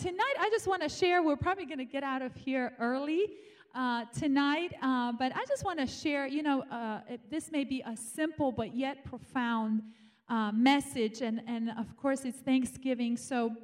tonight, 0.00 0.34
I 0.38 0.48
just 0.48 0.66
want 0.66 0.82
to 0.82 0.88
share. 0.88 1.22
We're 1.22 1.36
probably 1.36 1.66
going 1.66 1.78
to 1.78 1.84
get 1.84 2.02
out 2.02 2.22
of 2.22 2.34
here 2.34 2.72
early 2.80 3.26
uh, 3.74 4.06
tonight, 4.18 4.72
uh, 4.82 5.12
but 5.12 5.30
I 5.36 5.44
just 5.46 5.62
want 5.62 5.78
to 5.78 5.86
share. 5.86 6.26
You 6.26 6.42
know, 6.42 6.62
uh, 6.70 7.00
this 7.30 7.52
may 7.52 7.64
be 7.64 7.82
a 7.86 7.94
simple 7.94 8.50
but 8.50 8.74
yet 8.74 9.04
profound 9.04 9.82
uh, 10.30 10.52
message, 10.52 11.20
and 11.20 11.42
and 11.46 11.70
of 11.78 11.94
course, 11.98 12.24
it's 12.24 12.38
Thanksgiving. 12.38 13.18
So, 13.18 13.54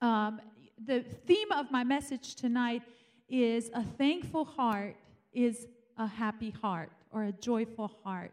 um, 0.00 0.40
the 0.86 1.00
theme 1.26 1.50
of 1.50 1.72
my 1.72 1.82
message 1.82 2.36
tonight 2.36 2.82
is 3.28 3.68
a 3.74 3.82
thankful 3.82 4.44
heart 4.44 4.94
is 5.32 5.66
a 5.98 6.06
happy 6.06 6.50
heart 6.50 6.92
or 7.10 7.24
a 7.24 7.32
joyful 7.32 7.90
heart. 8.04 8.32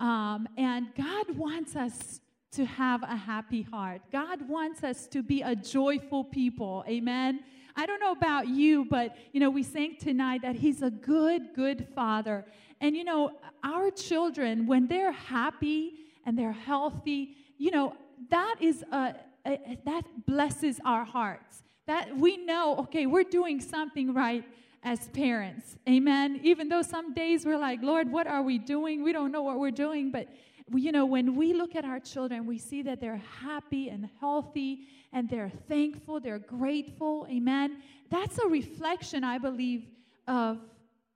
Um, 0.00 0.48
and 0.58 0.88
God 0.96 1.30
wants 1.36 1.76
us 1.76 2.20
to 2.56 2.64
have 2.64 3.02
a 3.02 3.16
happy 3.16 3.60
heart. 3.60 4.00
God 4.10 4.48
wants 4.48 4.82
us 4.82 5.06
to 5.08 5.22
be 5.22 5.42
a 5.42 5.54
joyful 5.54 6.24
people. 6.24 6.82
Amen. 6.88 7.40
I 7.76 7.84
don't 7.84 8.00
know 8.00 8.12
about 8.12 8.48
you, 8.48 8.86
but 8.86 9.14
you 9.32 9.40
know, 9.40 9.50
we 9.50 9.62
sang 9.62 9.96
tonight 10.00 10.40
that 10.40 10.56
He's 10.56 10.80
a 10.80 10.90
good, 10.90 11.54
good 11.54 11.86
Father. 11.94 12.46
And 12.80 12.96
you 12.96 13.04
know, 13.04 13.32
our 13.62 13.90
children, 13.90 14.66
when 14.66 14.86
they're 14.86 15.12
happy 15.12 15.92
and 16.24 16.38
they're 16.38 16.52
healthy, 16.52 17.36
you 17.58 17.70
know, 17.70 17.94
that 18.30 18.56
is 18.60 18.82
a, 18.90 19.14
a 19.46 19.78
that 19.84 20.04
blesses 20.26 20.80
our 20.82 21.04
hearts. 21.04 21.62
That 21.86 22.16
we 22.16 22.38
know, 22.38 22.78
okay, 22.78 23.04
we're 23.04 23.24
doing 23.24 23.60
something 23.60 24.14
right 24.14 24.44
as 24.82 25.08
parents. 25.08 25.76
Amen. 25.86 26.40
Even 26.42 26.70
though 26.70 26.82
some 26.82 27.12
days 27.12 27.44
we're 27.44 27.58
like, 27.58 27.82
Lord, 27.82 28.10
what 28.10 28.26
are 28.26 28.42
we 28.42 28.56
doing? 28.56 29.02
We 29.02 29.12
don't 29.12 29.30
know 29.30 29.42
what 29.42 29.58
we're 29.58 29.70
doing, 29.70 30.10
but 30.10 30.28
you 30.74 30.90
know, 30.92 31.06
when 31.06 31.36
we 31.36 31.52
look 31.52 31.76
at 31.76 31.84
our 31.84 32.00
children, 32.00 32.46
we 32.46 32.58
see 32.58 32.82
that 32.82 33.00
they're 33.00 33.22
happy 33.40 33.88
and 33.88 34.08
healthy 34.18 34.80
and 35.12 35.28
they're 35.28 35.52
thankful, 35.68 36.18
they're 36.20 36.38
grateful. 36.38 37.26
Amen. 37.30 37.78
That's 38.10 38.38
a 38.38 38.48
reflection, 38.48 39.22
I 39.22 39.38
believe, 39.38 39.86
of 40.26 40.58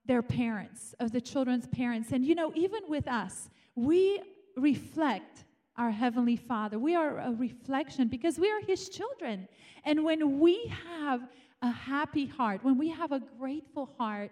their 0.06 0.22
parents, 0.22 0.94
of 1.00 1.12
the 1.12 1.20
children's 1.20 1.66
parents. 1.66 2.12
And, 2.12 2.24
you 2.24 2.34
know, 2.34 2.52
even 2.54 2.82
with 2.88 3.08
us, 3.08 3.50
we 3.74 4.22
reflect 4.56 5.44
our 5.76 5.90
Heavenly 5.90 6.36
Father. 6.36 6.78
We 6.78 6.94
are 6.94 7.18
a 7.18 7.32
reflection 7.32 8.08
because 8.08 8.38
we 8.38 8.50
are 8.50 8.60
His 8.60 8.88
children. 8.88 9.48
And 9.84 10.04
when 10.04 10.38
we 10.38 10.72
have 10.96 11.22
a 11.62 11.70
happy 11.70 12.26
heart, 12.26 12.62
when 12.62 12.78
we 12.78 12.88
have 12.90 13.12
a 13.12 13.20
grateful 13.38 13.90
heart, 13.98 14.30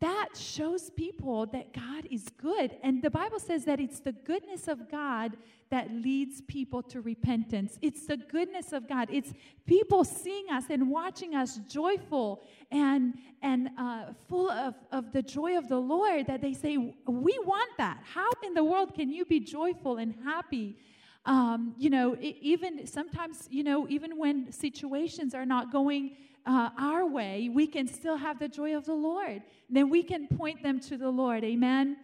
that 0.00 0.30
shows 0.36 0.90
people 0.90 1.46
that 1.46 1.72
God 1.72 2.06
is 2.10 2.28
good. 2.36 2.76
And 2.82 3.02
the 3.02 3.10
Bible 3.10 3.38
says 3.38 3.64
that 3.66 3.78
it's 3.78 4.00
the 4.00 4.12
goodness 4.12 4.66
of 4.66 4.90
God 4.90 5.36
that 5.70 5.90
leads 5.90 6.40
people 6.42 6.82
to 6.82 7.00
repentance. 7.00 7.78
It's 7.82 8.06
the 8.06 8.16
goodness 8.16 8.72
of 8.72 8.88
God. 8.88 9.08
It's 9.10 9.32
people 9.66 10.04
seeing 10.04 10.50
us 10.50 10.64
and 10.70 10.90
watching 10.90 11.34
us 11.34 11.58
joyful 11.68 12.42
and, 12.70 13.14
and 13.42 13.70
uh, 13.78 14.06
full 14.28 14.50
of, 14.50 14.74
of 14.90 15.12
the 15.12 15.22
joy 15.22 15.56
of 15.56 15.68
the 15.68 15.78
Lord 15.78 16.26
that 16.26 16.40
they 16.40 16.52
say, 16.52 16.76
We 16.76 17.38
want 17.44 17.70
that. 17.78 18.00
How 18.04 18.28
in 18.44 18.54
the 18.54 18.64
world 18.64 18.94
can 18.94 19.10
you 19.10 19.24
be 19.24 19.40
joyful 19.40 19.98
and 19.98 20.14
happy? 20.24 20.76
Um, 21.24 21.74
you 21.78 21.88
know, 21.88 22.16
even 22.20 22.86
sometimes, 22.86 23.46
you 23.50 23.62
know, 23.62 23.86
even 23.88 24.18
when 24.18 24.50
situations 24.50 25.34
are 25.34 25.46
not 25.46 25.70
going 25.70 26.16
uh, 26.44 26.70
our 26.78 27.06
way, 27.06 27.48
we 27.52 27.66
can 27.66 27.86
still 27.86 28.16
have 28.16 28.38
the 28.38 28.48
joy 28.48 28.76
of 28.76 28.84
the 28.84 28.94
Lord. 28.94 29.42
Then 29.70 29.88
we 29.88 30.02
can 30.02 30.26
point 30.26 30.62
them 30.62 30.80
to 30.80 30.96
the 30.96 31.10
Lord. 31.10 31.44
Amen. 31.44 31.96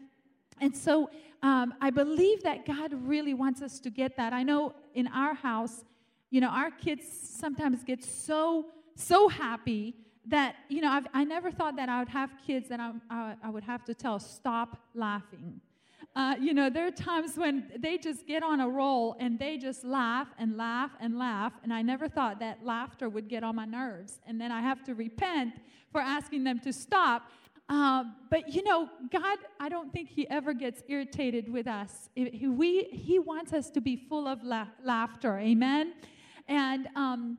And 0.61 0.77
so 0.77 1.11
um, 1.43 1.75
I 1.81 1.91
believe 1.91 2.43
that 2.43 2.67
God 2.67 2.93
really 3.07 3.35
wants 3.35 3.63
us 3.63 3.79
to 3.81 3.91
get 3.91 4.17
that. 4.17 4.33
I 4.33 4.43
know 4.43 4.75
in 4.95 5.07
our 5.09 5.35
house, 5.35 5.85
you 6.31 6.41
know, 6.41 6.49
our 6.49 6.71
kids 6.71 7.05
sometimes 7.09 7.85
get 7.85 8.05
so, 8.05 8.67
so 8.95 9.29
happy 9.29 9.95
that, 10.27 10.57
you 10.69 10.81
know, 10.81 10.91
I've, 10.91 11.07
i 11.15 11.25
never 11.25 11.51
thought 11.51 11.77
that 11.77 11.89
I 11.89 12.01
would 12.01 12.09
have 12.09 12.31
kids 12.47 12.69
that 12.69 12.81
I, 12.81 13.35
I 13.43 13.49
would 13.49 13.65
have 13.65 13.85
to 13.87 13.95
tell, 13.95 14.19
stop 14.19 14.79
laughing. 14.95 15.61
Uh, 16.17 16.35
you 16.41 16.53
know, 16.53 16.69
there 16.69 16.87
are 16.87 16.91
times 16.91 17.37
when 17.37 17.71
they 17.79 17.97
just 17.97 18.27
get 18.27 18.43
on 18.43 18.61
a 18.61 18.69
roll 18.69 19.17
and 19.21 19.39
they 19.39 19.57
just 19.57 19.85
laugh 19.85 20.29
and 20.39 20.57
laugh 20.57 20.91
and 21.01 21.19
laugh. 21.19 21.53
And 21.63 21.73
I 21.73 21.83
never 21.83 22.09
thought 22.09 22.41
that 22.41 22.65
laughter 22.65 23.09
would 23.09 23.29
get 23.29 23.45
on 23.45 23.55
my 23.55 23.65
nerves. 23.65 24.19
And 24.27 24.41
then 24.41 24.51
I 24.51 24.61
have 24.61 24.83
to 24.85 24.95
repent 24.95 25.55
for 25.93 26.01
asking 26.01 26.45
them 26.45 26.59
to 26.61 26.73
stop. 26.73 27.31
Uh, 27.69 28.05
but 28.31 28.53
you 28.53 28.63
know, 28.63 28.89
God, 29.13 29.39
I 29.61 29.69
don't 29.69 29.93
think 29.93 30.09
He 30.09 30.29
ever 30.31 30.55
gets 30.55 30.83
irritated 30.89 31.53
with 31.53 31.67
us. 31.67 32.09
He, 32.15 32.49
we, 32.49 32.85
he 32.85 33.19
wants 33.19 33.53
us 33.53 33.71
to 33.71 33.81
be 33.81 33.97
full 34.09 34.27
of 34.27 34.43
la- 34.43 34.69
laughter. 34.83 35.39
Amen? 35.39 35.93
And 36.49 36.89
um, 36.97 37.39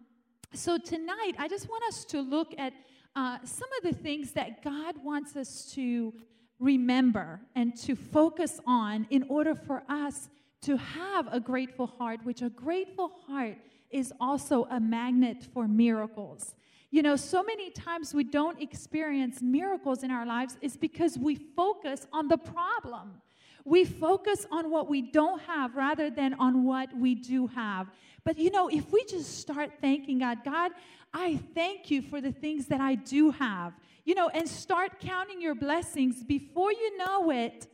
so 0.53 0.77
tonight, 0.77 1.33
I 1.37 1.47
just 1.47 1.67
want 1.67 1.83
us 1.85 2.05
to 2.05 2.21
look 2.21 2.53
at 2.57 2.73
uh, 3.15 3.39
some 3.43 3.69
of 3.77 3.91
the 3.91 4.01
things 4.01 4.31
that 4.31 4.63
God 4.63 4.95
wants 5.03 5.35
us 5.35 5.71
to 5.73 6.13
remember 6.59 7.41
and 7.55 7.75
to 7.81 7.95
focus 7.95 8.59
on 8.65 9.07
in 9.09 9.25
order 9.29 9.55
for 9.55 9.83
us 9.89 10.29
to 10.61 10.77
have 10.77 11.27
a 11.31 11.39
grateful 11.39 11.87
heart, 11.87 12.19
which 12.23 12.41
a 12.41 12.49
grateful 12.49 13.11
heart 13.27 13.57
is 13.89 14.13
also 14.19 14.67
a 14.69 14.79
magnet 14.79 15.47
for 15.53 15.67
miracles. 15.67 16.53
You 16.91 17.01
know, 17.01 17.15
so 17.15 17.43
many 17.43 17.69
times 17.69 18.13
we 18.13 18.23
don't 18.23 18.61
experience 18.61 19.41
miracles 19.41 20.03
in 20.03 20.11
our 20.11 20.25
lives 20.25 20.57
is 20.61 20.75
because 20.75 21.17
we 21.17 21.35
focus 21.35 22.07
on 22.11 22.27
the 22.27 22.37
problem. 22.37 23.21
We 23.63 23.85
focus 23.85 24.45
on 24.51 24.71
what 24.71 24.89
we 24.89 25.01
don't 25.01 25.41
have 25.43 25.75
rather 25.75 26.09
than 26.09 26.33
on 26.35 26.63
what 26.65 26.89
we 26.97 27.13
do 27.15 27.47
have. 27.47 27.87
But 28.23 28.37
you 28.37 28.51
know, 28.51 28.67
if 28.67 28.91
we 28.91 29.05
just 29.05 29.39
start 29.39 29.71
thanking 29.81 30.19
God, 30.19 30.39
God, 30.43 30.71
I 31.13 31.39
thank 31.53 31.91
you 31.91 32.01
for 32.01 32.21
the 32.21 32.31
things 32.31 32.65
that 32.67 32.81
I 32.81 32.95
do 32.95 33.31
have 33.31 33.73
you 34.09 34.15
know, 34.15 34.27
and 34.29 34.49
start 34.49 34.99
counting 34.99 35.39
your 35.39 35.53
blessings 35.53 36.23
before 36.23 36.71
you 36.71 36.97
know 36.97 37.29
it. 37.29 37.67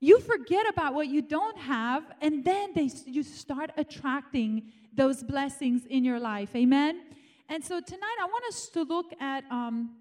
You 0.00 0.20
forget 0.20 0.66
about 0.66 0.94
what 0.94 1.08
you 1.08 1.20
don't 1.20 1.58
have, 1.58 2.02
and 2.22 2.42
then 2.42 2.70
they, 2.74 2.88
you 3.04 3.22
start 3.22 3.72
attracting 3.76 4.72
those 4.94 5.22
blessings 5.22 5.84
in 5.84 6.02
your 6.02 6.18
life. 6.18 6.56
Amen? 6.56 7.02
And 7.50 7.62
so 7.62 7.78
tonight 7.82 8.16
I 8.22 8.24
want 8.24 8.44
us 8.48 8.70
to 8.70 8.84
look 8.84 9.12
at 9.20 9.44
um, 9.50 9.96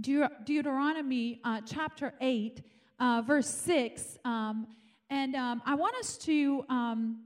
Deut- 0.00 0.44
Deuteronomy 0.44 1.40
uh, 1.42 1.62
chapter 1.66 2.14
8, 2.20 2.62
uh, 3.00 3.22
verse 3.26 3.48
6. 3.48 4.18
Um, 4.24 4.68
and 5.10 5.34
um, 5.34 5.62
I 5.66 5.74
want 5.74 5.96
us 5.96 6.16
to, 6.18 6.64
um, 6.68 7.24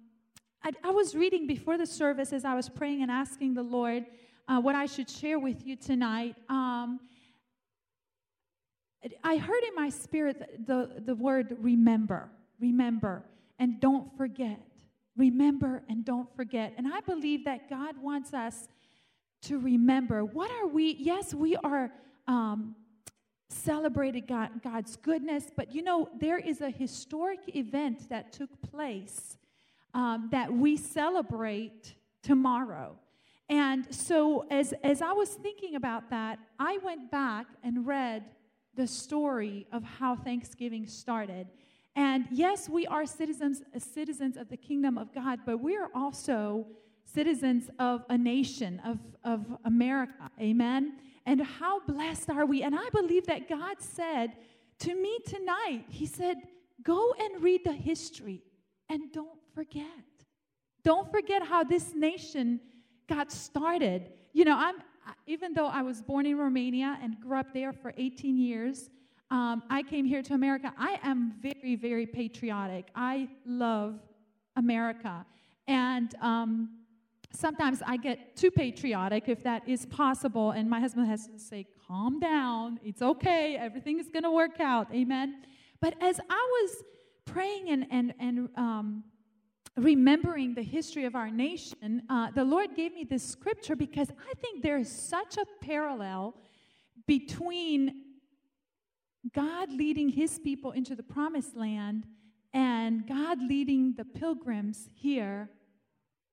I, 0.64 0.70
I, 0.82 0.92
was 0.92 1.14
reading 1.14 1.46
before 1.46 1.76
the 1.76 1.86
service 1.86 2.32
as 2.32 2.46
I 2.46 2.54
was 2.54 2.70
praying 2.70 3.02
and 3.02 3.10
asking 3.10 3.52
the 3.52 3.62
Lord 3.62 4.06
uh, 4.48 4.60
what 4.62 4.74
I 4.74 4.86
should 4.86 5.10
share 5.10 5.38
with 5.38 5.66
you 5.66 5.76
tonight. 5.76 6.36
I 9.24 9.36
heard 9.36 9.62
in 9.64 9.74
my 9.74 9.88
spirit 9.88 10.66
the, 10.66 11.02
the 11.04 11.14
word 11.14 11.56
remember, 11.60 12.30
remember, 12.60 13.24
and 13.58 13.80
don't 13.80 14.16
forget. 14.16 14.60
Remember 15.16 15.82
and 15.88 16.04
don't 16.04 16.34
forget. 16.34 16.72
And 16.76 16.86
I 16.92 17.00
believe 17.00 17.44
that 17.44 17.68
God 17.68 17.96
wants 18.00 18.32
us 18.32 18.68
to 19.42 19.58
remember. 19.58 20.24
What 20.24 20.50
are 20.50 20.66
we? 20.66 20.96
Yes, 20.98 21.34
we 21.34 21.56
are 21.56 21.90
um, 22.26 22.76
celebrating 23.48 24.24
God, 24.26 24.62
God's 24.62 24.96
goodness, 24.96 25.46
but 25.54 25.74
you 25.74 25.82
know, 25.82 26.08
there 26.18 26.38
is 26.38 26.60
a 26.60 26.70
historic 26.70 27.40
event 27.54 28.08
that 28.08 28.32
took 28.32 28.50
place 28.62 29.36
um, 29.94 30.28
that 30.32 30.52
we 30.52 30.76
celebrate 30.76 31.94
tomorrow. 32.22 32.96
And 33.48 33.92
so, 33.94 34.46
as, 34.50 34.72
as 34.82 35.02
I 35.02 35.12
was 35.12 35.28
thinking 35.28 35.74
about 35.74 36.08
that, 36.10 36.38
I 36.58 36.78
went 36.82 37.10
back 37.10 37.46
and 37.62 37.86
read 37.86 38.24
the 38.74 38.86
story 38.86 39.66
of 39.72 39.82
how 39.82 40.16
Thanksgiving 40.16 40.86
started. 40.86 41.48
And 41.94 42.26
yes, 42.30 42.68
we 42.68 42.86
are 42.86 43.04
citizens, 43.04 43.62
uh, 43.74 43.78
citizens 43.78 44.36
of 44.36 44.48
the 44.48 44.56
kingdom 44.56 44.96
of 44.96 45.14
God, 45.14 45.40
but 45.44 45.58
we 45.58 45.76
are 45.76 45.90
also 45.94 46.66
citizens 47.04 47.68
of 47.78 48.04
a 48.08 48.16
nation, 48.16 48.80
of, 48.84 48.98
of 49.24 49.44
America. 49.64 50.30
Amen? 50.40 50.94
And 51.26 51.42
how 51.42 51.80
blessed 51.80 52.30
are 52.30 52.46
we? 52.46 52.62
And 52.62 52.74
I 52.74 52.88
believe 52.90 53.26
that 53.26 53.48
God 53.48 53.80
said 53.80 54.32
to 54.80 54.94
me 54.94 55.18
tonight, 55.26 55.84
He 55.88 56.06
said, 56.06 56.36
Go 56.82 57.14
and 57.18 57.42
read 57.42 57.60
the 57.64 57.72
history 57.72 58.42
and 58.88 59.12
don't 59.12 59.38
forget. 59.54 59.84
Don't 60.82 61.10
forget 61.12 61.44
how 61.44 61.62
this 61.62 61.94
nation 61.94 62.60
got 63.08 63.30
started. 63.30 64.10
You 64.32 64.44
know, 64.44 64.56
I'm, 64.56 64.76
even 65.26 65.52
though 65.52 65.66
I 65.66 65.82
was 65.82 66.02
born 66.02 66.26
in 66.26 66.36
Romania 66.36 66.98
and 67.02 67.20
grew 67.20 67.38
up 67.38 67.52
there 67.52 67.72
for 67.72 67.92
18 67.96 68.36
years, 68.36 68.90
um, 69.30 69.62
I 69.70 69.82
came 69.82 70.04
here 70.04 70.22
to 70.22 70.34
America. 70.34 70.72
I 70.76 70.98
am 71.02 71.34
very, 71.40 71.74
very 71.74 72.06
patriotic. 72.06 72.88
I 72.94 73.28
love 73.46 73.98
America. 74.56 75.24
And 75.66 76.14
um, 76.20 76.68
sometimes 77.32 77.82
I 77.86 77.96
get 77.96 78.36
too 78.36 78.50
patriotic, 78.50 79.28
if 79.28 79.42
that 79.44 79.66
is 79.66 79.86
possible. 79.86 80.50
And 80.50 80.68
my 80.68 80.80
husband 80.80 81.06
has 81.06 81.26
to 81.28 81.38
say, 81.38 81.66
calm 81.86 82.20
down. 82.20 82.78
It's 82.84 83.00
okay. 83.00 83.56
Everything 83.56 83.98
is 83.98 84.10
going 84.10 84.24
to 84.24 84.30
work 84.30 84.60
out. 84.60 84.92
Amen. 84.94 85.42
But 85.80 85.94
as 86.02 86.20
I 86.28 86.62
was 86.62 86.84
praying 87.24 87.70
and, 87.70 87.86
and, 87.90 88.14
and 88.20 88.48
um, 88.56 89.04
remembering 89.76 90.54
the 90.54 90.62
history 90.62 91.04
of 91.04 91.14
our 91.14 91.30
nation, 91.30 92.02
uh, 92.08 92.30
the 92.30 92.44
Lord 92.44 92.74
gave 92.74 92.94
me 92.94 93.04
this 93.04 93.22
scripture 93.22 93.76
because 93.76 94.10
I 94.10 94.34
think 94.34 94.62
there 94.62 94.78
is 94.78 94.90
such 94.90 95.36
a 95.36 95.46
parallel 95.64 96.34
between 97.06 98.02
God 99.34 99.70
leading 99.70 100.08
his 100.08 100.38
people 100.38 100.72
into 100.72 100.94
the 100.94 101.02
promised 101.02 101.56
land 101.56 102.06
and 102.52 103.06
God 103.06 103.38
leading 103.40 103.94
the 103.96 104.04
pilgrims 104.04 104.88
here 104.94 105.48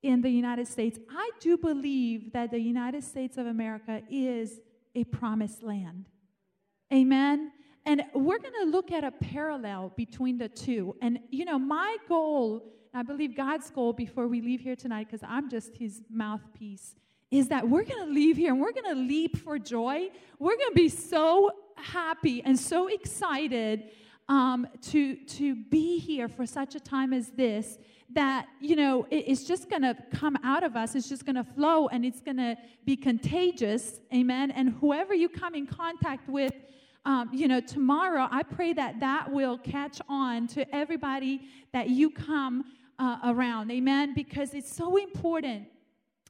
in 0.01 0.21
the 0.21 0.29
United 0.29 0.67
States. 0.67 0.97
I 1.09 1.29
do 1.39 1.57
believe 1.57 2.33
that 2.33 2.51
the 2.51 2.59
United 2.59 3.03
States 3.03 3.37
of 3.37 3.47
America 3.47 4.01
is 4.09 4.59
a 4.95 5.03
promised 5.05 5.63
land. 5.63 6.05
Amen. 6.93 7.51
And 7.85 8.03
we're 8.13 8.39
going 8.39 8.53
to 8.63 8.69
look 8.69 8.91
at 8.91 9.03
a 9.03 9.11
parallel 9.11 9.93
between 9.95 10.37
the 10.37 10.49
two. 10.49 10.95
And, 11.01 11.19
you 11.29 11.45
know, 11.45 11.59
my 11.59 11.97
goal, 12.07 12.63
I 12.93 13.03
believe 13.03 13.35
God's 13.35 13.69
goal 13.69 13.93
before 13.93 14.27
we 14.27 14.41
leave 14.41 14.61
here 14.61 14.75
tonight, 14.75 15.07
because 15.09 15.25
I'm 15.27 15.49
just 15.49 15.75
his 15.75 16.01
mouthpiece, 16.09 16.95
is 17.29 17.47
that 17.49 17.69
we're 17.69 17.83
going 17.83 18.07
to 18.07 18.11
leave 18.11 18.37
here 18.37 18.51
and 18.51 18.59
we're 18.59 18.71
going 18.71 18.95
to 18.95 19.01
leap 19.01 19.37
for 19.37 19.59
joy. 19.59 20.07
We're 20.39 20.57
going 20.57 20.71
to 20.71 20.75
be 20.75 20.89
so 20.89 21.51
happy 21.75 22.41
and 22.43 22.57
so 22.57 22.87
excited 22.87 23.91
um, 24.27 24.67
to, 24.89 25.15
to 25.15 25.55
be 25.55 25.99
here 25.99 26.27
for 26.27 26.45
such 26.45 26.75
a 26.75 26.79
time 26.79 27.13
as 27.13 27.29
this 27.29 27.77
that 28.11 28.47
you 28.59 28.75
know 28.75 29.05
it, 29.11 29.25
it's 29.27 29.43
just 29.43 29.69
going 29.69 29.83
to 29.83 29.95
come 30.11 30.35
out 30.43 30.63
of 30.63 30.75
us. 30.75 30.95
It's 30.95 31.07
just 31.07 31.25
going 31.25 31.35
to 31.35 31.43
flow 31.43 31.87
and 31.89 32.03
it's 32.03 32.21
going 32.21 32.37
to 32.37 32.55
be 32.83 32.95
contagious. 32.95 33.99
Amen. 34.11 34.49
And 34.49 34.71
whoever 34.81 35.13
you 35.13 35.29
come 35.29 35.53
in 35.53 35.67
contact 35.67 36.27
with 36.27 36.53
um, 37.05 37.29
you 37.31 37.47
know 37.47 37.61
tomorrow 37.61 38.27
i 38.29 38.43
pray 38.43 38.73
that 38.73 38.99
that 38.99 39.31
will 39.31 39.57
catch 39.57 40.01
on 40.09 40.47
to 40.47 40.75
everybody 40.75 41.41
that 41.71 41.89
you 41.89 42.09
come 42.09 42.65
uh, 42.99 43.17
around 43.25 43.71
amen 43.71 44.13
because 44.13 44.53
it's 44.53 44.73
so 44.73 44.97
important 44.97 45.67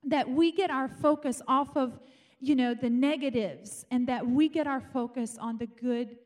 that 0.04 0.30
we 0.30 0.52
get 0.52 0.70
our 0.70 0.88
focus 0.88 1.42
off 1.48 1.76
of, 1.76 2.00
you 2.40 2.56
know, 2.56 2.74
the 2.74 2.90
negatives 2.90 3.86
and 3.92 4.08
that 4.08 4.26
we 4.26 4.48
get 4.48 4.68
our 4.68 4.80
focus 4.80 5.38
on 5.40 5.58
the 5.58 5.68
good 5.68 6.18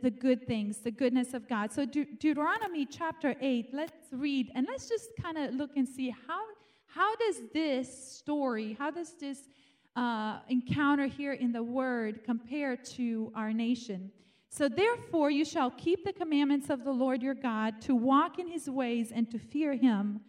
the 0.00 0.12
good 0.12 0.46
things, 0.46 0.78
the 0.78 0.92
goodness 0.92 1.34
of 1.34 1.48
God. 1.48 1.72
So 1.72 1.84
De- 1.84 2.04
Deuteronomy 2.04 2.86
chapter 2.86 3.34
8, 3.40 3.70
let's 3.72 4.12
read 4.12 4.52
and 4.54 4.64
let's 4.68 4.88
just 4.88 5.08
kind 5.20 5.36
of 5.36 5.54
look 5.54 5.70
and 5.76 5.88
see 5.88 6.14
how 6.28 6.40
how 6.86 7.16
does 7.16 7.40
this 7.52 7.88
story, 8.16 8.76
how 8.78 8.90
does 8.90 9.14
this 9.18 9.48
uh, 9.96 10.38
encounter 10.48 11.06
here 11.06 11.32
in 11.32 11.50
the 11.50 11.62
word 11.62 12.22
compare 12.22 12.76
to 12.76 13.32
our 13.34 13.52
nation? 13.52 14.12
So 14.54 14.68
therefore 14.68 15.30
you 15.30 15.46
shall 15.46 15.70
keep 15.70 16.04
the 16.04 16.12
commandments 16.12 16.68
of 16.68 16.84
the 16.84 16.92
Lord 16.92 17.22
your 17.22 17.32
God 17.32 17.80
to 17.82 17.94
walk 17.94 18.38
in 18.38 18.48
his 18.48 18.68
ways 18.68 19.10
and 19.10 19.30
to 19.30 19.38
fear 19.38 19.72
him. 19.72 20.20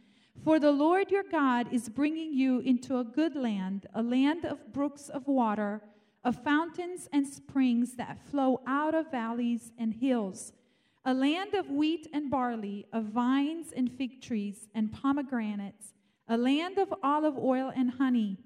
For 0.46 0.62
the 0.62 0.72
Lord 0.72 1.12
your 1.12 1.26
God 1.30 1.74
is 1.74 1.90
bringing 1.90 2.34
you 2.34 2.60
into 2.60 3.00
a 3.00 3.04
good 3.04 3.36
land, 3.36 3.86
a 3.94 4.02
land 4.02 4.46
of 4.46 4.72
brooks 4.72 5.10
of 5.10 5.28
water, 5.28 5.82
of 6.24 6.42
fountains 6.42 7.10
and 7.12 7.28
springs 7.28 7.98
that 7.98 8.18
flow 8.32 8.62
out 8.66 8.96
of 8.96 9.12
valleys 9.12 9.74
and 9.78 9.94
hills, 9.94 10.54
a 11.04 11.14
land 11.14 11.54
of 11.54 11.70
wheat 11.70 12.08
and 12.14 12.32
barley, 12.32 12.86
of 12.94 13.04
vines 13.04 13.74
and 13.76 13.92
fig 13.92 14.22
trees 14.22 14.70
and 14.74 14.94
pomegranates, 14.94 15.96
a 16.30 16.38
land 16.38 16.78
of 16.78 16.94
olive 17.04 17.38
oil 17.38 17.74
and 17.76 17.92
honey, 17.92 18.38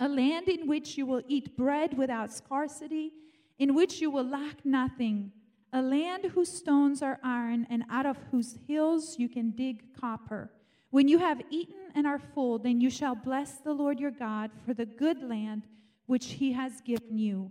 a 0.00 0.08
land 0.08 0.48
in 0.48 0.66
which 0.66 0.96
you 0.96 1.04
will 1.04 1.22
eat 1.28 1.58
bread 1.58 1.98
without 1.98 2.32
scarcity, 2.32 3.12
in 3.58 3.74
which 3.74 4.00
you 4.00 4.10
will 4.10 4.28
lack 4.28 4.64
nothing, 4.64 5.32
a 5.72 5.82
land 5.82 6.24
whose 6.26 6.50
stones 6.50 7.02
are 7.02 7.18
iron 7.22 7.66
and 7.70 7.84
out 7.90 8.06
of 8.06 8.18
whose 8.30 8.58
hills 8.66 9.16
you 9.18 9.28
can 9.28 9.50
dig 9.50 9.94
copper 9.98 10.50
when 10.94 11.08
you 11.08 11.18
have 11.18 11.42
eaten 11.50 11.90
and 11.96 12.06
are 12.06 12.20
full, 12.20 12.56
then 12.56 12.80
you 12.80 12.88
shall 12.88 13.16
bless 13.16 13.54
the 13.58 13.72
Lord 13.72 13.98
your 13.98 14.12
God 14.12 14.52
for 14.64 14.74
the 14.74 14.86
good 14.86 15.24
land 15.24 15.66
which 16.06 16.26
he 16.34 16.52
has 16.52 16.80
given 16.82 17.18
you. 17.18 17.50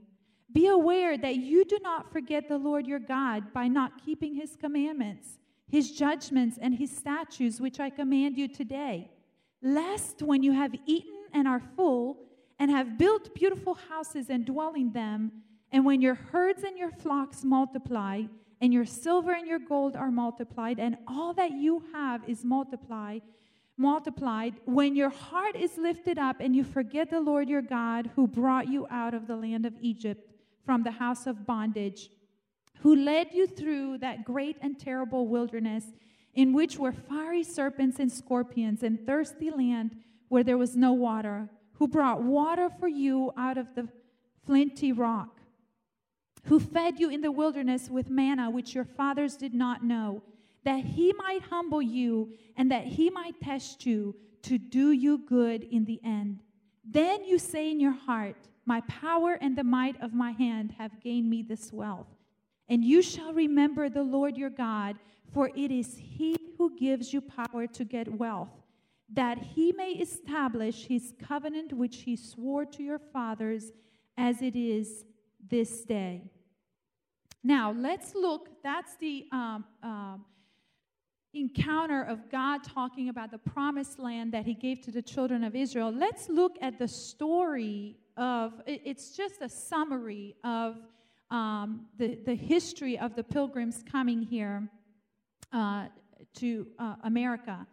Be 0.54 0.68
aware 0.68 1.18
that 1.18 1.36
you 1.36 1.66
do 1.66 1.78
not 1.84 2.10
forget 2.10 2.48
the 2.48 2.58
Lord 2.58 2.88
your 2.88 3.00
God 3.00 3.52
by 3.52 3.68
not 3.68 4.06
keeping 4.06 4.34
his 4.34 4.56
commandments, 4.56 5.40
his 5.70 5.92
judgments, 5.92 6.58
and 6.62 6.74
his 6.74 6.96
statutes, 6.96 7.60
which 7.60 7.82
I 7.82 7.90
command 7.90 8.38
you 8.38 8.48
today. 8.48 9.12
Lest 9.62 10.22
when 10.22 10.42
you 10.42 10.54
have 10.54 10.74
eaten 10.86 11.26
and 11.34 11.46
are 11.46 11.62
full, 11.76 12.20
and 12.60 12.72
have 12.72 12.98
built 12.98 13.36
beautiful 13.36 13.74
houses 13.90 14.30
and 14.30 14.46
dwell 14.46 14.74
in 14.74 14.94
them, 14.94 15.34
and 15.74 15.84
when 15.84 16.02
your 16.02 16.14
herds 16.14 16.64
and 16.64 16.78
your 16.78 16.92
flocks 16.92 17.44
multiply, 17.44 18.22
and 18.62 18.72
your 18.72 18.86
silver 18.86 19.34
and 19.34 19.48
your 19.48 19.60
gold 19.60 19.96
are 19.96 20.12
multiplied, 20.12 20.80
and 20.80 20.96
all 21.08 21.34
that 21.34 21.52
you 21.52 21.84
have 21.92 22.22
is 22.30 22.46
multiplied, 22.46 23.24
multiplied, 23.76 24.54
when 24.66 24.96
your 24.96 25.10
heart 25.10 25.56
is 25.56 25.76
lifted 25.78 26.20
up 26.20 26.38
and 26.40 26.56
you 26.56 26.64
forget 26.64 27.10
the 27.10 27.20
Lord 27.20 27.50
your 27.50 27.64
God 27.64 28.12
who 28.16 28.28
brought 28.28 28.70
you 28.70 28.88
out 28.92 29.16
of 29.16 29.26
the 29.26 29.36
land 29.36 29.66
of 29.66 29.74
Egypt 29.82 30.30
from 30.64 30.84
the 30.84 30.92
house 30.92 31.26
of 31.26 31.46
bondage, 31.48 32.10
who 32.82 32.96
led 32.96 33.34
you 33.34 33.48
through 33.48 33.98
that 33.98 34.24
great 34.24 34.58
and 34.62 34.80
terrible 34.80 35.28
wilderness 35.28 35.86
in 36.36 36.54
which 36.54 36.78
were 36.78 36.92
fiery 36.92 37.44
serpents 37.44 38.00
and 38.00 38.12
scorpions 38.12 38.84
and 38.84 39.06
thirsty 39.08 39.50
land 39.50 39.96
where 40.30 40.44
there 40.44 40.58
was 40.58 40.76
no 40.76 40.94
water, 40.94 41.50
who 41.74 41.88
brought 41.88 42.22
water 42.22 42.70
for 42.80 42.88
you 42.88 43.32
out 43.36 43.58
of 43.58 43.74
the 43.76 43.90
flinty 44.46 44.92
rock 44.92 45.40
who 46.46 46.60
fed 46.60 47.00
you 47.00 47.10
in 47.10 47.22
the 47.22 47.32
wilderness 47.32 47.90
with 47.90 48.10
manna 48.10 48.50
which 48.50 48.76
your 48.76 48.86
fathers 48.86 49.36
did 49.36 49.54
not 49.54 49.84
know, 49.84 50.22
that 50.64 50.84
he 50.84 51.14
might 51.14 51.42
humble 51.44 51.82
you 51.82 52.34
and 52.58 52.72
that 52.72 52.86
he 52.86 53.10
might 53.10 53.40
test 53.42 53.86
you 53.86 54.16
to 54.44 54.58
do 54.58 54.92
you 54.92 55.20
good 55.20 55.64
in 55.64 55.86
the 55.86 56.00
end. 56.04 56.40
Then 56.84 57.24
you 57.24 57.40
say 57.40 57.72
in 57.72 57.80
your 57.80 57.94
heart, 57.94 58.36
My 58.66 58.82
power 58.82 59.38
and 59.40 59.58
the 59.58 59.64
might 59.64 60.02
of 60.02 60.14
my 60.14 60.32
hand 60.32 60.76
have 60.78 61.02
gained 61.02 61.30
me 61.30 61.42
this 61.42 61.72
wealth. 61.72 62.08
And 62.68 62.84
you 62.84 63.02
shall 63.02 63.34
remember 63.34 63.90
the 63.90 64.04
Lord 64.04 64.38
your 64.38 64.50
God, 64.50 64.98
for 65.34 65.50
it 65.56 65.72
is 65.72 65.98
he 65.98 66.36
who 66.58 66.76
gives 66.78 67.14
you 67.14 67.22
power 67.22 67.68
to 67.68 67.84
get 67.84 68.12
wealth, 68.12 68.52
that 69.12 69.38
he 69.38 69.72
may 69.72 69.92
establish 69.92 70.86
his 70.86 71.14
covenant 71.26 71.74
which 71.74 71.98
he 72.02 72.16
swore 72.16 72.66
to 72.66 72.84
your 72.84 73.00
fathers 73.00 73.72
as 74.18 74.42
it 74.42 74.56
is 74.56 75.06
this 75.50 75.84
day. 75.84 76.24
Now, 77.44 77.74
let's 77.78 78.16
look, 78.16 78.50
that's 78.64 78.96
the 78.98 79.26
um, 79.32 79.66
um, 79.82 80.26
encounter 81.34 82.04
of 82.04 82.32
God 82.32 82.64
talking 82.64 83.10
about 83.10 83.32
the 83.32 83.38
promised 83.38 84.00
land 84.00 84.34
that 84.34 84.46
He 84.46 84.54
gave 84.54 84.82
to 84.82 84.92
the 84.92 85.02
children 85.02 85.44
of 85.44 85.56
Israel. 85.56 85.92
Let's 85.92 86.30
look 86.30 86.56
at 86.62 86.80
the 86.80 86.88
story 86.88 87.98
of, 88.16 88.54
it's 88.66 89.18
just 89.18 89.42
a 89.42 89.50
summary 89.50 90.36
of 90.44 90.78
um, 91.32 91.88
the, 91.98 92.16
the 92.26 92.36
history 92.36 92.98
of 92.98 93.16
the 93.16 93.24
pilgrims 93.24 93.84
coming 93.92 94.22
here 94.22 94.70
uh, 95.52 95.88
to 96.36 96.68
uh, 96.80 96.96
America. 97.04 97.66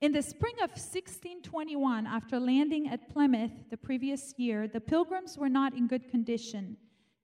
In 0.00 0.12
the 0.12 0.22
spring 0.22 0.54
of 0.62 0.70
1621, 0.70 2.06
after 2.06 2.38
landing 2.38 2.88
at 2.88 3.10
Plymouth 3.12 3.50
the 3.68 3.76
previous 3.76 4.32
year, 4.36 4.68
the 4.68 4.80
pilgrims 4.80 5.36
were 5.36 5.48
not 5.48 5.74
in 5.74 5.88
good 5.88 6.08
condition. 6.08 6.76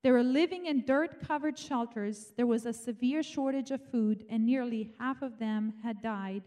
They 0.04 0.12
were 0.12 0.22
living 0.22 0.66
in 0.66 0.84
dirt 0.84 1.26
covered 1.26 1.58
shelters. 1.58 2.34
There 2.36 2.46
was 2.46 2.66
a 2.66 2.74
severe 2.74 3.22
shortage 3.22 3.70
of 3.70 3.80
food, 3.90 4.26
and 4.28 4.44
nearly 4.44 4.92
half 5.00 5.22
of 5.22 5.38
them 5.38 5.72
had 5.82 6.02
died 6.02 6.42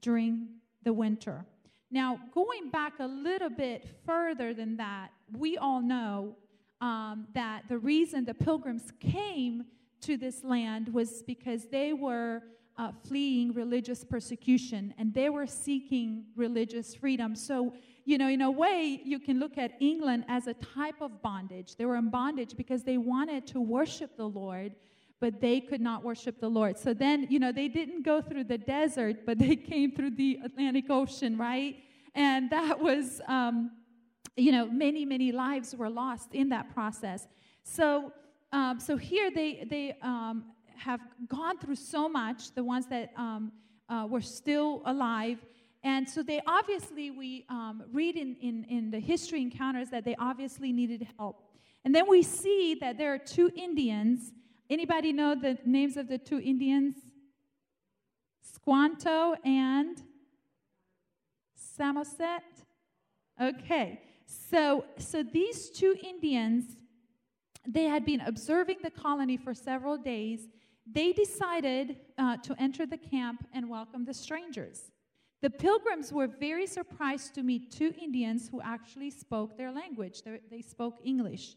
during 0.00 0.46
the 0.84 0.92
winter. 0.92 1.44
Now, 1.90 2.20
going 2.32 2.70
back 2.70 3.00
a 3.00 3.08
little 3.08 3.50
bit 3.50 3.84
further 4.06 4.54
than 4.54 4.76
that, 4.76 5.10
we 5.36 5.58
all 5.58 5.82
know 5.82 6.36
um, 6.80 7.26
that 7.34 7.64
the 7.68 7.78
reason 7.78 8.24
the 8.24 8.32
pilgrims 8.32 8.92
came 9.00 9.64
to 10.02 10.16
this 10.16 10.44
land 10.44 10.94
was 10.94 11.24
because 11.24 11.66
they 11.66 11.92
were 11.92 12.44
uh, 12.78 12.92
fleeing 13.08 13.52
religious 13.52 14.04
persecution 14.04 14.94
and 14.98 15.12
they 15.12 15.30
were 15.30 15.48
seeking 15.48 16.26
religious 16.36 16.94
freedom. 16.94 17.34
So, 17.34 17.74
you 18.10 18.18
know, 18.18 18.28
in 18.28 18.40
a 18.40 18.50
way, 18.50 19.00
you 19.04 19.20
can 19.20 19.38
look 19.38 19.56
at 19.56 19.70
England 19.78 20.24
as 20.26 20.48
a 20.48 20.54
type 20.54 21.00
of 21.00 21.22
bondage. 21.22 21.76
They 21.76 21.84
were 21.84 21.94
in 21.94 22.10
bondage 22.10 22.56
because 22.56 22.82
they 22.82 22.98
wanted 22.98 23.46
to 23.48 23.60
worship 23.60 24.16
the 24.16 24.28
Lord, 24.28 24.74
but 25.20 25.40
they 25.40 25.60
could 25.60 25.80
not 25.80 26.02
worship 26.02 26.40
the 26.40 26.48
Lord. 26.48 26.76
So 26.76 26.92
then, 26.92 27.28
you 27.30 27.38
know, 27.38 27.52
they 27.52 27.68
didn't 27.68 28.02
go 28.02 28.20
through 28.20 28.44
the 28.44 28.58
desert, 28.58 29.24
but 29.24 29.38
they 29.38 29.54
came 29.72 29.92
through 29.92 30.16
the 30.16 30.40
Atlantic 30.44 30.86
Ocean, 30.90 31.38
right? 31.38 31.76
And 32.16 32.50
that 32.50 32.80
was, 32.80 33.20
um, 33.28 33.70
you 34.36 34.50
know, 34.50 34.66
many, 34.66 35.04
many 35.04 35.30
lives 35.30 35.76
were 35.76 35.88
lost 35.88 36.34
in 36.34 36.48
that 36.48 36.74
process. 36.74 37.28
So, 37.62 38.12
um, 38.50 38.80
so 38.80 38.96
here 38.96 39.30
they, 39.30 39.68
they 39.70 39.96
um, 40.02 40.46
have 40.74 41.00
gone 41.28 41.58
through 41.58 41.76
so 41.76 42.08
much, 42.08 42.56
the 42.56 42.64
ones 42.64 42.86
that 42.86 43.12
um, 43.16 43.52
uh, 43.88 44.08
were 44.10 44.20
still 44.20 44.82
alive. 44.84 45.38
And 45.82 46.08
so 46.08 46.22
they 46.22 46.40
obviously, 46.46 47.10
we 47.10 47.46
um, 47.48 47.84
read 47.90 48.16
in, 48.16 48.36
in, 48.40 48.64
in 48.64 48.90
the 48.90 49.00
history 49.00 49.40
encounters 49.40 49.88
that 49.90 50.04
they 50.04 50.14
obviously 50.16 50.72
needed 50.72 51.06
help. 51.18 51.42
And 51.84 51.94
then 51.94 52.08
we 52.08 52.22
see 52.22 52.76
that 52.80 52.98
there 52.98 53.14
are 53.14 53.18
two 53.18 53.50
Indians. 53.56 54.32
Anybody 54.68 55.12
know 55.12 55.34
the 55.34 55.58
names 55.64 55.96
of 55.96 56.08
the 56.08 56.18
two 56.18 56.38
Indians? 56.38 56.96
Squanto 58.42 59.34
and 59.44 60.02
Samoset? 61.54 62.42
Okay. 63.40 64.02
So, 64.26 64.84
so 64.98 65.22
these 65.22 65.70
two 65.70 65.96
Indians, 66.04 66.76
they 67.66 67.84
had 67.84 68.04
been 68.04 68.20
observing 68.20 68.78
the 68.82 68.90
colony 68.90 69.38
for 69.38 69.54
several 69.54 69.96
days. 69.96 70.48
They 70.86 71.12
decided 71.12 71.96
uh, 72.18 72.36
to 72.38 72.54
enter 72.60 72.84
the 72.84 72.98
camp 72.98 73.46
and 73.54 73.70
welcome 73.70 74.04
the 74.04 74.14
strangers. 74.14 74.90
The 75.42 75.50
pilgrims 75.50 76.12
were 76.12 76.26
very 76.26 76.66
surprised 76.66 77.34
to 77.34 77.42
meet 77.42 77.70
two 77.70 77.94
Indians 78.00 78.48
who 78.48 78.60
actually 78.60 79.10
spoke 79.10 79.56
their 79.56 79.72
language. 79.72 80.22
They, 80.22 80.60
spoke 80.60 80.98
English. 81.02 81.56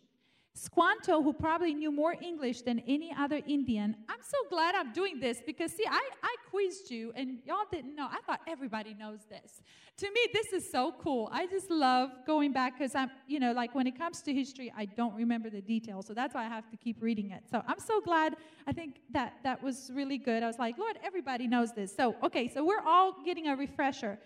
Squanto, 0.56 1.24
who 1.24 1.34
probably 1.34 1.74
knew 1.74 1.92
more 1.92 2.16
English 2.22 2.62
than 2.62 2.80
any 2.88 3.12
other 3.18 3.42
Indian. 3.48 3.96
I'm 4.08 4.22
so 4.22 4.38
glad 4.50 4.76
I'm 4.76 4.94
doing 4.94 5.20
this 5.20 5.42
because, 5.44 5.72
see, 5.72 5.86
I, 5.90 6.10
I 6.22 6.36
quizzed 6.52 6.92
you 6.92 7.12
and 7.16 7.40
y'all 7.44 7.66
didn't 7.72 7.96
know. 7.96 8.08
I 8.10 8.20
thought 8.28 8.40
everybody 8.48 8.94
knows 8.94 9.22
this. 9.28 9.64
To 9.98 10.06
me, 10.06 10.28
this 10.32 10.54
is 10.54 10.70
so 10.70 10.94
cool. 11.00 11.28
I 11.32 11.48
just 11.48 11.72
love 11.72 12.12
going 12.28 12.54
back 12.54 12.78
because 12.78 12.94
I'm, 12.94 13.10
you 13.28 13.40
know, 13.40 13.52
like 13.52 13.74
when 13.74 13.88
it 13.88 13.98
comes 13.98 14.22
to 14.24 14.34
history, 14.34 14.72
I 14.78 14.86
don't 14.86 15.16
remember 15.16 15.50
the 15.50 15.62
details. 15.62 16.06
So 16.06 16.14
that's 16.14 16.36
why 16.36 16.46
I 16.46 16.50
have 16.50 16.70
to 16.70 16.78
keep 16.78 17.02
reading 17.02 17.32
it. 17.32 17.44
So 17.50 17.64
I'm 17.68 17.80
so 17.80 18.00
glad. 18.00 18.36
I 18.68 18.74
think 18.74 19.02
that 19.12 19.34
that 19.44 19.62
was 19.64 19.92
really 19.92 20.20
good. 20.20 20.44
I 20.44 20.48
was 20.48 20.60
like, 20.60 20.78
Lord, 20.78 21.00
everybody 21.04 21.48
knows 21.48 21.74
this. 21.74 21.96
So, 21.96 22.16
okay, 22.24 22.48
so 22.48 22.64
we're 22.64 22.82
all 22.86 23.16
getting 23.26 23.48
a 23.48 23.56
refresher. 23.56 24.20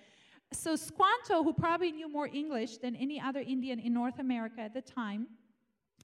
So 0.51 0.75
Squanto, 0.75 1.43
who 1.43 1.53
probably 1.53 1.91
knew 1.91 2.09
more 2.09 2.27
English 2.27 2.77
than 2.77 2.97
any 2.97 3.19
other 3.19 3.39
Indian 3.39 3.79
in 3.79 3.93
North 3.93 4.19
America 4.19 4.59
at 4.59 4.73
the 4.73 4.81
time, 4.81 5.27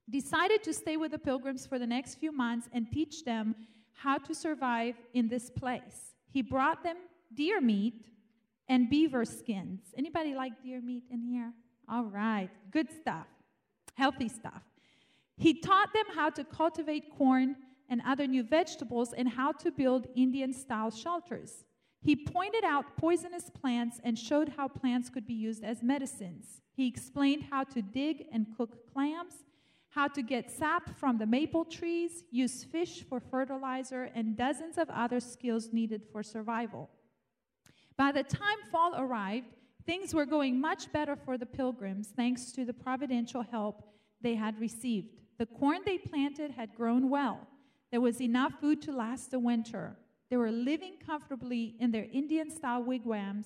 decided 0.10 0.63
to 0.63 0.74
stay 0.74 0.98
with 0.98 1.12
the 1.12 1.19
pilgrims 1.19 1.65
for 1.65 1.79
the 1.79 1.88
next 1.88 2.15
few 2.15 2.31
months 2.31 2.67
and 2.74 2.91
teach 2.91 3.24
them 3.24 3.55
how 3.93 4.17
to 4.17 4.36
survive 4.36 4.95
in 5.13 5.29
this 5.29 5.50
place. 5.50 6.15
He 6.29 6.41
brought 6.41 6.83
them 6.83 6.98
deer 7.33 7.62
meat 7.62 8.05
and 8.67 8.89
beaver 8.89 9.25
skins. 9.25 9.81
Anybody 9.98 10.33
like 10.33 10.62
deer 10.62 10.81
meat 10.81 11.03
in 11.12 11.22
here? 11.22 11.53
All 11.89 12.05
right, 12.05 12.50
good 12.72 12.89
stuff, 12.91 13.27
healthy 13.95 14.29
stuff. 14.29 14.63
He 15.38 15.60
taught 15.60 15.93
them 15.93 16.05
how 16.15 16.29
to 16.31 16.43
cultivate 16.43 17.15
corn 17.17 17.55
and 17.89 18.01
other 18.05 18.27
new 18.27 18.43
vegetables 18.43 19.13
and 19.13 19.27
how 19.27 19.51
to 19.51 19.72
build 19.72 20.07
Indian 20.15 20.53
style 20.53 20.91
shelters. 20.91 21.65
He 22.01 22.15
pointed 22.15 22.63
out 22.63 22.98
poisonous 22.98 23.50
plants 23.50 24.00
and 24.03 24.17
showed 24.17 24.50
how 24.57 24.67
plants 24.67 25.10
could 25.10 25.25
be 25.25 25.33
used 25.33 25.63
as 25.63 25.81
medicines. 25.81 26.62
He 26.74 26.88
explained 26.88 27.45
how 27.50 27.63
to 27.65 27.81
dig 27.81 28.25
and 28.31 28.48
cook 28.57 28.91
clams 28.93 29.36
how 29.93 30.07
to 30.07 30.23
get 30.23 30.50
sap 30.50 30.97
from 30.97 31.19
the 31.19 31.25
maple 31.25 31.63
trees, 31.63 32.23
use 32.31 32.63
fish 32.63 33.03
for 33.07 33.19
fertilizer, 33.19 34.09
and 34.15 34.35
dozens 34.35 34.77
of 34.79 34.89
other 34.89 35.19
skills 35.19 35.69
needed 35.71 36.01
for 36.12 36.23
survival. 36.23 36.89
By 37.95 38.12
the 38.12 38.23
time 38.23 38.57
fall 38.71 38.95
arrived, 38.97 39.47
things 39.85 40.13
were 40.13 40.25
going 40.25 40.59
much 40.59 40.91
better 40.91 41.15
for 41.15 41.38
the 41.38 41.45
pilgrims 41.45 42.07
thanks 42.15 42.51
to 42.53 42.65
the 42.65 42.73
providential 42.73 43.43
help 43.43 43.83
they 44.19 44.33
had 44.33 44.59
received. 44.59 45.09
The 45.38 45.45
corn 45.45 45.81
they 45.85 46.00
planted 46.00 46.51
had 46.51 46.73
grown 46.73 47.09
well. 47.09 47.47
There 47.91 48.01
was 48.01 48.19
enough 48.19 48.53
food 48.59 48.81
to 48.83 48.91
last 48.91 49.29
the 49.29 49.39
winter. 49.39 49.95
They 50.31 50.38
were 50.38 50.51
living 50.51 50.95
comfortably 51.05 51.75
in 51.79 51.91
their 51.91 52.07
Indian 52.12 52.50
style 52.50 52.83
wigwams 52.83 53.45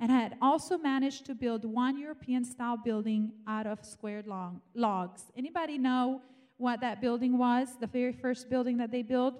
and 0.00 0.10
had 0.10 0.36
also 0.40 0.78
managed 0.78 1.26
to 1.26 1.34
build 1.34 1.64
one 1.64 1.98
European 1.98 2.44
style 2.44 2.76
building 2.76 3.32
out 3.46 3.66
of 3.66 3.84
squared 3.84 4.26
long, 4.26 4.60
logs. 4.74 5.24
Anybody 5.36 5.76
know 5.76 6.20
what 6.56 6.80
that 6.80 7.00
building 7.00 7.36
was? 7.36 7.68
The 7.80 7.86
very 7.86 8.12
first 8.12 8.48
building 8.48 8.76
that 8.78 8.92
they 8.92 9.02
built? 9.02 9.34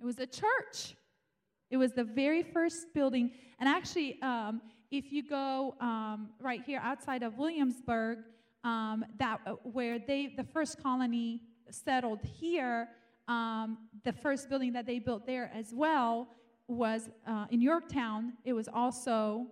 It 0.00 0.04
was 0.04 0.18
a 0.18 0.26
church. 0.26 0.96
It 1.70 1.76
was 1.76 1.92
the 1.92 2.04
very 2.04 2.42
first 2.42 2.94
building. 2.94 3.32
And 3.58 3.68
actually, 3.68 4.20
um, 4.22 4.62
if 4.90 5.12
you 5.12 5.26
go 5.28 5.74
um, 5.80 6.30
right 6.40 6.62
here 6.64 6.80
outside 6.82 7.22
of 7.22 7.36
Williamsburg, 7.36 8.18
um, 8.64 9.04
that 9.18 9.40
uh, 9.46 9.52
where 9.62 9.98
they 9.98 10.32
the 10.36 10.44
first 10.44 10.82
colony 10.82 11.42
settled 11.70 12.20
here, 12.22 12.88
um, 13.28 13.78
the 14.04 14.12
first 14.12 14.48
building 14.48 14.72
that 14.72 14.86
they 14.86 14.98
built 14.98 15.26
there 15.26 15.50
as 15.54 15.72
well 15.74 16.28
was 16.68 17.08
uh, 17.26 17.46
in 17.50 17.60
Yorktown, 17.60 18.32
it 18.44 18.52
was 18.52 18.68
also 18.68 19.46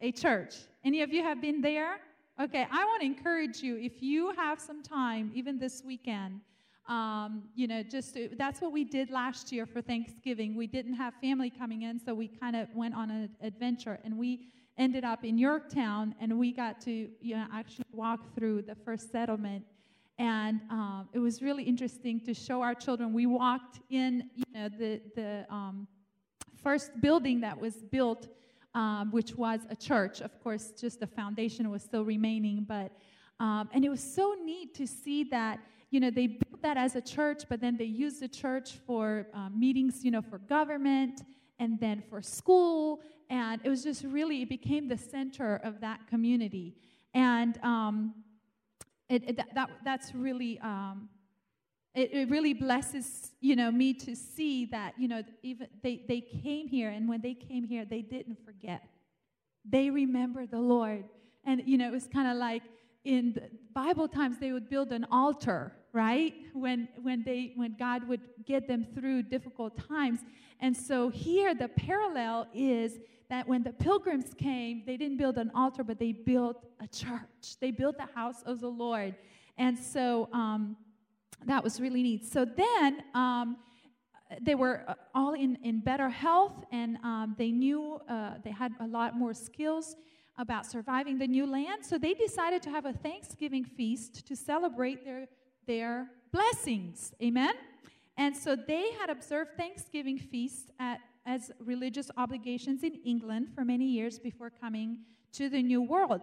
a 0.00 0.12
church. 0.12 0.54
Any 0.84 1.02
of 1.02 1.12
you 1.12 1.22
have 1.22 1.40
been 1.40 1.60
there? 1.60 1.98
Okay, 2.40 2.66
I 2.70 2.84
want 2.84 3.00
to 3.00 3.06
encourage 3.06 3.62
you 3.62 3.78
if 3.78 4.02
you 4.02 4.32
have 4.36 4.60
some 4.60 4.82
time, 4.82 5.30
even 5.34 5.58
this 5.58 5.82
weekend. 5.84 6.40
Um, 6.88 7.44
you 7.54 7.66
know, 7.66 7.82
just 7.82 8.14
to, 8.14 8.28
that's 8.38 8.60
what 8.60 8.72
we 8.72 8.84
did 8.84 9.10
last 9.10 9.50
year 9.50 9.66
for 9.66 9.80
Thanksgiving. 9.80 10.54
We 10.54 10.66
didn't 10.66 10.94
have 10.94 11.14
family 11.20 11.50
coming 11.50 11.82
in, 11.82 11.98
so 11.98 12.14
we 12.14 12.28
kind 12.28 12.54
of 12.54 12.68
went 12.74 12.94
on 12.94 13.10
an 13.10 13.30
adventure, 13.40 13.98
and 14.04 14.16
we 14.16 14.48
ended 14.78 15.02
up 15.04 15.24
in 15.24 15.38
Yorktown, 15.38 16.14
and 16.20 16.38
we 16.38 16.52
got 16.52 16.80
to 16.82 17.08
you 17.20 17.36
know 17.36 17.46
actually 17.52 17.86
walk 17.92 18.34
through 18.36 18.62
the 18.62 18.74
first 18.74 19.10
settlement, 19.10 19.64
and 20.18 20.60
um, 20.70 21.08
it 21.12 21.18
was 21.18 21.42
really 21.42 21.64
interesting 21.64 22.20
to 22.20 22.34
show 22.34 22.62
our 22.62 22.74
children. 22.74 23.12
We 23.12 23.26
walked 23.26 23.80
in, 23.90 24.30
you 24.34 24.44
know, 24.54 24.68
the 24.68 25.00
the 25.16 25.46
um, 25.50 25.88
first 26.66 27.00
building 27.00 27.38
that 27.42 27.56
was 27.56 27.76
built, 27.96 28.26
um, 28.74 29.12
which 29.12 29.36
was 29.36 29.60
a 29.70 29.76
church. 29.76 30.20
Of 30.20 30.32
course, 30.42 30.72
just 30.76 30.98
the 30.98 31.06
foundation 31.06 31.70
was 31.70 31.80
still 31.80 32.04
remaining, 32.04 32.66
but 32.68 32.90
um, 33.38 33.68
and 33.72 33.84
it 33.84 33.88
was 33.88 34.02
so 34.02 34.34
neat 34.44 34.74
to 34.74 34.84
see 34.84 35.22
that 35.30 35.60
you 35.90 36.00
know 36.00 36.10
they 36.10 36.26
built 36.26 36.60
that 36.62 36.76
as 36.76 36.96
a 36.96 37.00
church, 37.00 37.44
but 37.48 37.60
then 37.60 37.76
they 37.76 37.84
used 37.84 38.18
the 38.20 38.26
church 38.26 38.78
for 38.84 39.28
um, 39.32 39.52
meetings, 39.56 40.04
you 40.04 40.10
know, 40.10 40.20
for 40.20 40.38
government 40.38 41.22
and 41.60 41.78
then 41.78 42.02
for 42.10 42.20
school, 42.20 43.00
and 43.30 43.60
it 43.62 43.68
was 43.68 43.84
just 43.84 44.02
really 44.02 44.42
it 44.42 44.48
became 44.48 44.88
the 44.88 44.98
center 44.98 45.60
of 45.62 45.80
that 45.80 46.00
community, 46.08 46.74
and 47.14 47.60
um, 47.62 48.12
it, 49.08 49.22
it, 49.28 49.36
that, 49.54 49.70
that's 49.84 50.16
really 50.16 50.58
um, 50.58 51.08
it, 51.96 52.12
it 52.12 52.30
really 52.30 52.52
blesses 52.52 53.32
you 53.40 53.56
know 53.56 53.72
me 53.72 53.94
to 53.94 54.14
see 54.14 54.66
that 54.66 54.94
you 54.98 55.08
know 55.08 55.22
even 55.42 55.66
they, 55.82 56.04
they 56.06 56.20
came 56.20 56.68
here 56.68 56.90
and 56.90 57.08
when 57.08 57.20
they 57.22 57.34
came 57.34 57.64
here 57.64 57.84
they 57.84 58.02
didn't 58.02 58.38
forget. 58.44 58.82
They 59.68 59.90
remember 59.90 60.46
the 60.46 60.60
lord. 60.60 61.04
And 61.44 61.62
you 61.64 61.78
know 61.78 61.88
it 61.88 61.92
was 61.92 62.06
kind 62.06 62.28
of 62.28 62.36
like 62.36 62.62
in 63.04 63.32
the 63.32 63.48
bible 63.74 64.08
times 64.08 64.38
they 64.38 64.52
would 64.52 64.68
build 64.68 64.92
an 64.92 65.06
altar 65.10 65.72
right? 65.92 66.34
When 66.52 66.88
when 67.00 67.24
they 67.24 67.52
when 67.56 67.74
god 67.78 68.06
would 68.06 68.20
get 68.44 68.68
them 68.68 68.86
through 68.94 69.22
difficult 69.22 69.72
times. 69.88 70.20
And 70.60 70.76
so 70.76 71.08
here 71.08 71.54
the 71.54 71.68
parallel 71.68 72.46
is 72.54 72.98
that 73.30 73.48
when 73.48 73.62
the 73.62 73.72
pilgrims 73.72 74.34
came 74.34 74.82
they 74.86 74.98
didn't 74.98 75.16
build 75.16 75.38
an 75.38 75.50
altar 75.54 75.82
but 75.82 75.98
they 75.98 76.12
built 76.12 76.66
a 76.80 76.86
church. 76.88 77.58
They 77.60 77.70
built 77.70 77.96
the 77.96 78.10
house 78.14 78.42
of 78.44 78.60
the 78.60 78.68
lord. 78.68 79.14
And 79.56 79.78
so 79.78 80.28
um, 80.34 80.76
that 81.44 81.62
was 81.62 81.80
really 81.80 82.02
neat. 82.02 82.24
So 82.24 82.44
then 82.44 83.02
um, 83.14 83.56
they 84.40 84.54
were 84.54 84.84
uh, 84.88 84.94
all 85.14 85.34
in, 85.34 85.58
in 85.62 85.80
better 85.80 86.08
health 86.08 86.64
and 86.72 86.96
um, 87.04 87.34
they 87.38 87.50
knew 87.50 88.00
uh, 88.08 88.34
they 88.42 88.50
had 88.50 88.72
a 88.80 88.86
lot 88.86 89.16
more 89.16 89.34
skills 89.34 89.96
about 90.38 90.66
surviving 90.66 91.18
the 91.18 91.26
new 91.26 91.46
land. 91.46 91.84
So 91.84 91.98
they 91.98 92.14
decided 92.14 92.62
to 92.62 92.70
have 92.70 92.84
a 92.84 92.92
Thanksgiving 92.92 93.64
feast 93.64 94.26
to 94.26 94.36
celebrate 94.36 95.04
their, 95.04 95.28
their 95.66 96.10
blessings. 96.32 97.14
Amen? 97.22 97.54
And 98.18 98.36
so 98.36 98.56
they 98.56 98.92
had 98.92 99.10
observed 99.10 99.50
Thanksgiving 99.56 100.18
feasts 100.18 100.70
at, 100.78 101.00
as 101.24 101.50
religious 101.60 102.10
obligations 102.16 102.82
in 102.82 102.94
England 103.04 103.48
for 103.54 103.64
many 103.64 103.86
years 103.86 104.18
before 104.18 104.50
coming 104.50 104.98
to 105.32 105.48
the 105.48 105.62
New 105.62 105.82
World. 105.82 106.22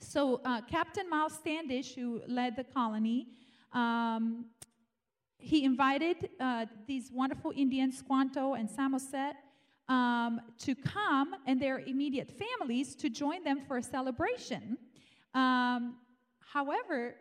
So 0.00 0.40
uh, 0.44 0.60
Captain 0.62 1.08
Miles 1.08 1.34
Standish, 1.34 1.94
who 1.94 2.22
led 2.26 2.56
the 2.56 2.64
colony, 2.64 3.28
um, 3.72 4.46
he 5.38 5.64
invited 5.64 6.30
uh, 6.38 6.66
these 6.86 7.10
wonderful 7.12 7.52
Indians, 7.56 7.98
Squanto 7.98 8.54
and 8.54 8.70
Samoset, 8.70 9.34
um, 9.88 10.40
to 10.58 10.74
come 10.74 11.34
and 11.46 11.60
their 11.60 11.80
immediate 11.80 12.30
families 12.30 12.94
to 12.96 13.10
join 13.10 13.42
them 13.42 13.60
for 13.66 13.78
a 13.78 13.82
celebration. 13.82 14.78
Um, 15.34 15.96
however, 16.40 17.16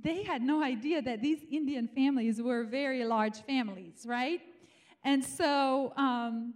they 0.00 0.22
had 0.22 0.42
no 0.42 0.62
idea 0.62 1.00
that 1.02 1.22
these 1.22 1.44
Indian 1.50 1.88
families 1.88 2.42
were 2.42 2.64
very 2.64 3.04
large 3.04 3.40
families, 3.42 4.04
right? 4.06 4.40
And 5.04 5.24
so, 5.24 5.92
um, 5.96 6.54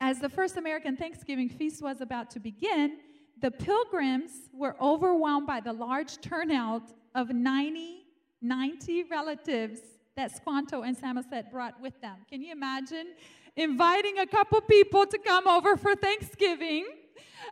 as 0.00 0.20
the 0.20 0.28
first 0.28 0.56
American 0.56 0.96
Thanksgiving 0.96 1.48
feast 1.48 1.82
was 1.82 2.00
about 2.00 2.30
to 2.30 2.40
begin, 2.40 2.98
the 3.40 3.50
pilgrims 3.50 4.32
were 4.52 4.76
overwhelmed 4.80 5.46
by 5.46 5.60
the 5.60 5.72
large 5.72 6.20
turnout 6.20 6.92
of 7.14 7.30
90, 7.30 8.04
90 8.42 9.04
relatives 9.04 9.80
that 10.16 10.34
Squanto 10.34 10.82
and 10.82 10.96
Samoset 10.96 11.50
brought 11.50 11.80
with 11.80 12.00
them. 12.00 12.16
Can 12.28 12.42
you 12.42 12.52
imagine 12.52 13.14
inviting 13.56 14.18
a 14.18 14.26
couple 14.26 14.60
people 14.62 15.06
to 15.06 15.18
come 15.18 15.46
over 15.46 15.76
for 15.76 15.94
Thanksgiving 15.94 16.86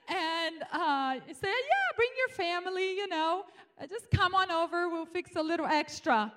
and 0.08 0.62
uh, 0.72 1.14
say, 1.32 1.48
yeah, 1.48 1.96
bring 1.96 2.08
your 2.18 2.36
family, 2.36 2.96
you 2.96 3.08
know, 3.08 3.44
uh, 3.80 3.86
just 3.86 4.10
come 4.10 4.34
on 4.34 4.50
over, 4.50 4.88
we'll 4.88 5.06
fix 5.06 5.36
a 5.36 5.42
little 5.42 5.66
extra. 5.66 6.32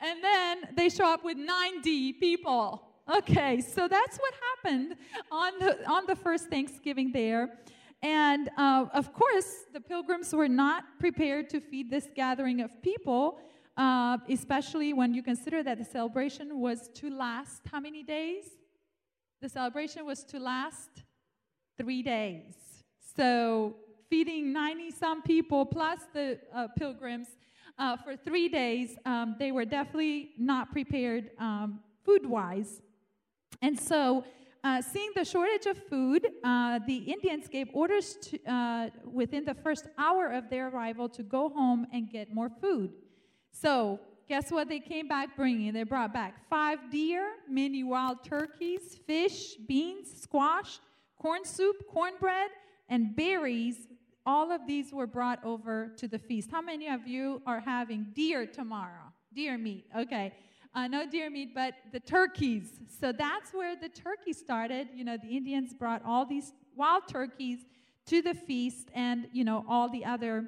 And 0.00 0.22
then 0.22 0.68
they 0.74 0.88
show 0.88 1.06
up 1.06 1.24
with 1.24 1.36
90 1.36 2.14
people. 2.14 2.82
Okay, 3.14 3.60
so 3.60 3.86
that's 3.86 4.18
what 4.18 4.34
happened 4.64 4.96
on 5.30 5.52
the, 5.60 5.88
on 5.88 6.06
the 6.06 6.16
first 6.16 6.48
Thanksgiving 6.48 7.12
there. 7.12 7.58
And 8.06 8.50
uh, 8.56 8.84
of 8.94 9.12
course, 9.12 9.64
the 9.72 9.80
pilgrims 9.80 10.32
were 10.32 10.46
not 10.46 10.84
prepared 11.00 11.50
to 11.50 11.60
feed 11.60 11.90
this 11.90 12.06
gathering 12.14 12.60
of 12.60 12.70
people, 12.80 13.40
uh, 13.76 14.18
especially 14.30 14.92
when 14.92 15.12
you 15.12 15.24
consider 15.24 15.64
that 15.64 15.78
the 15.78 15.84
celebration 15.84 16.60
was 16.60 16.88
to 16.94 17.10
last 17.10 17.62
how 17.68 17.80
many 17.80 18.04
days? 18.04 18.44
The 19.42 19.48
celebration 19.48 20.06
was 20.06 20.22
to 20.26 20.38
last 20.38 21.02
three 21.76 22.00
days. 22.00 22.54
So, 23.16 23.74
feeding 24.08 24.52
90 24.52 24.92
some 24.92 25.22
people 25.22 25.66
plus 25.66 25.98
the 26.14 26.38
uh, 26.54 26.68
pilgrims 26.78 27.26
uh, 27.76 27.96
for 27.96 28.14
three 28.14 28.48
days, 28.48 28.96
um, 29.04 29.34
they 29.36 29.50
were 29.50 29.64
definitely 29.64 30.30
not 30.38 30.70
prepared 30.70 31.30
um, 31.40 31.80
food 32.04 32.24
wise. 32.24 32.82
And 33.60 33.76
so, 33.76 34.24
uh, 34.66 34.82
seeing 34.82 35.10
the 35.14 35.24
shortage 35.24 35.66
of 35.66 35.78
food, 35.78 36.26
uh, 36.42 36.80
the 36.88 36.96
Indians 36.96 37.46
gave 37.46 37.68
orders 37.72 38.16
to, 38.20 38.52
uh, 38.52 38.90
within 39.04 39.44
the 39.44 39.54
first 39.54 39.86
hour 39.96 40.26
of 40.26 40.50
their 40.50 40.66
arrival 40.70 41.08
to 41.08 41.22
go 41.22 41.48
home 41.50 41.86
and 41.92 42.10
get 42.10 42.34
more 42.34 42.50
food. 42.60 42.90
So, 43.52 44.00
guess 44.28 44.50
what 44.50 44.68
they 44.68 44.80
came 44.80 45.06
back 45.06 45.36
bringing? 45.36 45.72
They 45.72 45.84
brought 45.84 46.12
back 46.12 46.48
five 46.50 46.78
deer, 46.90 47.34
many 47.48 47.84
wild 47.84 48.24
turkeys, 48.24 48.98
fish, 49.06 49.54
beans, 49.68 50.08
squash, 50.20 50.80
corn 51.22 51.44
soup, 51.44 51.76
cornbread, 51.88 52.50
and 52.88 53.14
berries. 53.14 53.86
All 54.26 54.50
of 54.50 54.66
these 54.66 54.92
were 54.92 55.06
brought 55.06 55.38
over 55.44 55.92
to 55.96 56.08
the 56.08 56.18
feast. 56.18 56.50
How 56.50 56.60
many 56.60 56.88
of 56.88 57.06
you 57.06 57.40
are 57.46 57.60
having 57.60 58.08
deer 58.14 58.46
tomorrow? 58.46 59.12
Deer 59.32 59.56
meat, 59.58 59.84
okay 59.96 60.32
uh, 60.76 60.86
no 60.86 61.08
deer 61.08 61.30
meat, 61.30 61.54
but 61.54 61.72
the 61.90 61.98
turkeys. 61.98 62.80
So 63.00 63.10
that's 63.10 63.52
where 63.54 63.74
the 63.74 63.88
turkey 63.88 64.34
started. 64.34 64.88
You 64.94 65.04
know, 65.04 65.16
the 65.16 65.34
Indians 65.34 65.72
brought 65.72 66.02
all 66.04 66.26
these 66.26 66.52
wild 66.76 67.08
turkeys 67.08 67.60
to 68.04 68.20
the 68.20 68.34
feast 68.34 68.90
and, 68.94 69.26
you 69.32 69.42
know, 69.42 69.64
all 69.66 69.88
the 69.88 70.04
other 70.04 70.44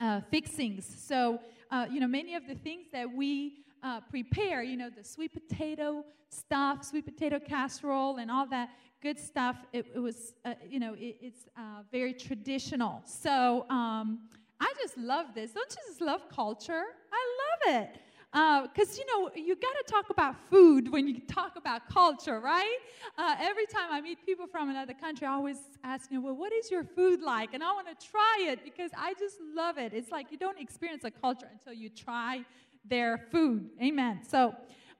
uh, 0.00 0.22
fixings. 0.28 0.84
So, 1.06 1.38
uh, 1.70 1.86
you 1.88 2.00
know, 2.00 2.08
many 2.08 2.34
of 2.34 2.48
the 2.48 2.56
things 2.56 2.86
that 2.92 3.10
we 3.10 3.58
uh, 3.84 4.00
prepare, 4.10 4.64
you 4.64 4.76
know, 4.76 4.90
the 4.90 5.04
sweet 5.04 5.32
potato 5.32 6.04
stuff, 6.30 6.84
sweet 6.84 7.04
potato 7.04 7.38
casserole, 7.38 8.16
and 8.16 8.32
all 8.32 8.46
that 8.48 8.70
good 9.00 9.20
stuff, 9.20 9.56
it, 9.72 9.86
it 9.94 10.00
was, 10.00 10.34
uh, 10.44 10.54
you 10.68 10.80
know, 10.80 10.94
it, 10.94 11.16
it's 11.20 11.46
uh, 11.56 11.82
very 11.92 12.12
traditional. 12.12 13.02
So 13.04 13.66
um, 13.70 14.18
I 14.58 14.72
just 14.82 14.98
love 14.98 15.26
this. 15.32 15.52
Don't 15.52 15.70
you 15.70 15.92
just 15.92 16.00
love 16.00 16.22
culture? 16.28 16.82
I 17.12 17.70
love 17.70 17.84
it 17.84 18.00
because 18.34 18.90
uh, 18.90 18.98
you 18.98 19.06
know 19.06 19.30
you 19.36 19.54
got 19.54 19.72
to 19.72 19.84
talk 19.86 20.10
about 20.10 20.34
food 20.50 20.90
when 20.90 21.06
you 21.06 21.20
talk 21.20 21.54
about 21.54 21.88
culture 21.88 22.40
right? 22.40 22.78
Uh, 23.16 23.36
every 23.38 23.64
time 23.66 23.88
i 23.92 24.00
meet 24.00 24.18
people 24.26 24.48
from 24.48 24.70
another 24.70 24.92
country 24.92 25.24
i 25.24 25.30
always 25.30 25.58
ask 25.84 26.10
you 26.10 26.20
well 26.20 26.34
what 26.34 26.52
is 26.52 26.68
your 26.68 26.82
food 26.82 27.22
like? 27.22 27.54
And 27.54 27.62
i 27.62 27.70
want 27.72 27.86
to 27.86 28.06
try 28.06 28.46
it 28.48 28.64
because 28.64 28.90
i 28.98 29.14
just 29.14 29.36
love 29.54 29.78
it. 29.78 29.92
It's 29.94 30.10
like 30.10 30.32
you 30.32 30.38
don't 30.38 30.58
experience 30.58 31.04
a 31.04 31.12
culture 31.12 31.48
until 31.52 31.74
you 31.80 31.88
try 31.88 32.44
their 32.84 33.18
food. 33.30 33.70
Amen. 33.80 34.20
So 34.28 34.54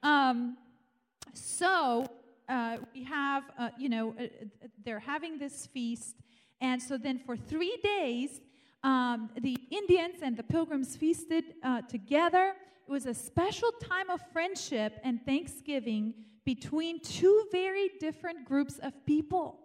um, 0.05 0.57
so 1.33 2.07
uh, 2.49 2.77
we 2.95 3.03
have 3.03 3.43
uh, 3.59 3.71
you 3.77 3.89
know 3.89 4.15
uh, 4.21 4.27
they're 4.85 5.01
having 5.01 5.39
this 5.39 5.67
feast. 5.67 6.15
And 6.61 6.81
so 6.81 6.97
then 6.97 7.19
for 7.19 7.37
three 7.37 7.79
days 7.83 8.41
um, 8.85 9.31
the 9.41 9.57
indians 9.71 10.19
and 10.23 10.37
the 10.37 10.43
pilgrims 10.45 10.97
feasted 10.97 11.45
uh, 11.65 11.83
together 11.83 12.55
it 12.87 12.91
was 12.91 13.07
a 13.07 13.15
special 13.15 13.71
time 13.73 14.11
of 14.11 14.21
friendship 14.33 15.01
and 15.03 15.25
thanksgiving 15.25 16.15
between 16.45 17.01
two 17.01 17.47
very 17.51 17.91
different 17.99 18.45
groups 18.45 18.79
of 18.83 18.93
people. 19.07 19.61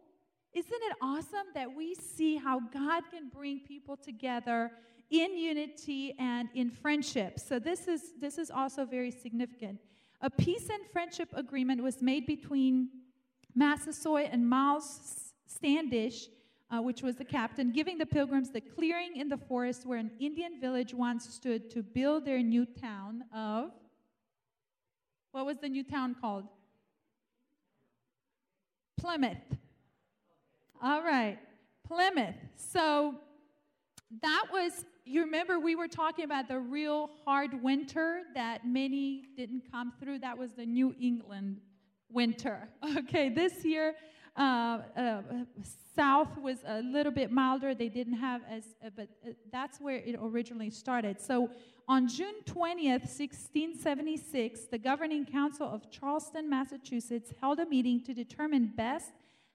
Isn't 0.53 0.71
it 0.71 0.97
awesome 1.01 1.47
that 1.53 1.75
we 1.75 1.95
see 1.95 2.38
how 2.38 2.59
God 2.59 3.03
can 3.11 3.29
bring 3.29 3.59
people 3.59 3.97
together 3.97 4.71
in 5.09 5.38
unity 5.38 6.15
and 6.17 6.49
in 6.55 6.71
friendship? 6.71 7.39
So 7.39 7.59
this 7.59 7.88
is 7.88 8.13
this 8.19 8.38
is 8.38 8.49
also 8.49 8.85
very 8.85 9.11
significant. 9.11 9.79
A 10.21 10.29
peace 10.29 10.69
and 10.69 10.86
friendship 10.91 11.29
agreement 11.34 11.84
was 11.84 12.01
made 12.01 12.25
between 12.25 12.89
Massasoit 13.53 14.29
and 14.32 14.49
Miles 14.49 15.34
Standish 15.45 16.27
uh, 16.71 16.82
which 16.82 17.01
was 17.01 17.15
the 17.15 17.25
captain, 17.25 17.71
giving 17.71 17.97
the 17.97 18.05
pilgrims 18.05 18.51
the 18.51 18.62
clearing 18.62 19.15
in 19.15 19.27
the 19.27 19.38
forest 19.38 19.86
where 19.86 19.97
an 19.97 20.12
Indian 20.19 20.60
village 20.60 20.93
once 20.93 21.27
stood 21.34 21.69
to 21.71 21.82
build 21.82 22.25
their 22.25 22.41
new 22.41 22.65
town 22.65 23.23
of. 23.34 23.71
What 25.32 25.45
was 25.45 25.58
the 25.58 25.69
new 25.69 25.84
town 25.84 26.15
called? 26.19 26.45
Plymouth. 28.99 29.38
All 30.82 31.01
right, 31.01 31.38
Plymouth. 31.88 32.36
So 32.55 33.15
that 34.21 34.45
was, 34.51 34.86
you 35.05 35.21
remember 35.21 35.60
we 35.60 35.75
were 35.75 35.88
talking 35.88 36.25
about 36.25 36.47
the 36.47 36.60
real 36.60 37.10
hard 37.25 37.63
winter 37.63 38.21
that 38.36 38.67
many 38.67 39.25
didn't 39.36 39.71
come 39.71 39.93
through? 39.99 40.19
That 40.19 40.38
was 40.38 40.51
the 40.53 40.65
New 40.65 40.95
England 40.99 41.62
winter. 42.12 42.69
Okay, 42.97 43.29
this 43.29 43.63
year, 43.63 43.95
uh, 44.39 44.82
uh, 44.95 45.21
south 45.95 46.38
was 46.38 46.60
a 46.65 46.82
little 46.82 47.12
bit 47.12 47.30
milder. 47.30 47.75
They 47.75 47.89
didn't 47.89 48.13
have 48.13 48.41
as, 48.49 48.63
uh, 48.84 48.89
but 48.95 49.10
uh, 49.28 49.32
that's 49.52 49.82
where 49.82 49.97
it 49.97 50.15
originally 50.17 50.69
started. 50.69 51.19
So 51.19 51.49
on 51.89 52.08
June 52.08 52.36
20th, 52.45 53.02
1676, 53.02 54.62
the 54.71 54.78
Governing 54.78 55.25
Council 55.25 55.67
of 55.67 55.91
Charleston, 55.91 56.49
Massachusetts 56.49 57.34
held 57.41 57.60
a 57.60 57.65
meeting 57.65 58.02
to 58.06 58.13
determine 58.13 58.71
best 58.78 59.12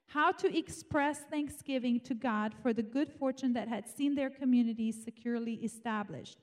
how 0.07 0.31
to 0.33 0.55
express 0.55 1.21
thanksgiving 1.31 1.99
to 2.01 2.13
God 2.13 2.53
for 2.61 2.71
the 2.71 2.83
good 2.83 3.11
fortune 3.11 3.53
that 3.53 3.67
had 3.67 3.87
seen 3.87 4.13
their 4.13 4.29
community 4.29 4.91
securely 4.91 5.55
established. 5.55 6.37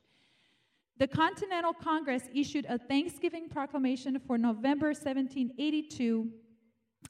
The 0.98 1.06
Continental 1.06 1.72
Congress 1.72 2.24
issued 2.34 2.66
a 2.68 2.76
Thanksgiving 2.76 3.48
proclamation 3.48 4.18
for 4.18 4.36
November 4.36 4.88
1782 4.88 6.28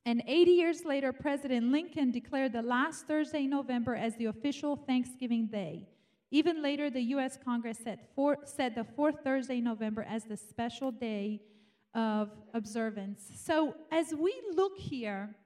and 0.05 0.22
80 0.26 0.50
years 0.50 0.85
later, 0.85 1.12
President 1.12 1.70
Lincoln 1.70 2.11
declared 2.11 2.52
the 2.52 2.62
last 2.62 3.07
Thursday 3.07 3.44
in 3.44 3.50
November 3.50 3.94
as 3.94 4.16
the 4.16 4.26
official 4.26 4.76
Thanksgiving 4.76 5.46
Day. 5.46 5.88
Even 6.31 6.62
later, 6.62 6.90
the 6.90 7.02
U.S. 7.16 7.38
Congress 7.44 7.78
set, 7.85 8.11
for, 8.14 8.38
set 8.44 8.74
the 8.74 8.85
fourth 8.85 9.16
Thursday 9.22 9.59
in 9.59 9.64
November 9.64 10.05
as 10.09 10.24
the 10.24 10.37
special 10.37 10.90
day 10.90 11.42
of 11.94 12.31
observance. 12.55 13.22
So, 13.37 13.74
as 13.90 14.14
we 14.14 14.35
look 14.55 14.78
here 14.78 15.37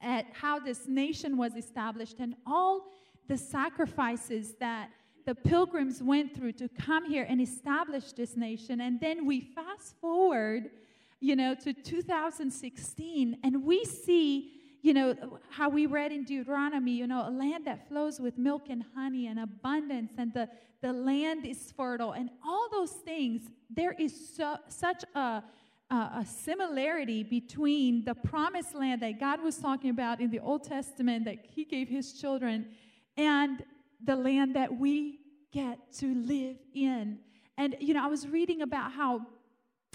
at 0.00 0.26
how 0.32 0.60
this 0.60 0.86
nation 0.86 1.36
was 1.36 1.56
established 1.56 2.20
and 2.20 2.36
all 2.46 2.92
the 3.26 3.36
sacrifices 3.36 4.54
that 4.60 4.90
the 5.26 5.34
pilgrims 5.34 6.02
went 6.02 6.34
through 6.34 6.52
to 6.52 6.68
come 6.68 7.04
here 7.04 7.26
and 7.28 7.40
establish 7.40 8.12
this 8.12 8.36
nation, 8.36 8.80
and 8.80 9.00
then 9.00 9.26
we 9.26 9.40
fast 9.40 9.96
forward 10.00 10.70
you 11.20 11.34
know, 11.34 11.54
to 11.54 11.72
2016, 11.72 13.38
and 13.42 13.64
we 13.64 13.84
see, 13.84 14.52
you 14.82 14.94
know, 14.94 15.14
how 15.50 15.68
we 15.68 15.86
read 15.86 16.12
in 16.12 16.24
Deuteronomy, 16.24 16.92
you 16.92 17.06
know, 17.06 17.28
a 17.28 17.30
land 17.30 17.66
that 17.66 17.88
flows 17.88 18.20
with 18.20 18.38
milk 18.38 18.68
and 18.70 18.84
honey 18.94 19.26
and 19.26 19.40
abundance, 19.40 20.12
and 20.16 20.32
the, 20.32 20.48
the 20.80 20.92
land 20.92 21.44
is 21.44 21.72
fertile, 21.76 22.12
and 22.12 22.30
all 22.46 22.68
those 22.70 22.92
things, 22.92 23.42
there 23.68 23.92
is 23.98 24.36
so, 24.36 24.56
such 24.68 25.04
a, 25.14 25.42
a, 25.90 25.94
a 25.94 26.26
similarity 26.26 27.24
between 27.24 28.04
the 28.04 28.14
promised 28.14 28.74
land 28.74 29.02
that 29.02 29.18
God 29.18 29.42
was 29.42 29.56
talking 29.56 29.90
about 29.90 30.20
in 30.20 30.30
the 30.30 30.38
Old 30.38 30.62
Testament 30.62 31.24
that 31.24 31.38
He 31.42 31.64
gave 31.64 31.88
His 31.88 32.12
children 32.12 32.66
and 33.16 33.64
the 34.04 34.14
land 34.14 34.54
that 34.54 34.78
we 34.78 35.18
get 35.52 35.92
to 35.94 36.14
live 36.14 36.56
in. 36.74 37.18
And, 37.56 37.74
you 37.80 37.94
know, 37.94 38.04
I 38.04 38.06
was 38.06 38.28
reading 38.28 38.62
about 38.62 38.92
how 38.92 39.26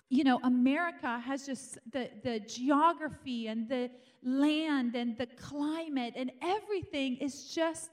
you 0.09 0.23
know, 0.23 0.39
America 0.43 1.19
has 1.19 1.45
just 1.45 1.77
the, 1.91 2.09
the 2.23 2.39
geography 2.41 3.47
and 3.47 3.67
the 3.67 3.89
land 4.21 4.95
and 4.95 5.17
the 5.17 5.25
climate 5.25 6.13
and 6.15 6.31
everything 6.41 7.17
is 7.17 7.53
just 7.53 7.89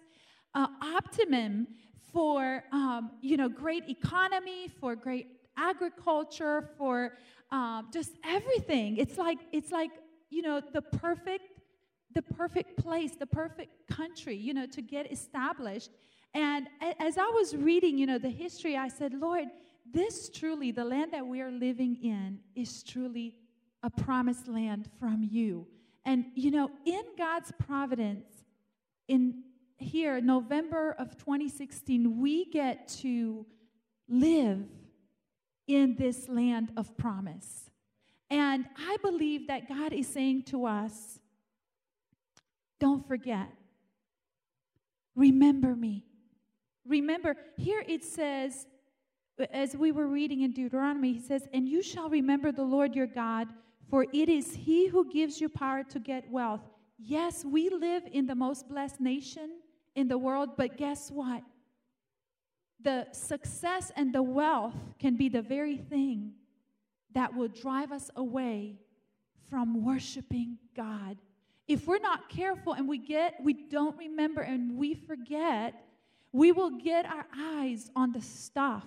uh, 0.54 0.66
optimum 0.82 1.66
for, 2.12 2.64
um, 2.72 3.12
you 3.20 3.36
know, 3.36 3.48
great 3.48 3.88
economy, 3.88 4.68
for 4.68 4.96
great 4.96 5.28
agriculture, 5.56 6.70
for 6.76 7.16
um, 7.50 7.88
just 7.92 8.12
everything. 8.24 8.96
It's 8.96 9.16
like, 9.16 9.38
it's 9.52 9.70
like, 9.70 9.90
you 10.28 10.42
know, 10.42 10.60
the 10.72 10.82
perfect, 10.82 11.44
the 12.14 12.22
perfect 12.22 12.76
place, 12.76 13.12
the 13.16 13.26
perfect 13.26 13.72
country, 13.90 14.36
you 14.36 14.54
know, 14.54 14.66
to 14.66 14.82
get 14.82 15.10
established. 15.12 15.90
And 16.34 16.68
as 16.98 17.18
I 17.18 17.26
was 17.26 17.56
reading, 17.56 17.98
you 17.98 18.06
know, 18.06 18.18
the 18.18 18.30
history, 18.30 18.76
I 18.76 18.88
said, 18.88 19.14
Lord, 19.14 19.46
this 19.92 20.28
truly, 20.28 20.70
the 20.70 20.84
land 20.84 21.12
that 21.12 21.26
we 21.26 21.40
are 21.40 21.50
living 21.50 21.96
in, 22.02 22.38
is 22.54 22.82
truly 22.82 23.36
a 23.82 23.90
promised 23.90 24.48
land 24.48 24.88
from 24.98 25.26
you. 25.30 25.66
And, 26.04 26.26
you 26.34 26.50
know, 26.50 26.70
in 26.84 27.02
God's 27.18 27.52
providence, 27.58 28.26
in 29.08 29.42
here, 29.76 30.20
November 30.20 30.94
of 30.98 31.16
2016, 31.16 32.20
we 32.20 32.44
get 32.50 32.88
to 33.00 33.46
live 34.08 34.64
in 35.66 35.96
this 35.96 36.28
land 36.28 36.72
of 36.76 36.96
promise. 36.96 37.70
And 38.28 38.66
I 38.78 38.96
believe 39.02 39.48
that 39.48 39.68
God 39.68 39.92
is 39.92 40.06
saying 40.06 40.44
to 40.44 40.66
us, 40.66 41.18
don't 42.78 43.06
forget. 43.06 43.48
Remember 45.14 45.74
me. 45.74 46.06
Remember, 46.86 47.36
here 47.56 47.84
it 47.86 48.04
says, 48.04 48.66
as 49.52 49.76
we 49.76 49.92
were 49.92 50.06
reading 50.06 50.42
in 50.42 50.52
Deuteronomy, 50.52 51.14
he 51.14 51.20
says, 51.20 51.48
And 51.52 51.68
you 51.68 51.82
shall 51.82 52.08
remember 52.08 52.52
the 52.52 52.62
Lord 52.62 52.94
your 52.94 53.06
God, 53.06 53.48
for 53.88 54.06
it 54.12 54.28
is 54.28 54.54
he 54.54 54.88
who 54.88 55.10
gives 55.10 55.40
you 55.40 55.48
power 55.48 55.82
to 55.84 55.98
get 55.98 56.30
wealth. 56.30 56.60
Yes, 56.98 57.44
we 57.44 57.70
live 57.70 58.02
in 58.12 58.26
the 58.26 58.34
most 58.34 58.68
blessed 58.68 59.00
nation 59.00 59.50
in 59.94 60.08
the 60.08 60.18
world, 60.18 60.50
but 60.56 60.76
guess 60.76 61.10
what? 61.10 61.42
The 62.82 63.06
success 63.12 63.90
and 63.96 64.14
the 64.14 64.22
wealth 64.22 64.74
can 64.98 65.16
be 65.16 65.28
the 65.28 65.42
very 65.42 65.76
thing 65.76 66.32
that 67.12 67.34
will 67.34 67.48
drive 67.48 67.92
us 67.92 68.10
away 68.16 68.76
from 69.48 69.84
worshiping 69.84 70.58
God. 70.76 71.18
If 71.66 71.86
we're 71.86 71.98
not 71.98 72.28
careful 72.28 72.72
and 72.72 72.88
we 72.88 72.98
get 72.98 73.34
we 73.42 73.52
don't 73.52 73.96
remember 73.96 74.40
and 74.40 74.76
we 74.76 74.94
forget, 74.94 75.74
we 76.32 76.52
will 76.52 76.78
get 76.78 77.06
our 77.06 77.26
eyes 77.36 77.90
on 77.96 78.12
the 78.12 78.20
stuff, 78.20 78.86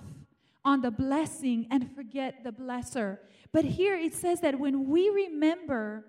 on 0.66 0.82
the 0.82 0.92
blessing 0.92 1.68
and 1.72 1.94
forget 1.96 2.44
the 2.44 2.52
blesser. 2.52 3.18
But 3.52 3.66
here 3.66 3.96
it 3.96 4.14
says 4.14 4.42
that 4.42 4.60
when 4.60 4.90
we 4.90 5.10
remember 5.10 6.06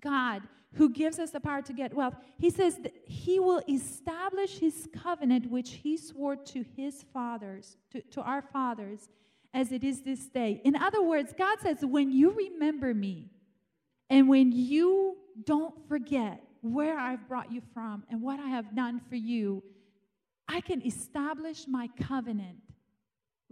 God, 0.00 0.42
who 0.74 0.88
gives 0.88 1.18
us 1.18 1.30
the 1.30 1.40
power 1.40 1.60
to 1.62 1.72
get 1.72 1.92
wealth, 1.94 2.14
he 2.38 2.48
says 2.48 2.76
that 2.78 2.94
he 3.04 3.38
will 3.38 3.62
establish 3.68 4.58
his 4.58 4.88
covenant 5.02 5.50
which 5.50 5.72
he 5.72 5.96
swore 5.96 6.36
to 6.36 6.64
his 6.76 7.04
fathers, 7.12 7.76
to, 7.90 8.00
to 8.02 8.22
our 8.22 8.42
fathers, 8.42 9.08
as 9.52 9.70
it 9.70 9.84
is 9.84 10.00
this 10.02 10.26
day. 10.26 10.62
In 10.64 10.74
other 10.74 11.02
words, 11.02 11.34
God 11.36 11.58
says, 11.60 11.84
when 11.84 12.10
you 12.10 12.30
remember 12.30 12.94
me 12.94 13.30
and 14.08 14.28
when 14.28 14.50
you 14.50 15.16
don't 15.44 15.74
forget 15.88 16.42
where 16.62 16.98
I've 16.98 17.28
brought 17.28 17.52
you 17.52 17.60
from 17.74 18.04
and 18.08 18.22
what 18.22 18.40
I 18.40 18.48
have 18.48 18.74
done 18.74 19.00
for 19.10 19.16
you, 19.16 19.62
I 20.48 20.62
can 20.62 20.84
establish 20.86 21.66
my 21.68 21.90
covenant 22.00 22.56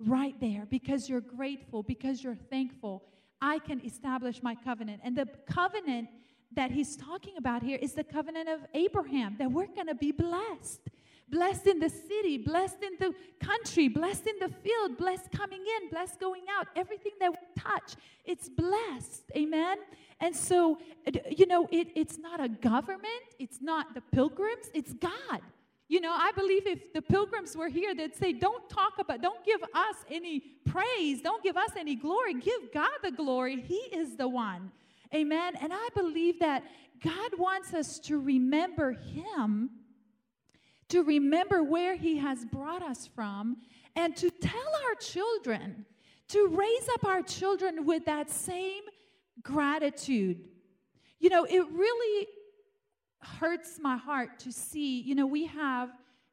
right 0.06 0.34
there 0.40 0.66
because 0.70 1.08
you're 1.08 1.20
grateful, 1.20 1.82
because 1.82 2.22
you're 2.22 2.38
thankful. 2.50 3.04
I 3.40 3.58
can 3.58 3.80
establish 3.84 4.42
my 4.42 4.54
covenant. 4.54 5.00
And 5.04 5.16
the 5.16 5.28
covenant 5.46 6.08
that 6.52 6.70
he's 6.70 6.96
talking 6.96 7.34
about 7.38 7.62
here 7.62 7.78
is 7.80 7.92
the 7.92 8.04
covenant 8.04 8.48
of 8.48 8.60
Abraham 8.74 9.36
that 9.38 9.50
we're 9.50 9.66
going 9.66 9.86
to 9.86 9.94
be 9.94 10.12
blessed. 10.12 10.80
Blessed 11.28 11.68
in 11.68 11.78
the 11.78 11.88
city, 11.88 12.38
blessed 12.38 12.82
in 12.82 12.92
the 12.98 13.14
country, 13.38 13.86
blessed 13.86 14.26
in 14.26 14.34
the 14.40 14.48
field, 14.48 14.98
blessed 14.98 15.30
coming 15.30 15.60
in, 15.60 15.88
blessed 15.88 16.18
going 16.18 16.42
out. 16.58 16.66
Everything 16.74 17.12
that 17.20 17.30
we 17.30 17.62
touch, 17.62 17.94
it's 18.24 18.48
blessed. 18.48 19.30
Amen. 19.36 19.78
And 20.18 20.34
so, 20.34 20.78
you 21.30 21.46
know, 21.46 21.68
it, 21.70 21.88
it's 21.94 22.18
not 22.18 22.42
a 22.42 22.48
government, 22.48 23.06
it's 23.38 23.62
not 23.62 23.94
the 23.94 24.00
pilgrims, 24.00 24.70
it's 24.74 24.92
God. 24.92 25.40
You 25.90 26.00
know, 26.00 26.14
I 26.16 26.30
believe 26.36 26.68
if 26.68 26.92
the 26.92 27.02
pilgrims 27.02 27.56
were 27.56 27.68
here, 27.68 27.96
they'd 27.96 28.14
say, 28.14 28.32
Don't 28.32 28.70
talk 28.70 28.92
about, 29.00 29.20
don't 29.20 29.44
give 29.44 29.60
us 29.74 29.96
any 30.08 30.38
praise, 30.64 31.20
don't 31.20 31.42
give 31.42 31.56
us 31.56 31.70
any 31.76 31.96
glory, 31.96 32.34
give 32.34 32.72
God 32.72 32.92
the 33.02 33.10
glory. 33.10 33.60
He 33.60 33.74
is 33.92 34.14
the 34.16 34.28
one. 34.28 34.70
Amen. 35.12 35.56
And 35.60 35.72
I 35.72 35.88
believe 35.96 36.38
that 36.38 36.62
God 37.02 37.32
wants 37.36 37.74
us 37.74 37.98
to 38.00 38.20
remember 38.20 38.92
Him, 38.92 39.70
to 40.90 41.02
remember 41.02 41.64
where 41.64 41.96
He 41.96 42.18
has 42.18 42.44
brought 42.44 42.84
us 42.84 43.08
from, 43.12 43.56
and 43.96 44.14
to 44.14 44.30
tell 44.30 44.72
our 44.86 44.94
children, 45.00 45.84
to 46.28 46.46
raise 46.46 46.88
up 46.94 47.04
our 47.04 47.22
children 47.22 47.84
with 47.84 48.04
that 48.04 48.30
same 48.30 48.84
gratitude. 49.42 50.44
You 51.18 51.30
know, 51.30 51.44
it 51.50 51.68
really 51.72 52.28
hurts 53.22 53.78
my 53.80 53.96
heart 53.96 54.38
to 54.40 54.52
see, 54.52 55.00
you 55.00 55.14
know, 55.14 55.26
we 55.26 55.46
have 55.46 55.90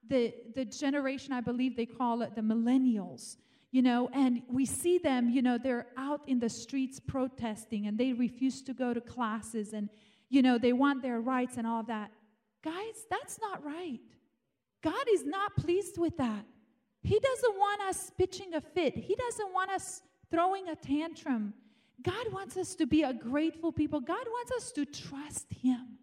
the, 0.07 0.33
the 0.55 0.65
generation, 0.65 1.33
I 1.33 1.41
believe 1.41 1.75
they 1.75 1.85
call 1.85 2.21
it 2.21 2.35
the 2.35 2.41
millennials 2.41 3.37
you 3.71 3.81
know, 3.81 4.09
and 4.13 4.41
we 4.49 4.65
see 4.65 4.97
them, 4.97 5.29
you 5.29 5.41
know, 5.41 5.57
they're 5.57 5.87
out 5.97 6.21
in 6.25 6.39
the 6.39 6.49
streets 6.49 6.99
protesting 6.99 7.87
and 7.87 7.97
they 7.97 8.13
refuse 8.13 8.61
to 8.63 8.73
go 8.73 8.93
to 8.93 9.01
classes 9.01 9.73
and, 9.73 9.89
you 10.29 10.41
know, 10.41 10.57
they 10.57 10.73
want 10.73 11.01
their 11.01 11.19
rights 11.19 11.57
and 11.57 11.67
all 11.67 11.83
that. 11.83 12.11
Guys, 12.63 13.05
that's 13.09 13.39
not 13.39 13.63
right. 13.63 13.99
God 14.83 15.05
is 15.13 15.25
not 15.25 15.55
pleased 15.57 15.97
with 15.97 16.17
that. 16.17 16.45
He 17.03 17.19
doesn't 17.19 17.55
want 17.57 17.81
us 17.81 18.11
pitching 18.17 18.53
a 18.53 18.61
fit, 18.61 18.95
He 18.95 19.15
doesn't 19.15 19.53
want 19.53 19.71
us 19.71 20.01
throwing 20.31 20.69
a 20.69 20.75
tantrum. 20.75 21.53
God 22.01 22.31
wants 22.31 22.57
us 22.57 22.75
to 22.75 22.85
be 22.85 23.01
a 23.03 23.13
grateful 23.13 23.71
people. 23.71 23.99
God 23.99 24.25
wants 24.27 24.51
us 24.51 24.71
to 24.73 24.85
trust 24.85 25.47
Him. 25.51 25.97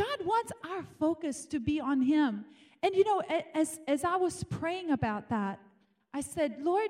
God 0.00 0.26
wants 0.26 0.52
our 0.64 0.82
focus 0.98 1.44
to 1.46 1.60
be 1.60 1.78
on 1.78 2.00
Him. 2.00 2.46
And 2.82 2.94
you 2.94 3.04
know, 3.04 3.22
as, 3.54 3.80
as 3.86 4.02
I 4.02 4.16
was 4.16 4.42
praying 4.44 4.90
about 4.90 5.28
that, 5.28 5.60
I 6.14 6.22
said, 6.22 6.56
Lord, 6.60 6.88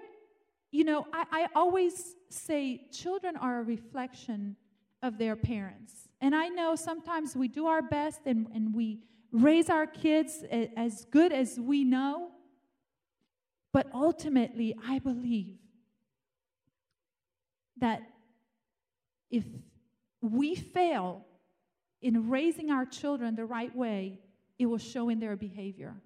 you 0.71 0.85
know, 0.85 1.07
I, 1.13 1.25
I 1.33 1.47
always 1.57 2.15
say 2.29 2.87
children 2.93 3.37
are 3.37 3.59
a 3.59 3.63
reflection 3.65 4.55
of 5.03 5.19
their 5.19 5.35
parents. 5.35 6.09
And 6.21 6.37
I 6.37 6.49
know 6.49 6.77
sometimes 6.77 7.35
we 7.35 7.49
do 7.49 7.67
our 7.67 7.83
best 7.83 8.21
and, 8.27 8.47
and 8.55 8.73
we 8.73 9.01
raise 9.33 9.69
our 9.69 9.87
kids 9.87 10.45
as 10.77 11.05
good 11.07 11.33
as 11.33 11.59
we 11.59 11.83
know. 11.83 12.29
But 13.73 13.89
ultimately, 13.93 14.77
I 14.87 15.01
believe 15.01 15.59
that 17.79 18.03
if 19.31 19.45
we 20.21 20.55
fail 20.55 21.27
in 22.03 22.29
raising 22.31 22.71
our 22.71 22.87
children 22.87 23.35
the 23.37 23.45
right 23.45 23.75
way, 23.75 24.19
it 24.59 24.67
will 24.67 24.79
show 24.79 25.09
in 25.09 25.21
their 25.21 25.37
behavior. 25.37 25.97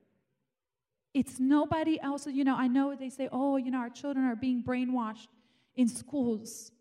It's 1.13 1.39
nobody 1.39 2.01
else. 2.01 2.27
You 2.27 2.45
know, 2.45 2.57
I 2.57 2.67
know 2.67 2.95
they 2.95 3.11
say, 3.11 3.29
oh, 3.31 3.57
you 3.57 3.71
know, 3.71 3.79
our 3.79 3.91
children 3.91 4.25
are 4.27 4.37
being 4.37 4.63
brainwashed 4.63 5.29
in 5.77 5.89
schools. 5.89 6.73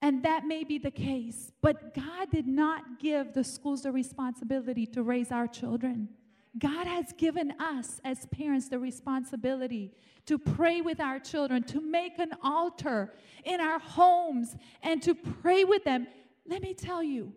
And 0.00 0.22
that 0.22 0.46
may 0.46 0.62
be 0.62 0.78
the 0.78 0.90
case, 0.90 1.50
but 1.60 1.94
God 1.94 2.30
did 2.30 2.46
not 2.46 3.00
give 3.00 3.34
the 3.34 3.42
schools 3.42 3.82
the 3.82 3.90
responsibility 3.90 4.86
to 4.86 5.02
raise 5.02 5.32
our 5.32 5.48
children. 5.48 6.08
God 6.56 6.86
has 6.86 7.12
given 7.12 7.52
us 7.58 8.00
as 8.04 8.26
parents 8.26 8.68
the 8.68 8.78
responsibility 8.78 9.92
to 10.26 10.38
pray 10.38 10.80
with 10.80 11.00
our 11.00 11.18
children, 11.18 11.62
to 11.64 11.80
make 11.80 12.18
an 12.18 12.32
altar 12.42 13.14
in 13.44 13.60
our 13.60 13.78
homes, 13.78 14.56
and 14.82 15.02
to 15.02 15.14
pray 15.14 15.64
with 15.64 15.84
them. 15.84 16.06
Let 16.46 16.62
me 16.62 16.74
tell 16.74 17.02
you, 17.02 17.32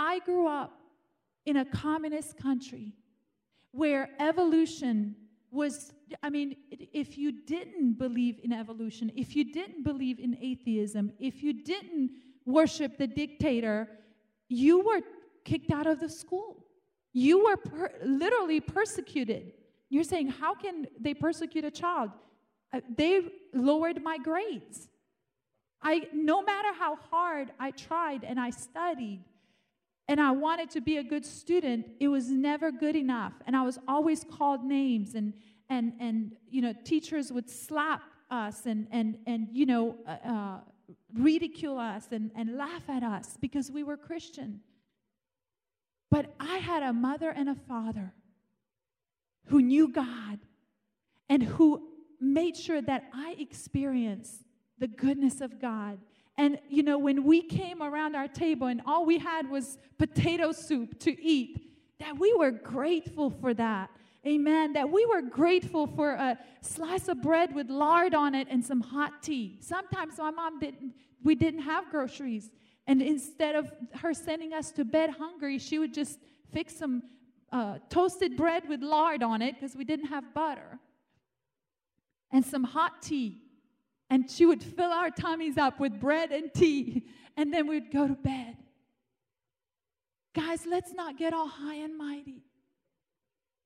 I 0.00 0.20
grew 0.20 0.46
up 0.46 0.80
in 1.44 1.58
a 1.58 1.64
communist 1.66 2.38
country 2.38 2.94
where 3.72 4.08
evolution 4.18 5.14
was, 5.50 5.92
I 6.22 6.30
mean, 6.30 6.56
if 6.70 7.18
you 7.18 7.32
didn't 7.32 7.98
believe 7.98 8.40
in 8.42 8.50
evolution, 8.50 9.12
if 9.14 9.36
you 9.36 9.52
didn't 9.52 9.82
believe 9.82 10.18
in 10.18 10.38
atheism, 10.40 11.12
if 11.20 11.42
you 11.42 11.52
didn't 11.52 12.12
worship 12.46 12.96
the 12.96 13.06
dictator, 13.06 13.88
you 14.48 14.80
were 14.80 15.02
kicked 15.44 15.70
out 15.70 15.86
of 15.86 16.00
the 16.00 16.08
school. 16.08 16.64
You 17.12 17.44
were 17.44 17.58
per- 17.58 17.92
literally 18.02 18.60
persecuted. 18.60 19.52
You're 19.90 20.04
saying, 20.04 20.28
how 20.28 20.54
can 20.54 20.86
they 20.98 21.12
persecute 21.12 21.66
a 21.66 21.70
child? 21.70 22.10
Uh, 22.72 22.80
they 22.96 23.20
lowered 23.52 24.02
my 24.02 24.16
grades. 24.16 24.88
I, 25.82 26.08
no 26.14 26.40
matter 26.40 26.72
how 26.72 26.96
hard 26.96 27.52
I 27.58 27.72
tried 27.72 28.24
and 28.24 28.40
I 28.40 28.48
studied, 28.48 29.24
and 30.10 30.20
I 30.20 30.32
wanted 30.32 30.70
to 30.70 30.80
be 30.80 30.96
a 30.96 31.04
good 31.04 31.24
student, 31.24 31.86
it 32.00 32.08
was 32.08 32.30
never 32.30 32.72
good 32.72 32.96
enough. 32.96 33.32
And 33.46 33.54
I 33.56 33.62
was 33.62 33.78
always 33.86 34.24
called 34.24 34.64
names, 34.64 35.14
and, 35.14 35.32
and, 35.68 35.92
and 36.00 36.32
you 36.50 36.60
know, 36.60 36.74
teachers 36.82 37.30
would 37.30 37.48
slap 37.48 38.02
us 38.28 38.66
and, 38.66 38.88
and, 38.90 39.18
and 39.28 39.46
you 39.52 39.66
know, 39.66 39.94
uh, 40.08 40.28
uh, 40.28 40.58
ridicule 41.14 41.78
us 41.78 42.08
and, 42.10 42.32
and 42.34 42.56
laugh 42.56 42.82
at 42.88 43.04
us 43.04 43.38
because 43.40 43.70
we 43.70 43.84
were 43.84 43.96
Christian. 43.96 44.58
But 46.10 46.34
I 46.40 46.56
had 46.56 46.82
a 46.82 46.92
mother 46.92 47.30
and 47.30 47.48
a 47.48 47.54
father 47.54 48.12
who 49.46 49.62
knew 49.62 49.86
God 49.86 50.40
and 51.28 51.40
who 51.40 51.86
made 52.20 52.56
sure 52.56 52.82
that 52.82 53.04
I 53.14 53.36
experienced 53.38 54.42
the 54.76 54.88
goodness 54.88 55.40
of 55.40 55.60
God 55.60 56.00
and, 56.40 56.58
you 56.70 56.82
know, 56.82 56.96
when 56.96 57.24
we 57.24 57.42
came 57.42 57.82
around 57.82 58.16
our 58.16 58.26
table 58.26 58.68
and 58.68 58.80
all 58.86 59.04
we 59.04 59.18
had 59.18 59.50
was 59.50 59.76
potato 59.98 60.52
soup 60.52 60.98
to 61.00 61.22
eat, 61.22 61.60
that 61.98 62.18
we 62.18 62.32
were 62.32 62.50
grateful 62.50 63.28
for 63.28 63.52
that. 63.52 63.90
Amen. 64.26 64.72
That 64.72 64.88
we 64.90 65.04
were 65.04 65.20
grateful 65.20 65.86
for 65.86 66.12
a 66.12 66.38
slice 66.62 67.08
of 67.08 67.20
bread 67.20 67.54
with 67.54 67.68
lard 67.68 68.14
on 68.14 68.34
it 68.34 68.48
and 68.50 68.64
some 68.64 68.80
hot 68.80 69.22
tea. 69.22 69.58
Sometimes 69.60 70.16
my 70.16 70.30
mom 70.30 70.58
didn't, 70.58 70.94
we 71.22 71.34
didn't 71.34 71.60
have 71.60 71.90
groceries. 71.90 72.48
And 72.86 73.02
instead 73.02 73.54
of 73.54 73.70
her 73.96 74.14
sending 74.14 74.54
us 74.54 74.70
to 74.72 74.84
bed 74.86 75.10
hungry, 75.10 75.58
she 75.58 75.78
would 75.78 75.92
just 75.92 76.20
fix 76.54 76.74
some 76.74 77.02
uh, 77.52 77.80
toasted 77.90 78.38
bread 78.38 78.66
with 78.66 78.80
lard 78.80 79.22
on 79.22 79.42
it 79.42 79.56
because 79.56 79.76
we 79.76 79.84
didn't 79.84 80.06
have 80.06 80.32
butter 80.32 80.78
and 82.32 82.46
some 82.46 82.64
hot 82.64 83.02
tea 83.02 83.42
And 84.10 84.28
she 84.28 84.44
would 84.44 84.62
fill 84.62 84.90
our 84.90 85.10
tummies 85.10 85.56
up 85.56 85.78
with 85.78 86.00
bread 86.00 86.32
and 86.32 86.52
tea, 86.52 87.06
and 87.36 87.54
then 87.54 87.68
we'd 87.68 87.92
go 87.92 88.08
to 88.08 88.14
bed. 88.14 88.56
Guys, 90.34 90.66
let's 90.66 90.92
not 90.92 91.16
get 91.16 91.32
all 91.32 91.48
high 91.48 91.76
and 91.76 91.96
mighty 91.96 92.42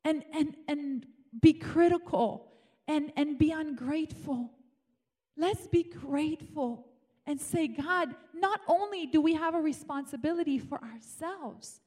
and, 0.04 0.22
and, 0.32 0.54
and 0.68 1.06
be 1.40 1.54
critical 1.54 2.52
and, 2.86 3.12
and 3.16 3.38
be 3.38 3.50
ungrateful. 3.50 4.50
Let's 5.36 5.66
be 5.66 5.82
grateful 5.82 6.86
and 7.26 7.40
say, 7.40 7.68
God, 7.68 8.14
not 8.34 8.60
only 8.68 9.06
do 9.06 9.20
we 9.20 9.34
have 9.34 9.54
a 9.54 9.60
responsibility 9.60 10.58
for 10.58 10.78
ourselves, 10.82 11.80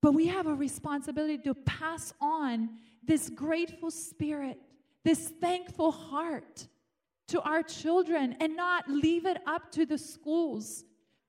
but 0.00 0.12
we 0.12 0.26
have 0.26 0.46
a 0.46 0.54
responsibility 0.54 1.38
to 1.38 1.54
pass 1.54 2.12
on 2.20 2.70
this 3.02 3.28
grateful 3.30 3.90
spirit, 3.90 4.58
this 5.04 5.28
thankful 5.40 5.90
heart 5.90 6.68
to 7.28 7.40
our 7.42 7.62
children 7.62 8.36
and 8.40 8.56
not 8.56 8.88
leave 8.88 9.26
it 9.26 9.38
up 9.46 9.70
to 9.72 9.86
the 9.86 9.98
schools 9.98 10.84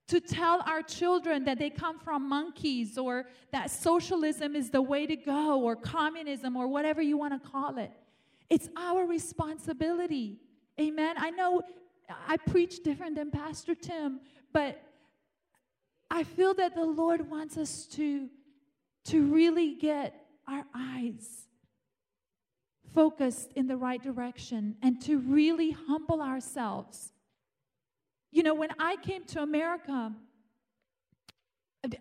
to 0.08 0.20
tell 0.20 0.64
our 0.66 0.82
children 0.82 1.46
that 1.46 1.60
they 1.60 1.70
come 1.70 2.00
from 2.00 2.28
monkeys 2.28 2.98
or 2.98 3.28
that 3.52 3.70
socialism 3.70 4.56
is 4.56 4.72
the 4.72 4.82
way 4.82 5.06
to 5.06 5.16
go 5.16 5.62
or 5.62 5.76
communism 5.76 6.58
or 6.58 6.68
whatever 6.68 7.00
you 7.02 7.16
want 7.16 7.32
to 7.32 7.50
call 7.50 7.78
it. 7.78 7.92
It's 8.50 8.68
our 8.76 9.06
responsibility. 9.06 10.40
Amen. 10.80 11.16
I 11.20 11.30
know 11.30 11.62
I 12.28 12.38
preach 12.38 12.82
different 12.82 13.16
than 13.16 13.30
Pastor 13.30 13.76
Tim, 13.76 14.20
but 14.52 14.82
I 16.10 16.24
feel 16.24 16.56
that 16.56 16.74
the 16.74 16.86
Lord 16.86 17.30
wants 17.30 17.56
us 17.56 17.86
to, 17.94 18.30
to 19.06 19.32
really 19.32 19.76
get 19.76 20.26
our 20.48 20.66
eyes 20.74 21.49
focused 22.94 23.52
in 23.56 23.68
the 23.68 23.78
right 23.78 24.02
direction 24.02 24.76
and 24.82 25.02
to 25.02 25.20
really 25.20 25.72
humble 25.72 26.22
ourselves. 26.22 27.12
You 28.32 28.44
know, 28.44 28.54
when 28.54 28.70
I 28.80 28.96
came 28.98 29.24
to 29.26 29.42
America, 29.42 30.14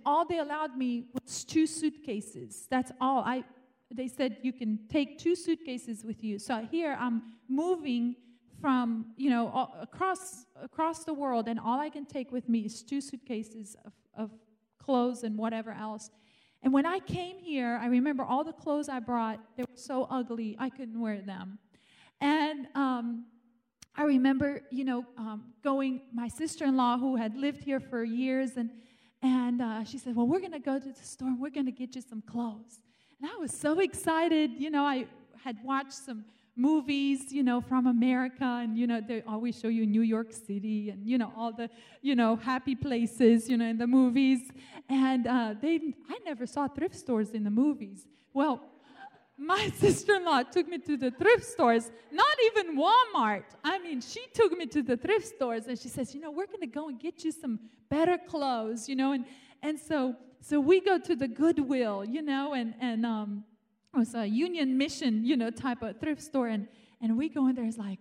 all 0.05 0.24
they 0.24 0.38
allowed 0.38 0.77
me 0.77 1.05
was 1.12 1.44
two 1.44 1.66
suitcases. 1.66 2.66
That's 2.70 2.92
all. 3.01 3.20
I 3.20 3.44
they 3.90 4.09
said 4.09 4.38
you 4.42 4.53
can 4.53 4.81
take 4.90 5.18
two 5.18 5.35
suitcases 5.35 6.05
with 6.05 6.22
you. 6.22 6.38
So 6.38 6.66
here 6.70 6.96
I'm 6.98 7.22
moving 7.48 8.16
from 8.61 9.07
you 9.16 9.31
know 9.31 9.70
across 9.81 10.46
across 10.61 11.05
the 11.05 11.14
world, 11.14 11.48
and 11.48 11.59
all 11.59 11.79
I 11.79 11.90
can 11.90 12.05
take 12.05 12.33
with 12.33 12.48
me 12.48 12.61
is 12.61 12.83
two 12.83 13.01
suitcases 13.01 13.77
of, 13.85 13.92
of 14.14 14.31
clothes 14.79 15.22
and 15.22 15.38
whatever 15.38 15.70
else. 15.70 16.11
And 16.62 16.73
when 16.73 16.87
I 16.87 16.99
came 16.99 17.38
here, 17.38 17.79
I 17.81 17.87
remember 17.87 18.25
all 18.25 18.44
the 18.44 18.53
clothes 18.53 18.88
I 18.88 18.99
brought, 18.99 19.40
they 19.57 19.62
were 19.62 19.77
so 19.77 20.07
ugly, 20.11 20.57
I 20.59 20.71
couldn't 20.71 21.01
wear 21.01 21.21
them. 21.21 21.59
And 22.21 22.66
um, 22.75 23.27
I 23.94 24.03
remember, 24.03 24.62
you 24.71 24.85
know, 24.85 25.05
um, 25.16 25.44
going, 25.62 26.01
my 26.12 26.29
sister 26.29 26.64
in 26.64 26.77
law 26.77 26.99
who 26.99 27.16
had 27.16 27.37
lived 27.37 27.62
here 27.62 27.81
for 27.81 28.03
years, 28.03 28.57
and, 28.57 28.71
and 29.23 29.62
uh, 29.62 29.85
she 29.85 29.99
said, 29.99 30.16
Well, 30.16 30.27
we're 30.27 30.40
going 30.40 30.53
to 30.53 30.59
go 30.59 30.79
to 30.79 30.92
the 30.92 31.05
store 31.05 31.29
and 31.29 31.40
we're 31.40 31.51
going 31.51 31.66
to 31.66 31.73
get 31.73 31.94
you 31.94 32.03
some 32.03 32.23
clothes. 32.23 32.81
And 33.21 33.31
I 33.31 33.37
was 33.37 33.53
so 33.53 33.81
excited. 33.81 34.53
You 34.59 34.71
know, 34.71 34.85
I 34.85 35.07
had 35.44 35.57
watched 35.64 35.94
some 35.94 36.25
movies, 36.59 37.33
you 37.33 37.42
know, 37.42 37.61
from 37.61 37.87
America, 37.87 38.44
and 38.62 38.77
you 38.77 38.87
know, 38.87 39.01
they 39.01 39.23
always 39.23 39.59
show 39.59 39.68
you 39.68 39.87
New 39.87 40.03
York 40.03 40.33
City 40.33 40.90
and 40.90 41.07
you 41.07 41.16
know 41.16 41.33
all 41.37 41.53
the, 41.53 41.71
you 42.03 42.14
know, 42.14 42.37
happy 42.37 42.75
places, 42.75 43.49
you 43.49 43.57
know, 43.57 43.66
in 43.66 43.79
the 43.79 43.87
movies. 43.87 44.51
And 44.88 45.27
uh, 45.27 45.55
they, 45.61 45.81
I 46.09 46.18
never 46.25 46.47
saw 46.47 46.66
thrift 46.66 46.97
stores 46.97 47.31
in 47.31 47.44
the 47.44 47.51
movies. 47.51 48.07
Well, 48.35 48.61
my 49.38 49.71
sister-in-law 49.79 50.42
took 50.44 50.68
me 50.68 50.79
to 50.79 50.97
the 50.97 51.12
thrift 51.12 51.44
stores, 51.44 51.90
not 52.11 52.37
even 52.47 52.77
Walmart. 52.77 53.44
I 53.62 53.79
mean, 53.79 54.01
she 54.01 54.27
took 54.35 54.53
me 54.59 54.66
to 54.66 54.83
the 54.83 54.97
thrift 54.97 55.27
stores, 55.27 55.66
and 55.68 55.79
she 55.79 55.88
says, 55.88 56.14
you 56.14 56.21
know, 56.21 56.33
we're 56.33 56.47
going 56.47 56.61
to 56.61 56.66
go 56.66 56.88
and 56.88 56.99
get 56.99 57.25
you 57.25 57.31
some 57.31 57.61
better 57.88 58.18
clothes, 58.18 58.88
you 58.88 58.97
know, 58.97 59.12
and 59.12 59.25
and 59.62 59.79
so 59.79 60.14
so 60.40 60.61
we 60.61 60.81
go 60.81 60.99
to 60.99 61.16
the 61.16 61.29
Goodwill, 61.29 62.05
you 62.05 62.23
know, 62.23 62.55
and 62.55 62.75
and 62.81 63.07
um 63.07 63.44
it 63.94 63.98
was 63.98 64.14
a 64.14 64.27
union 64.27 64.77
mission, 64.77 65.24
you 65.24 65.37
know, 65.37 65.51
type 65.51 65.83
of 65.83 65.98
thrift 66.01 66.22
store. 66.22 66.48
And, 66.48 66.68
and 67.01 67.16
we 67.16 67.29
go 67.29 67.46
in 67.48 67.55
there, 67.55 67.64
it's 67.64 67.79
like, 67.79 67.98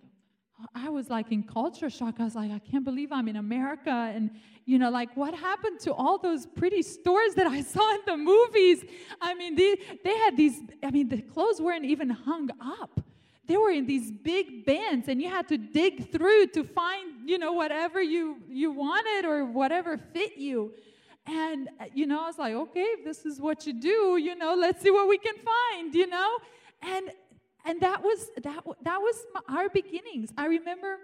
I 0.74 0.88
was 0.88 1.08
like 1.08 1.30
in 1.30 1.44
culture 1.44 1.88
shock. 1.88 2.16
I 2.18 2.24
was 2.24 2.34
like, 2.34 2.50
I 2.50 2.58
can't 2.58 2.84
believe 2.84 3.12
I'm 3.12 3.28
in 3.28 3.36
America. 3.36 3.90
And, 3.90 4.30
you 4.64 4.78
know, 4.78 4.90
like 4.90 5.16
what 5.16 5.34
happened 5.34 5.78
to 5.80 5.94
all 5.94 6.18
those 6.18 6.46
pretty 6.46 6.82
stores 6.82 7.34
that 7.34 7.46
I 7.46 7.62
saw 7.62 7.94
in 7.94 8.00
the 8.06 8.16
movies? 8.16 8.84
I 9.20 9.34
mean, 9.34 9.54
they, 9.54 9.76
they 10.04 10.16
had 10.18 10.36
these, 10.36 10.60
I 10.82 10.90
mean, 10.90 11.08
the 11.08 11.22
clothes 11.22 11.60
weren't 11.60 11.84
even 11.84 12.10
hung 12.10 12.50
up. 12.60 13.00
They 13.46 13.56
were 13.56 13.70
in 13.70 13.86
these 13.86 14.10
big 14.10 14.66
bins, 14.66 15.08
and 15.08 15.22
you 15.22 15.30
had 15.30 15.48
to 15.48 15.56
dig 15.56 16.12
through 16.12 16.48
to 16.48 16.64
find, 16.64 17.26
you 17.26 17.38
know, 17.38 17.52
whatever 17.52 18.02
you, 18.02 18.36
you 18.46 18.70
wanted 18.72 19.26
or 19.26 19.46
whatever 19.46 19.96
fit 19.96 20.36
you. 20.36 20.74
And, 21.28 21.68
uh, 21.78 21.84
you 21.94 22.06
know, 22.06 22.22
I 22.22 22.26
was 22.26 22.38
like, 22.38 22.54
okay, 22.54 22.80
if 22.80 23.04
this 23.04 23.26
is 23.26 23.38
what 23.38 23.66
you 23.66 23.74
do, 23.74 24.16
you 24.16 24.34
know, 24.34 24.54
let's 24.54 24.82
see 24.82 24.90
what 24.90 25.08
we 25.08 25.18
can 25.18 25.34
find, 25.36 25.94
you 25.94 26.06
know? 26.06 26.38
And, 26.80 27.10
and 27.66 27.80
that 27.82 28.02
was, 28.02 28.30
that, 28.42 28.64
that 28.82 28.98
was 28.98 29.16
our 29.46 29.68
beginnings. 29.68 30.30
I 30.38 30.46
remember 30.46 30.96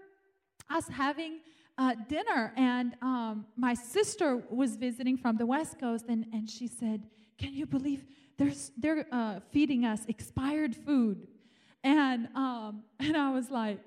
us 0.71 0.89
having 0.89 1.41
uh, 1.77 1.95
dinner, 2.09 2.55
and 2.57 2.95
um, 3.03 3.45
my 3.57 3.75
sister 3.75 4.43
was 4.49 4.77
visiting 4.77 5.19
from 5.19 5.37
the 5.37 5.45
West 5.45 5.79
Coast, 5.79 6.07
and, 6.09 6.25
and 6.33 6.49
she 6.49 6.69
said, 6.69 7.03
can 7.37 7.53
you 7.53 7.67
believe 7.67 8.05
there's, 8.39 8.73
they're 8.79 9.07
uh, 9.13 9.41
feeding 9.51 9.85
us 9.85 10.07
expired 10.09 10.75
food? 10.75 11.27
And, 11.83 12.29
um, 12.35 12.85
and 12.99 13.15
I 13.15 13.31
was 13.31 13.51
like, 13.51 13.79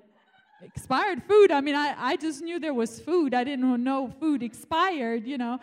expired 0.62 1.22
food? 1.24 1.50
I 1.50 1.60
mean, 1.60 1.74
I, 1.74 1.94
I 1.96 2.16
just 2.16 2.42
knew 2.42 2.60
there 2.60 2.74
was 2.74 3.00
food. 3.00 3.34
I 3.34 3.42
didn't 3.42 3.82
know 3.82 4.12
food 4.20 4.42
expired, 4.44 5.26
you 5.26 5.38
know. 5.38 5.58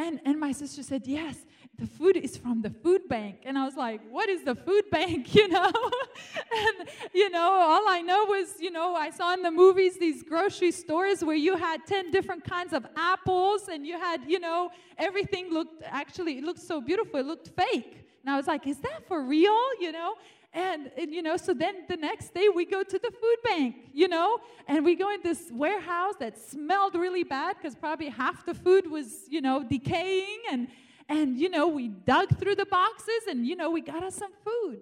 And, 0.00 0.18
and 0.24 0.40
my 0.40 0.52
sister 0.52 0.82
said, 0.82 1.06
Yes, 1.06 1.36
the 1.78 1.86
food 1.86 2.16
is 2.16 2.34
from 2.34 2.62
the 2.62 2.70
food 2.70 3.06
bank. 3.06 3.40
And 3.44 3.58
I 3.58 3.66
was 3.66 3.76
like, 3.76 4.00
What 4.10 4.30
is 4.30 4.42
the 4.42 4.54
food 4.54 4.84
bank? 4.90 5.34
You 5.40 5.48
know? 5.48 5.70
and, 6.64 6.88
you 7.12 7.28
know, 7.28 7.50
all 7.52 7.86
I 7.86 8.00
know 8.00 8.24
was, 8.24 8.54
you 8.60 8.70
know, 8.70 8.94
I 8.94 9.10
saw 9.10 9.34
in 9.34 9.42
the 9.42 9.50
movies 9.50 9.98
these 9.98 10.22
grocery 10.22 10.72
stores 10.72 11.22
where 11.22 11.36
you 11.36 11.54
had 11.56 11.86
10 11.86 12.10
different 12.10 12.44
kinds 12.44 12.72
of 12.72 12.86
apples 12.96 13.68
and 13.68 13.86
you 13.86 13.98
had, 13.98 14.22
you 14.26 14.40
know, 14.40 14.70
everything 14.96 15.52
looked 15.52 15.82
actually, 15.84 16.38
it 16.38 16.44
looked 16.44 16.62
so 16.62 16.80
beautiful, 16.80 17.20
it 17.20 17.26
looked 17.26 17.48
fake. 17.48 18.06
And 18.22 18.32
I 18.32 18.36
was 18.38 18.46
like, 18.46 18.66
Is 18.66 18.78
that 18.78 19.06
for 19.06 19.22
real? 19.22 19.60
You 19.80 19.92
know? 19.92 20.14
And, 20.52 20.90
and, 20.98 21.14
you 21.14 21.22
know, 21.22 21.36
so 21.36 21.54
then 21.54 21.84
the 21.88 21.96
next 21.96 22.34
day 22.34 22.48
we 22.48 22.64
go 22.64 22.82
to 22.82 22.98
the 22.98 23.10
food 23.10 23.36
bank, 23.44 23.76
you 23.92 24.08
know, 24.08 24.38
and 24.66 24.84
we 24.84 24.96
go 24.96 25.12
in 25.14 25.20
this 25.22 25.48
warehouse 25.52 26.14
that 26.18 26.36
smelled 26.38 26.96
really 26.96 27.22
bad 27.22 27.56
because 27.56 27.76
probably 27.76 28.08
half 28.08 28.44
the 28.44 28.54
food 28.54 28.90
was, 28.90 29.26
you 29.28 29.40
know, 29.40 29.62
decaying. 29.62 30.40
And, 30.50 30.66
and, 31.08 31.38
you 31.38 31.50
know, 31.50 31.68
we 31.68 31.86
dug 31.88 32.36
through 32.36 32.56
the 32.56 32.66
boxes 32.66 33.28
and, 33.28 33.46
you 33.46 33.54
know, 33.54 33.70
we 33.70 33.80
got 33.80 34.02
us 34.02 34.16
some 34.16 34.32
food. 34.44 34.80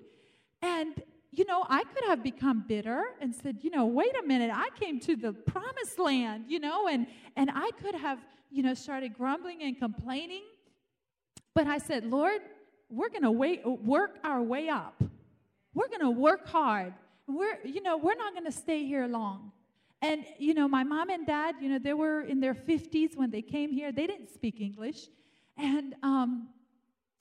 And, 0.63 1.03
you 1.33 1.45
know, 1.45 1.67
I 1.69 1.85
could 1.85 2.05
have 2.07 2.23
become 2.23 2.65
bitter 2.67 3.03
and 3.21 3.35
said, 3.35 3.59
you 3.61 3.71
know, 3.71 3.85
wait 3.85 4.13
a 4.19 4.27
minute, 4.27 4.51
I 4.53 4.71
came 4.81 4.99
to 5.01 5.17
the 5.17 5.35
promised 5.35 5.99
land, 5.99 6.45
you 6.49 6.61
know, 6.61 6.89
and, 6.89 7.07
and 7.37 7.51
I 7.55 7.71
could 7.83 7.95
have, 7.95 8.19
you 8.51 8.63
know, 8.63 8.73
started 8.73 9.19
grumbling 9.19 9.63
and 9.63 9.79
complaining. 9.79 10.45
But 11.55 11.67
I 11.67 11.77
said, 11.77 12.07
Lord, 12.07 12.41
we're 12.89 13.11
going 13.11 13.23
to 13.23 13.31
wait, 13.31 13.67
work 13.67 14.17
our 14.25 14.41
way 14.41 14.71
up 14.71 15.03
we're 15.79 15.89
going 15.89 16.01
to 16.01 16.11
work 16.11 16.49
hard. 16.49 16.93
We're, 17.29 17.59
you 17.65 17.81
know, 17.81 17.97
we're 17.97 18.17
not 18.17 18.33
going 18.33 18.47
to 18.47 18.53
stay 18.53 18.85
here 18.85 19.07
long. 19.07 19.53
And, 20.03 20.25
you 20.39 20.53
know, 20.53 20.67
my 20.67 20.83
mom 20.83 21.09
and 21.09 21.25
dad, 21.25 21.55
you 21.61 21.69
know, 21.69 21.79
they 21.79 21.93
were 21.93 22.23
in 22.23 22.41
their 22.41 22.55
50s 22.55 23.17
when 23.17 23.31
they 23.31 23.43
came 23.43 23.71
here. 23.71 23.93
They 23.93 24.07
didn't 24.09 24.31
speak 24.31 24.61
English. 24.61 25.07
And, 25.57 25.95
um, 26.03 26.49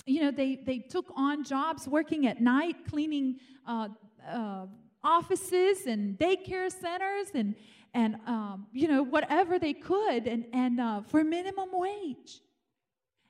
you 0.08 0.22
know, 0.22 0.32
they, 0.32 0.56
they 0.56 0.80
took 0.80 1.06
on 1.16 1.44
jobs 1.44 1.88
working 1.88 2.26
at 2.26 2.42
night, 2.42 2.78
cleaning 2.90 3.36
uh, 3.68 3.90
uh, 4.28 4.66
offices 5.04 5.86
and 5.86 6.18
daycare 6.18 6.72
centers 6.72 7.28
and, 7.36 7.56
and 7.94 8.16
um, 8.26 8.66
you 8.74 8.88
know, 8.88 9.04
whatever 9.04 9.60
they 9.60 9.74
could 9.74 10.26
and, 10.28 10.46
and 10.52 10.80
uh, 10.80 11.02
for 11.02 11.24
minimum 11.24 11.70
wage. 11.74 12.42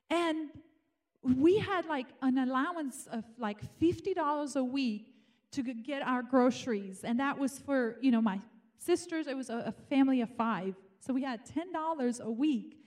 And 0.08 0.48
we 1.22 1.58
had 1.58 1.84
like 1.84 2.06
an 2.22 2.38
allowance 2.38 3.06
of 3.12 3.24
like 3.38 3.58
$50 3.78 4.56
a 4.56 4.64
week 4.64 5.14
to 5.52 5.62
get 5.62 6.02
our 6.02 6.22
groceries. 6.22 7.04
And 7.04 7.18
that 7.20 7.38
was 7.38 7.58
for, 7.58 7.96
you 8.00 8.10
know, 8.10 8.20
my 8.20 8.40
sisters. 8.78 9.26
It 9.26 9.36
was 9.36 9.50
a, 9.50 9.64
a 9.66 9.72
family 9.88 10.20
of 10.20 10.30
five. 10.36 10.74
So 11.00 11.12
we 11.12 11.22
had 11.22 11.40
$10 11.46 12.20
a 12.20 12.30
week 12.30 12.78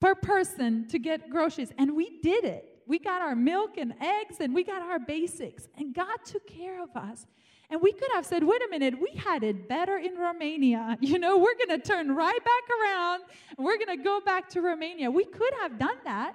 per 0.00 0.14
person 0.14 0.88
to 0.88 0.98
get 0.98 1.30
groceries. 1.30 1.72
And 1.78 1.94
we 1.94 2.18
did 2.20 2.44
it. 2.44 2.82
We 2.86 2.98
got 2.98 3.22
our 3.22 3.36
milk 3.36 3.76
and 3.76 3.94
eggs 4.00 4.36
and 4.40 4.54
we 4.54 4.64
got 4.64 4.82
our 4.82 4.98
basics. 4.98 5.68
And 5.76 5.94
God 5.94 6.18
took 6.24 6.46
care 6.46 6.82
of 6.82 6.96
us. 6.96 7.26
And 7.70 7.80
we 7.80 7.92
could 7.92 8.10
have 8.14 8.26
said, 8.26 8.42
wait 8.42 8.60
a 8.66 8.68
minute, 8.68 9.00
we 9.00 9.16
had 9.16 9.44
it 9.44 9.68
better 9.68 9.96
in 9.96 10.16
Romania. 10.16 10.98
You 11.00 11.20
know, 11.20 11.38
we're 11.38 11.54
going 11.54 11.80
to 11.80 11.86
turn 11.86 12.14
right 12.14 12.44
back 12.44 12.62
around. 12.80 13.22
and 13.56 13.64
We're 13.64 13.76
going 13.76 13.96
to 13.96 14.02
go 14.02 14.20
back 14.20 14.48
to 14.50 14.60
Romania. 14.60 15.08
We 15.10 15.24
could 15.24 15.52
have 15.60 15.78
done 15.78 15.98
that. 16.04 16.34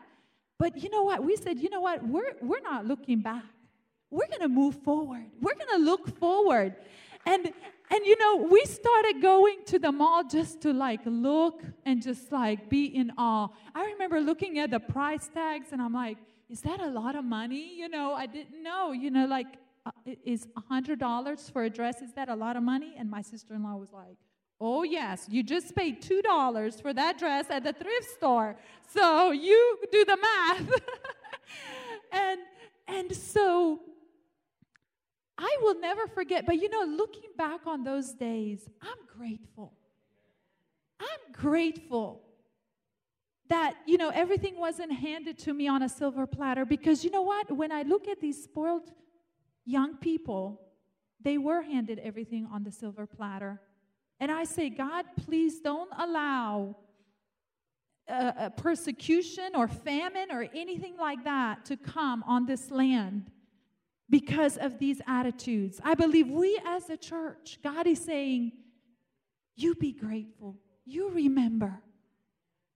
But 0.57 0.81
you 0.81 0.89
know 0.89 1.03
what? 1.03 1.23
We 1.23 1.35
said, 1.35 1.59
you 1.59 1.69
know 1.69 1.81
what? 1.81 2.07
We're, 2.07 2.35
we're 2.41 2.61
not 2.61 2.85
looking 2.85 3.19
back. 3.19 3.43
We're 4.15 4.27
going 4.27 4.41
to 4.43 4.47
move 4.47 4.81
forward. 4.81 5.25
We're 5.41 5.55
going 5.55 5.77
to 5.77 5.83
look 5.83 6.17
forward. 6.17 6.73
And, 7.25 7.51
and 7.91 8.05
you 8.05 8.17
know, 8.17 8.47
we 8.49 8.63
started 8.63 9.21
going 9.21 9.57
to 9.65 9.77
the 9.77 9.91
mall 9.91 10.23
just 10.23 10.61
to 10.61 10.71
like 10.71 11.01
look 11.03 11.61
and 11.85 12.01
just 12.01 12.31
like 12.31 12.69
be 12.69 12.85
in 12.85 13.11
awe. 13.17 13.49
I 13.75 13.85
remember 13.87 14.21
looking 14.21 14.57
at 14.59 14.71
the 14.71 14.79
price 14.79 15.29
tags 15.33 15.67
and 15.73 15.81
I'm 15.81 15.93
like, 15.93 16.17
is 16.49 16.61
that 16.61 16.79
a 16.79 16.87
lot 16.87 17.17
of 17.17 17.25
money? 17.25 17.75
You 17.75 17.89
know, 17.89 18.13
I 18.13 18.25
didn't 18.25 18.63
know, 18.63 18.93
you 18.93 19.11
know, 19.11 19.25
like, 19.25 19.47
uh, 19.85 19.91
is 20.23 20.47
$100 20.71 21.51
for 21.51 21.63
a 21.63 21.69
dress, 21.69 22.01
is 22.01 22.13
that 22.13 22.29
a 22.29 22.35
lot 22.35 22.55
of 22.55 22.63
money? 22.63 22.95
And 22.97 23.09
my 23.11 23.21
sister 23.21 23.53
in 23.53 23.63
law 23.63 23.75
was 23.75 23.91
like, 23.91 24.15
Oh, 24.61 24.83
yes, 24.83 25.27
you 25.29 25.43
just 25.43 25.75
paid 25.75 26.01
$2 26.01 26.81
for 26.81 26.93
that 26.93 27.19
dress 27.19 27.47
at 27.49 27.65
the 27.65 27.73
thrift 27.73 28.09
store. 28.11 28.55
So 28.87 29.31
you 29.31 29.77
do 29.91 30.05
the 30.05 30.15
math. 30.15 30.81
and, 32.13 32.39
and 32.87 33.13
so 33.13 33.81
I 35.37 35.57
will 35.61 35.79
never 35.79 36.07
forget, 36.07 36.45
but 36.45 36.55
you 36.61 36.69
know, 36.69 36.83
looking 36.83 37.29
back 37.37 37.61
on 37.65 37.83
those 37.83 38.13
days, 38.13 38.69
I'm 38.81 38.97
grateful. 39.17 39.73
I'm 40.99 41.33
grateful 41.33 42.21
that, 43.49 43.75
you 43.85 43.97
know, 43.97 44.09
everything 44.09 44.57
wasn't 44.57 44.91
handed 44.93 45.37
to 45.39 45.53
me 45.53 45.67
on 45.67 45.83
a 45.83 45.89
silver 45.89 46.25
platter 46.25 46.65
because 46.65 47.03
you 47.03 47.11
know 47.11 47.21
what? 47.21 47.51
When 47.51 47.71
I 47.71 47.83
look 47.83 48.07
at 48.07 48.21
these 48.21 48.41
spoiled 48.43 48.91
young 49.65 49.97
people, 49.97 50.61
they 51.21 51.37
were 51.37 51.61
handed 51.61 51.99
everything 51.99 52.47
on 52.51 52.63
the 52.63 52.71
silver 52.71 53.05
platter. 53.05 53.59
And 54.19 54.31
I 54.31 54.45
say, 54.45 54.69
God, 54.69 55.05
please 55.25 55.59
don't 55.59 55.89
allow 55.97 56.77
a 58.07 58.51
persecution 58.51 59.55
or 59.55 59.67
famine 59.67 60.27
or 60.31 60.47
anything 60.53 60.95
like 60.97 61.23
that 61.23 61.65
to 61.65 61.75
come 61.75 62.23
on 62.27 62.45
this 62.45 62.69
land 62.69 63.31
because 64.09 64.57
of 64.57 64.79
these 64.79 65.01
attitudes. 65.07 65.81
I 65.83 65.95
believe 65.95 66.27
we 66.27 66.59
as 66.65 66.89
a 66.89 66.97
church, 66.97 67.59
God 67.63 67.87
is 67.87 68.03
saying, 68.03 68.51
you 69.55 69.75
be 69.75 69.91
grateful, 69.91 70.57
you 70.85 71.09
remember. 71.09 71.81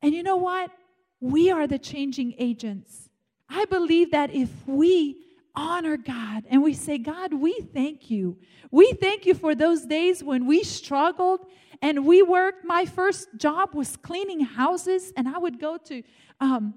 And 0.01 0.13
you 0.13 0.23
know 0.23 0.37
what? 0.37 0.71
We 1.19 1.51
are 1.51 1.67
the 1.67 1.79
changing 1.79 2.35
agents. 2.37 3.09
I 3.49 3.65
believe 3.65 4.11
that 4.11 4.33
if 4.33 4.49
we 4.65 5.25
honor 5.55 5.97
God 5.97 6.45
and 6.49 6.63
we 6.63 6.73
say, 6.73 6.97
God, 6.97 7.33
we 7.33 7.59
thank 7.73 8.09
you. 8.09 8.37
We 8.71 8.93
thank 8.93 9.25
you 9.25 9.33
for 9.33 9.55
those 9.55 9.85
days 9.85 10.23
when 10.23 10.45
we 10.45 10.63
struggled 10.63 11.41
and 11.81 12.05
we 12.05 12.21
worked. 12.21 12.63
My 12.63 12.85
first 12.85 13.27
job 13.37 13.73
was 13.73 13.97
cleaning 13.97 14.41
houses, 14.41 15.11
and 15.17 15.27
I 15.27 15.37
would 15.37 15.59
go 15.59 15.77
to 15.77 16.03
um, 16.39 16.75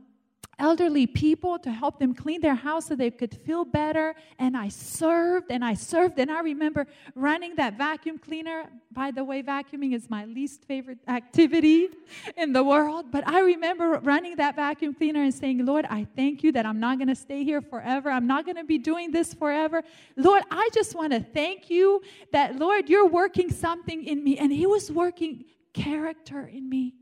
elderly 0.59 1.07
people 1.07 1.59
to 1.59 1.71
help 1.71 1.99
them 1.99 2.15
clean 2.15 2.41
their 2.41 2.55
house 2.55 2.87
so 2.87 2.95
they 2.95 3.11
could 3.11 3.35
feel 3.35 3.65
better. 3.65 4.15
And 4.39 4.57
I 4.57 4.69
served 4.69 5.51
and 5.51 5.65
I 5.65 5.75
served. 5.75 6.19
And 6.19 6.31
I 6.31 6.41
remember 6.41 6.87
running 7.15 7.57
that 7.57 7.79
vacuum 7.79 8.19
cleaner. 8.19 8.67
By 8.93 9.11
the 9.11 9.25
way, 9.25 9.43
vacuuming 9.43 9.95
is 9.95 10.11
my 10.11 10.25
least 10.25 10.65
favorite 10.65 10.99
activity 11.09 11.89
in 12.37 12.53
the 12.53 12.63
world. 12.63 13.07
But 13.11 13.27
I 13.27 13.41
remember 13.41 13.99
running 14.03 14.37
that 14.37 14.57
vacuum 14.57 14.95
cleaner 14.95 15.23
and 15.23 15.35
saying, 15.35 15.65
Lord, 15.65 15.87
I 15.89 16.07
thank 16.17 16.43
you 16.43 16.53
that 16.53 16.67
I'm 16.67 16.81
not 16.81 16.99
going 16.99 17.09
to 17.09 17.15
stay 17.15 17.45
here 17.45 17.63
forever. 17.63 18.11
I'm 18.11 18.27
not 18.27 18.45
going 18.45 18.57
to 18.57 18.65
be 18.65 18.79
doing 18.79 19.11
this 19.11 19.33
forever. 19.35 19.83
Lord, 20.17 20.43
I 20.51 20.69
just 20.75 20.95
want 20.95 21.13
to 21.13 21.21
thank 21.21 21.71
you 21.71 22.03
that, 22.33 22.57
Lord, 22.57 22.89
you're 22.89 23.09
working 23.09 23.51
something 23.51 24.05
in 24.05 24.23
me. 24.23 24.39
And 24.39 24.53
He 24.53 24.67
was 24.67 24.93
working 24.93 25.45
character 25.73 26.47
in 26.47 26.69
me 26.69 26.95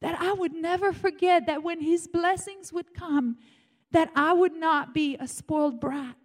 that 0.00 0.20
I 0.20 0.32
would 0.32 0.52
never 0.52 0.92
forget 0.92 1.46
that 1.46 1.62
when 1.62 1.80
his 1.80 2.06
blessings 2.06 2.72
would 2.72 2.94
come, 2.94 3.38
that 3.92 4.10
I 4.14 4.32
would 4.32 4.54
not 4.54 4.92
be 4.92 5.16
a 5.18 5.26
spoiled 5.26 5.80
brat 5.80 6.16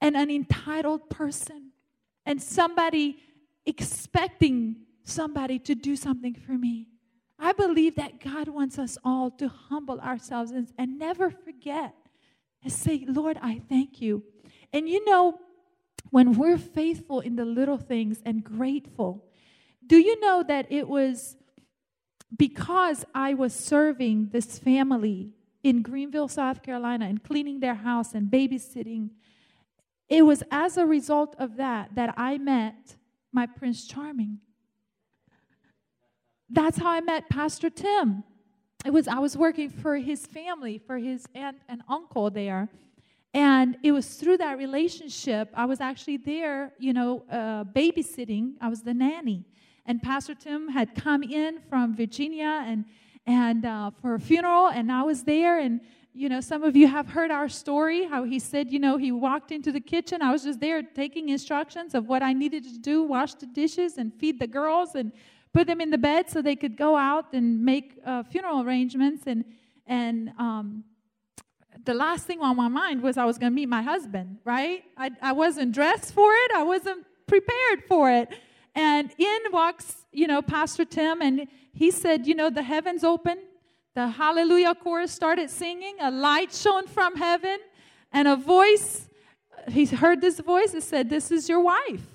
and 0.00 0.16
an 0.16 0.30
entitled 0.30 1.08
person 1.08 1.70
and 2.24 2.42
somebody 2.42 3.18
expecting 3.64 4.76
somebody 5.04 5.58
to 5.60 5.74
do 5.74 5.96
something 5.96 6.34
for 6.34 6.52
me. 6.52 6.88
I 7.38 7.52
believe 7.52 7.96
that 7.96 8.20
God 8.20 8.48
wants 8.48 8.78
us 8.78 8.96
all 9.04 9.30
to 9.32 9.48
humble 9.48 10.00
ourselves 10.00 10.50
and, 10.50 10.68
and 10.78 10.98
never 10.98 11.30
forget 11.30 11.94
and 12.62 12.72
say, 12.72 13.04
Lord, 13.06 13.38
I 13.42 13.60
thank 13.68 14.00
you. 14.00 14.22
And 14.72 14.88
you 14.88 15.04
know, 15.04 15.38
when 16.10 16.32
we're 16.32 16.58
faithful 16.58 17.20
in 17.20 17.36
the 17.36 17.44
little 17.44 17.78
things 17.78 18.20
and 18.24 18.42
grateful, 18.42 19.24
do 19.86 19.98
you 19.98 20.18
know 20.20 20.42
that 20.46 20.66
it 20.70 20.88
was 20.88 21.36
because 22.34 23.04
I 23.14 23.34
was 23.34 23.54
serving 23.54 24.30
this 24.32 24.58
family 24.58 25.32
in 25.62 25.82
Greenville, 25.82 26.28
South 26.28 26.62
Carolina, 26.62 27.06
and 27.06 27.22
cleaning 27.22 27.60
their 27.60 27.74
house 27.74 28.14
and 28.14 28.30
babysitting, 28.30 29.10
it 30.08 30.22
was 30.22 30.42
as 30.50 30.76
a 30.76 30.86
result 30.86 31.34
of 31.38 31.56
that 31.56 31.94
that 31.94 32.14
I 32.16 32.38
met 32.38 32.96
my 33.32 33.46
Prince 33.46 33.86
Charming. 33.86 34.38
That's 36.48 36.78
how 36.78 36.90
I 36.90 37.00
met 37.00 37.28
Pastor 37.28 37.70
Tim. 37.70 38.22
It 38.84 38.92
was 38.92 39.08
I 39.08 39.18
was 39.18 39.36
working 39.36 39.68
for 39.68 39.96
his 39.96 40.26
family, 40.26 40.78
for 40.78 40.98
his 40.98 41.26
aunt 41.34 41.58
and 41.68 41.82
uncle 41.88 42.30
there. 42.30 42.68
And 43.34 43.76
it 43.82 43.92
was 43.92 44.14
through 44.14 44.38
that 44.38 44.56
relationship, 44.56 45.50
I 45.52 45.66
was 45.66 45.80
actually 45.80 46.16
there, 46.18 46.72
you 46.78 46.92
know, 46.92 47.24
uh, 47.30 47.64
babysitting. 47.64 48.54
I 48.60 48.68
was 48.68 48.82
the 48.82 48.94
nanny 48.94 49.44
and 49.86 50.02
Pastor 50.02 50.34
Tim 50.34 50.68
had 50.68 50.94
come 50.94 51.22
in 51.22 51.60
from 51.68 51.96
Virginia 51.96 52.64
and 52.66 52.84
and 53.26 53.64
uh, 53.66 53.90
for 54.00 54.14
a 54.14 54.20
funeral, 54.20 54.68
and 54.68 54.90
I 54.92 55.02
was 55.02 55.24
there. 55.24 55.58
And 55.58 55.80
you 56.14 56.28
know, 56.28 56.40
some 56.40 56.62
of 56.62 56.76
you 56.76 56.86
have 56.86 57.08
heard 57.08 57.30
our 57.30 57.48
story. 57.48 58.04
How 58.04 58.24
he 58.24 58.38
said, 58.38 58.70
you 58.70 58.78
know, 58.78 58.96
he 58.96 59.12
walked 59.12 59.52
into 59.52 59.72
the 59.72 59.80
kitchen. 59.80 60.22
I 60.22 60.32
was 60.32 60.44
just 60.44 60.60
there 60.60 60.82
taking 60.82 61.28
instructions 61.28 61.94
of 61.94 62.06
what 62.06 62.22
I 62.22 62.32
needed 62.32 62.64
to 62.64 62.78
do: 62.78 63.02
wash 63.02 63.34
the 63.34 63.46
dishes 63.46 63.98
and 63.98 64.12
feed 64.14 64.38
the 64.40 64.46
girls 64.46 64.94
and 64.94 65.12
put 65.52 65.66
them 65.66 65.80
in 65.80 65.90
the 65.90 65.98
bed 65.98 66.30
so 66.30 66.42
they 66.42 66.56
could 66.56 66.76
go 66.76 66.96
out 66.96 67.32
and 67.32 67.64
make 67.64 67.98
uh, 68.04 68.22
funeral 68.24 68.62
arrangements. 68.62 69.24
And 69.26 69.44
and 69.86 70.32
um, 70.38 70.84
the 71.84 71.94
last 71.94 72.26
thing 72.26 72.40
on 72.40 72.56
my 72.56 72.68
mind 72.68 73.02
was 73.02 73.16
I 73.16 73.24
was 73.24 73.38
going 73.38 73.52
to 73.52 73.54
meet 73.54 73.68
my 73.68 73.82
husband. 73.82 74.38
Right? 74.44 74.84
I 74.96 75.10
I 75.20 75.32
wasn't 75.32 75.72
dressed 75.72 76.12
for 76.12 76.30
it. 76.32 76.52
I 76.56 76.62
wasn't 76.62 77.06
prepared 77.26 77.84
for 77.88 78.10
it. 78.10 78.28
And 78.76 79.10
in 79.16 79.38
walks, 79.52 80.04
you 80.12 80.26
know, 80.26 80.42
Pastor 80.42 80.84
Tim, 80.84 81.22
and 81.22 81.48
he 81.72 81.90
said, 81.90 82.26
you 82.26 82.34
know, 82.34 82.50
the 82.50 82.62
heavens 82.62 83.02
opened, 83.02 83.40
the 83.94 84.06
hallelujah 84.06 84.74
chorus 84.74 85.10
started 85.10 85.48
singing, 85.48 85.96
a 85.98 86.10
light 86.10 86.52
shone 86.52 86.86
from 86.86 87.16
heaven, 87.16 87.58
and 88.12 88.28
a 88.28 88.36
voice, 88.36 89.08
he 89.68 89.86
heard 89.86 90.20
this 90.20 90.40
voice 90.40 90.72
that 90.72 90.82
said, 90.82 91.08
This 91.08 91.30
is 91.30 91.48
your 91.48 91.60
wife. 91.60 92.06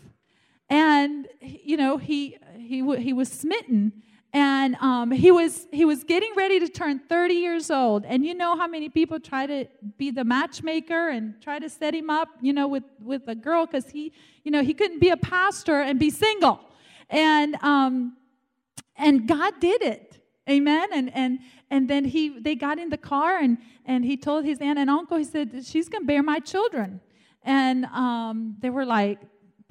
And, 0.69 1.27
you 1.41 1.77
know, 1.77 1.97
he, 1.97 2.37
he, 2.55 2.95
he 2.97 3.11
was 3.11 3.29
smitten 3.29 4.03
and 4.33 4.75
um, 4.75 5.11
he 5.11 5.29
was 5.29 5.67
he 5.71 5.83
was 5.83 6.03
getting 6.05 6.31
ready 6.35 6.59
to 6.59 6.69
turn 6.69 6.99
30 6.99 7.33
years 7.33 7.69
old. 7.69 8.05
And 8.05 8.25
you 8.25 8.33
know 8.33 8.55
how 8.55 8.67
many 8.67 8.87
people 8.87 9.19
try 9.19 9.45
to 9.45 9.65
be 9.97 10.09
the 10.09 10.23
matchmaker 10.23 11.09
and 11.09 11.41
try 11.41 11.59
to 11.59 11.69
set 11.69 11.93
him 11.93 12.09
up 12.09 12.29
you 12.41 12.53
know 12.53 12.67
with 12.67 12.83
with 13.03 13.23
a 13.27 13.35
girl 13.35 13.65
because 13.65 13.89
he 13.89 14.13
you 14.43 14.51
know 14.51 14.63
he 14.63 14.73
couldn't 14.73 14.99
be 14.99 15.09
a 15.09 15.17
pastor 15.17 15.81
and 15.81 15.99
be 15.99 16.09
single. 16.09 16.61
And 17.09 17.55
um, 17.55 18.15
and 18.95 19.27
god 19.27 19.59
did 19.59 19.81
it. 19.81 20.17
Amen? 20.49 20.89
And 20.93 21.13
and 21.13 21.39
and 21.69 21.89
then 21.89 22.05
he 22.05 22.39
they 22.39 22.55
got 22.55 22.79
in 22.79 22.89
the 22.89 22.97
car 22.97 23.37
and 23.37 23.57
and 23.85 24.05
he 24.05 24.15
told 24.15 24.45
his 24.45 24.59
aunt 24.59 24.79
and 24.79 24.89
uncle 24.89 25.17
he 25.17 25.25
said 25.25 25.65
she's 25.65 25.89
going 25.89 26.03
to 26.03 26.07
bear 26.07 26.23
my 26.23 26.39
children. 26.39 27.01
And 27.43 27.85
um, 27.85 28.55
they 28.59 28.69
were 28.69 28.85
like 28.85 29.19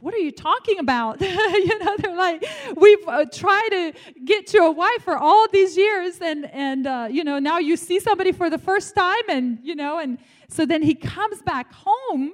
what 0.00 0.14
are 0.14 0.18
you 0.18 0.32
talking 0.32 0.78
about? 0.78 1.20
you 1.20 1.78
know, 1.78 1.96
they're 1.98 2.16
like, 2.16 2.44
we've 2.76 3.06
uh, 3.06 3.26
tried 3.26 3.68
to 3.70 3.92
get 4.24 4.52
you 4.54 4.64
a 4.64 4.70
wife 4.70 5.02
for 5.02 5.16
all 5.16 5.46
these 5.52 5.76
years, 5.76 6.18
and 6.20 6.50
and 6.52 6.86
uh, 6.86 7.08
you 7.10 7.24
know, 7.24 7.38
now 7.38 7.58
you 7.58 7.76
see 7.76 8.00
somebody 8.00 8.32
for 8.32 8.50
the 8.50 8.58
first 8.58 8.94
time, 8.94 9.22
and 9.28 9.58
you 9.62 9.74
know, 9.74 9.98
and 9.98 10.18
so 10.48 10.66
then 10.66 10.82
he 10.82 10.94
comes 10.94 11.42
back 11.42 11.72
home 11.72 12.32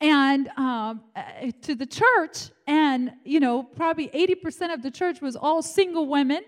and 0.00 0.48
um, 0.56 1.02
uh, 1.16 1.22
to 1.62 1.74
the 1.74 1.86
church, 1.86 2.50
and 2.66 3.12
you 3.24 3.40
know, 3.40 3.62
probably 3.62 4.10
eighty 4.12 4.34
percent 4.34 4.72
of 4.72 4.82
the 4.82 4.90
church 4.90 5.20
was 5.20 5.36
all 5.36 5.62
single 5.62 6.06
women. 6.06 6.42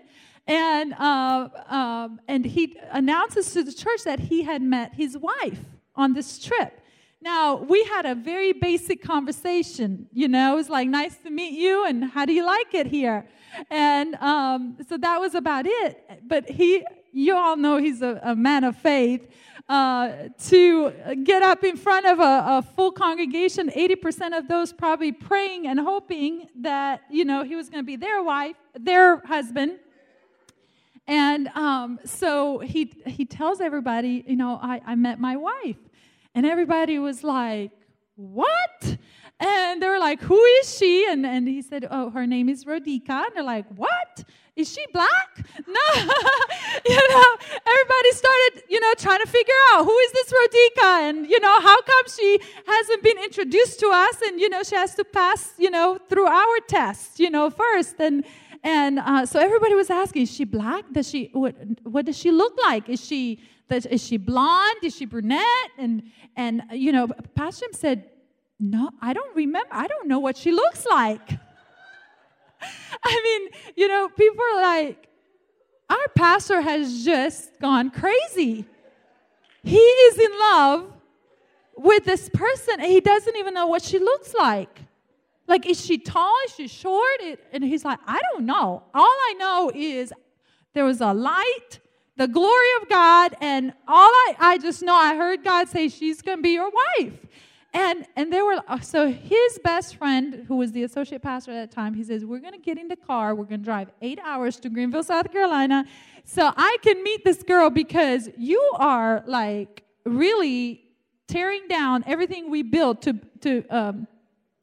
And 0.47 0.93
uh, 0.93 1.49
um, 1.67 2.19
and 2.27 2.43
he 2.43 2.77
announces 2.91 3.53
to 3.53 3.63
the 3.63 3.71
church 3.71 4.03
that 4.05 4.19
he 4.19 4.41
had 4.41 4.61
met 4.61 4.93
his 4.95 5.17
wife 5.17 5.59
on 5.95 6.13
this 6.13 6.39
trip. 6.43 6.80
Now, 7.23 7.55
we 7.57 7.83
had 7.83 8.07
a 8.07 8.15
very 8.15 8.51
basic 8.51 9.03
conversation. 9.03 10.07
You 10.11 10.27
know, 10.27 10.53
it 10.53 10.55
was 10.55 10.69
like, 10.69 10.87
nice 10.87 11.15
to 11.17 11.29
meet 11.29 11.53
you, 11.53 11.85
and 11.85 12.03
how 12.03 12.25
do 12.25 12.33
you 12.33 12.43
like 12.43 12.73
it 12.73 12.87
here? 12.87 13.27
And 13.69 14.15
um, 14.15 14.77
so 14.89 14.97
that 14.97 15.21
was 15.21 15.35
about 15.35 15.65
it. 15.67 16.21
But 16.27 16.49
he, 16.49 16.83
you 17.11 17.35
all 17.35 17.57
know 17.57 17.77
he's 17.77 18.01
a, 18.01 18.19
a 18.23 18.35
man 18.35 18.63
of 18.63 18.75
faith. 18.75 19.29
Uh, 19.69 20.29
to 20.37 20.91
get 21.23 21.43
up 21.43 21.63
in 21.63 21.77
front 21.77 22.05
of 22.05 22.19
a, 22.19 22.43
a 22.57 22.65
full 22.75 22.91
congregation, 22.91 23.69
80% 23.69 24.37
of 24.37 24.47
those 24.47 24.73
probably 24.73 25.11
praying 25.11 25.67
and 25.67 25.79
hoping 25.79 26.49
that, 26.61 27.03
you 27.09 27.23
know, 27.23 27.43
he 27.43 27.55
was 27.55 27.69
going 27.69 27.81
to 27.81 27.85
be 27.85 27.95
their 27.95 28.21
wife, 28.23 28.55
their 28.73 29.17
husband. 29.25 29.77
And 31.07 31.47
um, 31.49 31.99
so 32.03 32.59
he, 32.59 32.91
he 33.05 33.23
tells 33.23 33.61
everybody, 33.61 34.25
you 34.27 34.35
know, 34.35 34.59
I, 34.61 34.81
I 34.85 34.95
met 34.95 35.19
my 35.19 35.37
wife. 35.37 35.77
And 36.33 36.45
everybody 36.45 36.99
was 36.99 37.23
like, 37.23 37.71
What? 38.15 38.97
And 39.39 39.81
they 39.81 39.87
were 39.87 39.99
like, 39.99 40.21
Who 40.21 40.41
is 40.41 40.77
she? 40.77 41.07
And, 41.09 41.25
and 41.25 41.47
he 41.47 41.61
said, 41.61 41.87
Oh, 41.89 42.09
her 42.11 42.27
name 42.27 42.49
is 42.49 42.65
Rodica. 42.65 43.25
And 43.25 43.35
they're 43.35 43.43
like, 43.43 43.67
What? 43.75 44.23
Is 44.55 44.71
she 44.71 44.85
black? 44.93 45.09
No. 45.67 45.89
you 46.85 47.09
know, 47.09 47.35
everybody 47.65 48.11
started, 48.11 48.63
you 48.67 48.79
know, 48.79 48.93
trying 48.97 49.19
to 49.19 49.27
figure 49.27 49.53
out 49.71 49.85
who 49.85 49.97
is 49.97 50.11
this 50.11 50.33
Rodica? 50.33 51.09
And, 51.09 51.29
you 51.29 51.39
know, 51.39 51.61
how 51.61 51.81
come 51.81 52.05
she 52.13 52.39
hasn't 52.65 53.03
been 53.03 53.17
introduced 53.19 53.79
to 53.79 53.87
us? 53.87 54.21
And, 54.25 54.39
you 54.39 54.49
know, 54.49 54.63
she 54.63 54.75
has 54.75 54.95
to 54.95 55.05
pass, 55.05 55.53
you 55.57 55.69
know, 55.69 55.99
through 56.09 56.25
our 56.25 56.59
test, 56.67 57.19
you 57.19 57.29
know, 57.29 57.49
first. 57.49 57.95
And, 57.99 58.25
and 58.63 58.99
uh, 58.99 59.25
so 59.25 59.39
everybody 59.39 59.75
was 59.75 59.89
asking, 59.89 60.23
is 60.23 60.31
she 60.31 60.43
black? 60.43 60.83
Does 60.91 61.09
she, 61.09 61.29
what, 61.33 61.55
what 61.83 62.05
does 62.05 62.17
she 62.17 62.31
look 62.31 62.53
like? 62.63 62.89
Is 62.89 63.03
she, 63.05 63.39
is 63.71 64.03
she 64.03 64.17
blonde? 64.17 64.83
Is 64.83 64.95
she 64.95 65.05
brunette? 65.05 65.71
And, 65.77 66.03
and, 66.35 66.63
you 66.71 66.91
know, 66.91 67.07
Pastor 67.35 67.67
said, 67.71 68.09
no, 68.59 68.91
I 69.01 69.13
don't 69.13 69.35
remember. 69.35 69.69
I 69.71 69.87
don't 69.87 70.07
know 70.07 70.19
what 70.19 70.37
she 70.37 70.51
looks 70.51 70.85
like. 70.85 71.31
I 73.03 73.21
mean, 73.23 73.73
you 73.75 73.87
know, 73.87 74.09
people 74.09 74.43
are 74.53 74.61
like, 74.61 75.07
our 75.89 76.07
pastor 76.15 76.61
has 76.61 77.03
just 77.03 77.59
gone 77.59 77.89
crazy. 77.89 78.65
He 79.63 79.77
is 79.77 80.19
in 80.19 80.39
love 80.39 80.93
with 81.75 82.05
this 82.05 82.29
person 82.29 82.75
and 82.79 82.89
he 82.89 83.01
doesn't 83.01 83.35
even 83.35 83.53
know 83.53 83.67
what 83.67 83.81
she 83.81 83.99
looks 83.99 84.33
like. 84.33 84.79
Like, 85.47 85.65
is 85.65 85.83
she 85.83 85.97
tall? 85.97 86.33
Is 86.45 86.55
she 86.55 86.67
short? 86.67 87.19
And 87.51 87.63
he's 87.63 87.83
like, 87.83 87.99
I 88.07 88.21
don't 88.31 88.45
know. 88.45 88.83
All 88.93 89.03
I 89.03 89.35
know 89.37 89.71
is 89.73 90.13
there 90.73 90.85
was 90.85 91.01
a 91.01 91.13
light, 91.13 91.80
the 92.21 92.27
glory 92.27 92.67
of 92.79 92.87
God, 92.87 93.35
and 93.41 93.73
all 93.87 94.11
I, 94.11 94.35
I 94.39 94.57
just 94.59 94.83
know 94.83 94.93
I 94.93 95.15
heard 95.15 95.43
God 95.43 95.67
say, 95.67 95.89
She's 95.89 96.21
going 96.21 96.37
to 96.37 96.41
be 96.43 96.51
your 96.51 96.69
wife. 96.69 97.13
And 97.73 98.05
and 98.15 98.31
they 98.31 98.43
were 98.43 98.61
uh, 98.67 98.79
so 98.81 99.09
his 99.09 99.59
best 99.63 99.95
friend, 99.95 100.45
who 100.47 100.57
was 100.57 100.71
the 100.71 100.83
associate 100.83 101.23
pastor 101.23 101.51
at 101.51 101.55
that 101.55 101.71
time, 101.71 101.95
he 101.95 102.03
says, 102.03 102.23
We're 102.23 102.39
gonna 102.39 102.59
get 102.59 102.77
in 102.77 102.89
the 102.89 102.95
car, 102.95 103.33
we're 103.33 103.45
gonna 103.45 103.63
drive 103.63 103.89
eight 104.03 104.19
hours 104.23 104.59
to 104.59 104.69
Greenville, 104.69 105.01
South 105.01 105.31
Carolina, 105.31 105.85
so 106.23 106.51
I 106.55 106.77
can 106.83 107.01
meet 107.01 107.23
this 107.23 107.41
girl 107.41 107.71
because 107.71 108.29
you 108.37 108.61
are 108.77 109.23
like 109.25 109.83
really 110.05 110.83
tearing 111.27 111.67
down 111.69 112.03
everything 112.05 112.51
we 112.51 112.61
built 112.61 113.01
to 113.03 113.13
to 113.39 113.65
um, 113.69 114.07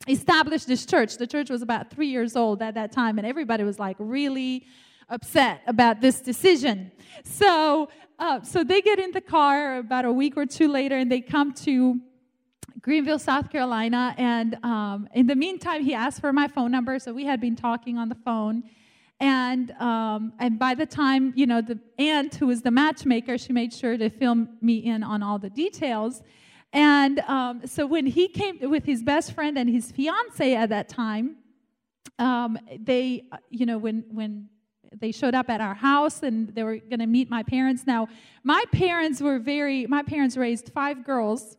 establish 0.07 0.65
this 0.65 0.87
church. 0.87 1.17
The 1.17 1.27
church 1.27 1.51
was 1.51 1.63
about 1.63 1.91
three 1.91 2.09
years 2.09 2.37
old 2.37 2.63
at 2.63 2.75
that 2.75 2.93
time, 2.93 3.19
and 3.19 3.27
everybody 3.27 3.65
was 3.65 3.81
like 3.81 3.97
really 3.99 4.65
upset 5.09 5.63
about 5.67 6.01
this 6.01 6.21
decision. 6.21 6.93
So 7.25 7.89
uh, 8.19 8.43
so 8.43 8.65
they 8.65 8.83
get 8.83 8.99
in 8.99 9.13
the 9.13 9.21
car 9.21 9.79
about 9.79 10.05
a 10.05 10.13
week 10.13 10.37
or 10.37 10.45
two 10.45 10.69
later, 10.69 10.97
and 10.97 11.11
they 11.11 11.21
come 11.21 11.53
to 11.53 12.01
Greenville, 12.81 13.19
South 13.19 13.49
Carolina. 13.51 14.15
And 14.19 14.57
um, 14.65 15.09
in 15.15 15.29
the 15.29 15.37
meantime, 15.37 15.85
he 15.85 15.95
asked 15.95 16.21
for 16.21 16.33
my 16.33 16.49
phone 16.49 16.73
number, 16.73 16.99
so 16.99 17.13
we 17.13 17.25
had 17.25 17.41
been 17.41 17.55
talking 17.55 17.97
on 17.97 18.09
the 18.09 18.17
phone. 18.17 18.65
And 19.21 19.71
um, 19.73 20.33
and 20.39 20.59
by 20.59 20.75
the 20.75 20.87
time 20.87 21.33
you 21.37 21.47
know 21.47 21.61
the 21.61 21.79
aunt 21.99 22.35
who 22.37 22.47
was 22.47 22.63
the 22.63 22.71
matchmaker, 22.71 23.37
she 23.37 23.53
made 23.53 23.73
sure 23.73 23.97
to 23.97 24.11
fill 24.11 24.47
me 24.61 24.79
in 24.79 25.03
on 25.03 25.23
all 25.23 25.39
the 25.39 25.51
details. 25.51 26.23
And 26.73 27.21
um, 27.21 27.67
so 27.67 27.87
when 27.87 28.07
he 28.07 28.29
came 28.29 28.59
with 28.71 28.85
his 28.85 29.03
best 29.03 29.33
friend 29.33 29.59
and 29.59 29.69
his 29.69 29.91
fiance 29.91 30.55
at 30.55 30.69
that 30.69 30.89
time, 30.89 31.37
um, 32.19 32.59
they 32.79 33.25
you 33.51 33.67
know 33.67 33.79
when 33.79 34.05
when 34.11 34.49
they 34.93 35.13
showed 35.13 35.35
up 35.35 35.49
at 35.51 35.61
our 35.61 35.75
house 35.75 36.23
and 36.23 36.49
they 36.55 36.63
were 36.63 36.79
going 36.79 37.01
to 37.01 37.07
meet 37.07 37.29
my 37.31 37.43
parents. 37.43 37.85
Now 37.87 38.09
my 38.43 38.65
parents 38.73 39.21
were 39.21 39.39
very 39.39 39.87
my 39.87 40.03
parents 40.03 40.37
raised 40.37 40.71
five 40.73 41.05
girls 41.05 41.57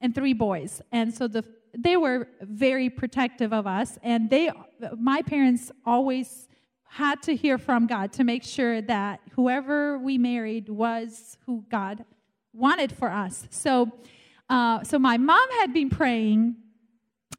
and 0.00 0.14
three 0.14 0.32
boys. 0.32 0.80
And 0.92 1.12
so 1.12 1.28
the, 1.28 1.44
they 1.76 1.96
were 1.96 2.28
very 2.40 2.90
protective 2.90 3.52
of 3.52 3.66
us. 3.66 3.98
And 4.02 4.30
they, 4.30 4.50
my 4.98 5.22
parents 5.22 5.70
always 5.84 6.48
had 6.84 7.22
to 7.22 7.36
hear 7.36 7.58
from 7.58 7.86
God 7.86 8.12
to 8.14 8.24
make 8.24 8.42
sure 8.42 8.80
that 8.82 9.20
whoever 9.32 9.98
we 9.98 10.18
married 10.18 10.68
was 10.68 11.36
who 11.46 11.64
God 11.70 12.04
wanted 12.52 12.90
for 12.90 13.10
us. 13.10 13.46
So, 13.50 13.92
uh, 14.48 14.82
so 14.82 14.98
my 14.98 15.16
mom 15.16 15.48
had 15.60 15.72
been 15.72 15.88
praying, 15.88 16.56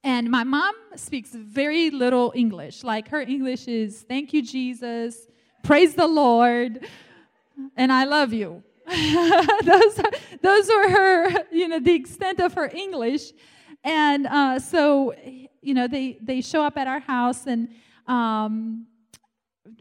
and 0.06 0.32
my 0.32 0.46
mom 0.46 0.74
speaks 0.96 1.32
very 1.32 1.90
little 1.90 2.32
English. 2.34 2.86
Like 2.86 3.10
her 3.10 3.20
English 3.20 3.68
is 3.68 4.04
"Thank 4.08 4.32
you, 4.34 4.42
Jesus," 4.42 5.28
"Praise 5.64 5.96
the 5.96 6.08
Lord," 6.08 6.88
and 7.76 7.92
"I 7.92 8.06
love 8.06 8.34
you." 8.34 8.64
those, 8.92 10.00
are, 10.00 10.12
those 10.42 10.68
were 10.68 10.90
her, 10.90 11.30
you 11.52 11.68
know, 11.68 11.80
the 11.80 11.94
extent 11.94 12.42
of 12.42 12.54
her 12.54 12.70
English. 12.74 13.32
And 13.84 14.28
uh, 14.28 14.60
so, 14.60 15.14
you 15.62 15.74
know, 15.74 15.88
they, 15.88 16.18
they 16.22 16.42
show 16.42 16.62
up 16.64 16.78
at 16.78 16.88
our 16.88 17.00
house, 17.00 17.48
and 17.48 17.70
um, 18.06 18.86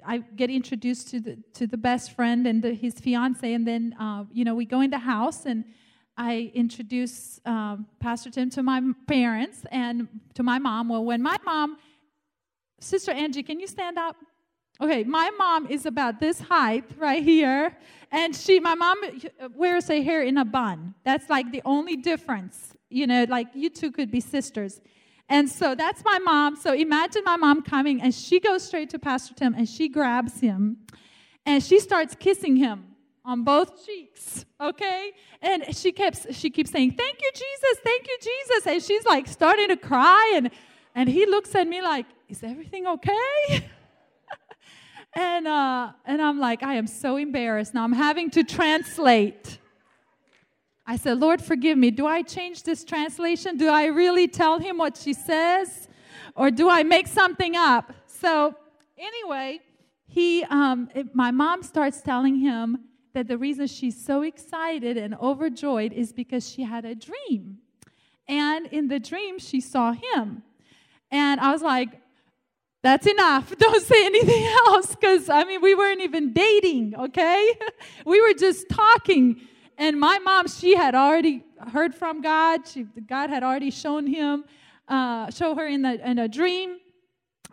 I 0.07 0.19
get 0.19 0.49
introduced 0.49 1.09
to 1.09 1.21
the, 1.21 1.39
to 1.55 1.67
the 1.67 1.77
best 1.77 2.13
friend 2.13 2.47
and 2.47 2.63
the, 2.63 2.73
his 2.73 2.95
fiance. 2.95 3.53
And 3.53 3.67
then, 3.67 3.95
uh, 3.99 4.25
you 4.33 4.45
know, 4.45 4.55
we 4.55 4.65
go 4.65 4.81
in 4.81 4.91
the 4.91 4.99
house, 4.99 5.45
and 5.45 5.65
I 6.17 6.53
introduce 6.55 7.41
um, 7.45 7.87
Pastor 7.99 8.31
Tim 8.31 8.49
to 8.51 8.63
my 8.63 8.81
parents 9.07 9.67
and 9.73 10.09
to 10.35 10.43
my 10.43 10.59
mom. 10.59 10.89
Well, 10.89 11.05
when 11.05 11.23
my 11.23 11.37
mom, 11.45 11.79
Sister 12.81 13.11
Angie, 13.11 13.43
can 13.43 13.59
you 13.59 13.67
stand 13.67 13.99
up? 13.99 14.17
Okay, 14.81 15.05
my 15.05 15.29
mom 15.37 15.67
is 15.67 15.85
about 15.85 16.21
this 16.21 16.41
height 16.41 16.85
right 16.97 17.23
here, 17.23 17.77
and 18.11 18.35
she, 18.35 18.61
my 18.61 18.75
mom 18.75 18.99
wears 19.55 19.89
her 19.89 20.03
hair 20.03 20.23
in 20.23 20.39
a 20.39 20.45
bun. 20.45 20.95
That's 21.05 21.29
like 21.29 21.53
the 21.53 21.61
only 21.67 21.97
difference. 21.97 22.73
You 22.89 23.07
know, 23.07 23.27
like 23.29 23.49
you 23.53 23.69
two 23.69 23.93
could 23.93 24.11
be 24.11 24.21
sisters. 24.21 24.81
And 25.29 25.49
so 25.51 25.75
that's 25.75 26.03
my 26.03 26.19
mom. 26.19 26.57
So 26.57 26.73
imagine 26.73 27.23
my 27.25 27.37
mom 27.37 27.63
coming, 27.63 28.01
and 28.01 28.15
she 28.15 28.41
goes 28.41 28.63
straight 28.63 28.89
to 28.91 28.99
Pastor 28.99 29.35
Tim, 29.35 29.55
and 29.55 29.69
she 29.69 29.87
grabs 29.87 30.41
him, 30.41 30.79
and 31.45 31.63
she 31.63 31.79
starts 31.79 32.17
kissing 32.19 32.57
him 32.57 32.87
on 33.23 33.45
both 33.45 33.85
cheeks. 33.85 34.47
Okay, 34.59 35.13
and 35.43 35.77
she 35.77 35.93
keeps 35.93 36.27
she 36.35 36.49
keeps 36.49 36.71
saying, 36.71 36.93
"Thank 36.93 37.21
you, 37.21 37.31
Jesus. 37.35 37.83
Thank 37.85 38.09
you, 38.09 38.17
Jesus," 38.23 38.67
and 38.67 38.83
she's 38.83 39.05
like 39.05 39.29
starting 39.29 39.69
to 39.69 39.77
cry, 39.77 40.33
and 40.37 40.51
and 40.95 41.07
he 41.07 41.27
looks 41.27 41.55
at 41.55 41.69
me 41.69 41.83
like, 41.83 42.07
"Is 42.31 42.43
everything 42.43 42.87
okay?" 42.87 43.69
And, 45.15 45.49
uh, 45.49 45.93
and 46.05 46.23
I'm 46.23 46.39
like, 46.39 46.63
I 46.63 46.75
am 46.75 46.87
so 46.87 47.17
embarrassed. 47.17 47.75
Now 47.75 47.85
I'm 47.85 47.93
having 47.93 48.31
to 48.31 48.45
translate. 48.45 49.59
I 50.87 50.97
said, 50.97 51.19
Lord, 51.19 51.43
forgive 51.43 51.79
me. 51.79 51.91
Do 51.91 52.07
I 52.07 52.23
change 52.23 52.63
this 52.63 52.85
translation? 52.85 53.57
Do 53.57 53.69
I 53.69 53.87
really 53.87 54.29
tell 54.29 54.59
him 54.59 54.79
what 54.79 54.97
she 54.97 55.13
says? 55.13 55.89
Or 56.35 56.51
do 56.51 56.69
I 56.69 56.83
make 56.83 57.07
something 57.07 57.57
up? 57.57 57.93
So, 58.07 58.55
anyway, 58.99 59.61
he, 60.07 60.45
um, 60.45 60.89
it, 60.95 61.15
my 61.15 61.31
mom 61.31 61.63
starts 61.63 62.01
telling 62.03 62.37
him 62.37 62.79
that 63.13 63.27
the 63.27 63.39
reason 63.39 63.67
she's 63.67 64.05
so 64.05 64.23
excited 64.23 64.97
and 64.97 65.15
overjoyed 65.17 65.93
is 65.93 66.13
because 66.13 66.49
she 66.49 66.63
had 66.63 66.85
a 66.85 66.95
dream. 66.95 67.59
And 68.29 68.67
in 68.67 68.89
the 68.89 69.01
dream, 69.01 69.39
she 69.39 69.61
saw 69.61 69.93
him. 69.93 70.43
And 71.11 71.41
I 71.41 71.51
was 71.51 71.63
like, 71.63 72.01
that's 72.83 73.07
enough. 73.07 73.57
Don't 73.59 73.83
say 73.83 74.07
anything 74.07 74.47
else 74.67 74.95
because, 74.95 75.29
I 75.29 75.45
mean, 75.45 75.61
we 75.61 75.75
weren't 75.75 76.01
even 76.01 76.33
dating, 76.33 76.95
okay? 76.97 77.55
we 78.07 78.21
were 78.21 78.35
just 78.35 78.69
talking. 78.69 79.41
And 79.77 79.99
my 79.99 80.19
mom, 80.19 80.49
she 80.49 80.75
had 80.77 80.95
already 80.95 81.45
heard 81.73 81.95
from 81.95 82.21
God. 82.23 82.67
She, 82.67 82.85
God 82.85 83.31
had 83.31 83.43
already 83.43 83.71
shown 83.71 84.07
him, 84.07 84.45
uh, 84.89 85.31
show 85.31 85.55
her 85.55 85.67
in, 85.67 85.83
the, 85.83 86.09
in 86.09 86.19
a 86.19 86.29
dream. 86.29 86.79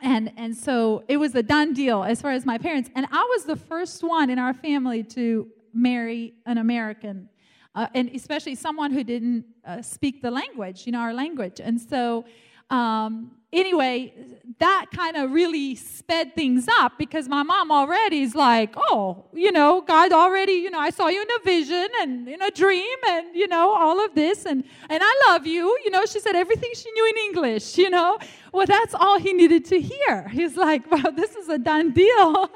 And, 0.02 0.32
and 0.38 0.56
so 0.56 1.04
it 1.08 1.18
was 1.18 1.34
a 1.36 1.44
done 1.44 1.74
deal 1.74 2.04
as 2.04 2.22
far 2.22 2.32
as 2.32 2.46
my 2.46 2.58
parents. 2.58 2.90
And 2.96 3.08
I 3.12 3.24
was 3.36 3.46
the 3.46 3.56
first 3.56 4.04
one 4.04 4.30
in 4.30 4.40
our 4.40 4.54
family 4.54 5.04
to 5.04 5.48
marry 5.74 6.34
an 6.46 6.58
American, 6.58 7.30
uh, 7.76 7.88
and 7.94 8.10
especially 8.10 8.56
someone 8.56 8.92
who 8.92 9.04
didn't 9.04 9.46
uh, 9.66 9.82
speak 9.82 10.22
the 10.22 10.32
language, 10.32 10.86
you 10.86 10.92
know, 10.92 11.00
our 11.00 11.14
language. 11.14 11.60
And 11.60 11.80
so 11.82 12.26
um, 12.70 13.32
anyway, 13.52 14.14
that 14.60 14.88
kind 14.94 15.18
of 15.18 15.32
really 15.32 15.76
sped 15.76 16.36
things 16.36 16.68
up 16.80 16.94
because 16.98 17.28
my 17.28 17.44
mom 17.44 17.72
already 17.72 18.22
is 18.22 18.34
like, 18.36 18.74
oh, 18.76 19.26
you 19.34 19.52
know, 19.52 19.82
God 19.82 20.12
already, 20.12 20.54
you 20.54 20.72
know, 20.72 20.80
I 20.80 20.90
saw 20.90 21.08
you 21.08 21.22
in 21.22 21.28
a 21.40 21.44
vision 21.44 21.88
and 22.02 22.28
in 22.28 22.42
a 22.42 22.52
dream 22.52 22.98
and, 23.10 23.36
you 23.36 23.48
know, 23.48 23.74
all 23.74 24.04
of 24.04 24.16
this 24.16 24.46
and, 24.46 24.64
and 24.90 25.02
I 25.04 25.22
love 25.30 25.46
you. 25.46 25.78
You 25.84 25.92
know, 25.92 26.06
she 26.06 26.20
said 26.20 26.36
everything 26.36 26.72
she 26.76 26.92
knew 26.92 27.10
in 27.10 27.18
English, 27.26 27.78
you 27.78 27.90
know. 27.90 28.18
Well, 28.52 28.66
that's 28.66 28.94
all 28.94 29.20
he 29.20 29.34
needed 29.34 29.66
to 29.66 29.80
hear. 29.80 30.28
He's 30.30 30.58
like, 30.58 30.90
wow, 30.92 31.12
this 31.16 31.36
is 31.36 31.50
a 31.50 31.58
done 31.58 31.92
deal. 31.92 32.50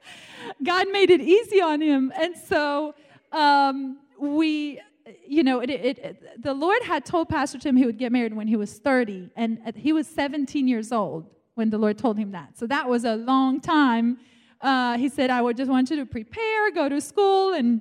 God 0.64 0.86
made 0.90 1.10
it 1.10 1.20
easy 1.20 1.60
on 1.60 1.80
him. 1.80 2.12
And 2.18 2.36
so 2.36 2.94
um, 3.32 3.98
we 4.18 4.80
you 5.26 5.42
know, 5.42 5.60
it, 5.60 5.70
it, 5.70 5.98
it, 5.98 6.42
the 6.42 6.54
Lord 6.54 6.82
had 6.82 7.04
told 7.04 7.28
Pastor 7.28 7.58
Tim 7.58 7.76
he 7.76 7.86
would 7.86 7.98
get 7.98 8.12
married 8.12 8.34
when 8.34 8.48
he 8.48 8.56
was 8.56 8.74
30, 8.74 9.30
and 9.36 9.72
he 9.76 9.92
was 9.92 10.06
17 10.06 10.66
years 10.66 10.92
old 10.92 11.30
when 11.54 11.70
the 11.70 11.78
Lord 11.78 11.98
told 11.98 12.18
him 12.18 12.32
that. 12.32 12.58
So 12.58 12.66
that 12.66 12.88
was 12.88 13.04
a 13.04 13.16
long 13.16 13.60
time. 13.60 14.18
Uh, 14.60 14.98
he 14.98 15.08
said, 15.08 15.30
I 15.30 15.42
would 15.42 15.56
just 15.56 15.70
want 15.70 15.90
you 15.90 15.96
to 15.96 16.06
prepare, 16.06 16.70
go 16.70 16.88
to 16.88 17.00
school, 17.00 17.52
and, 17.52 17.80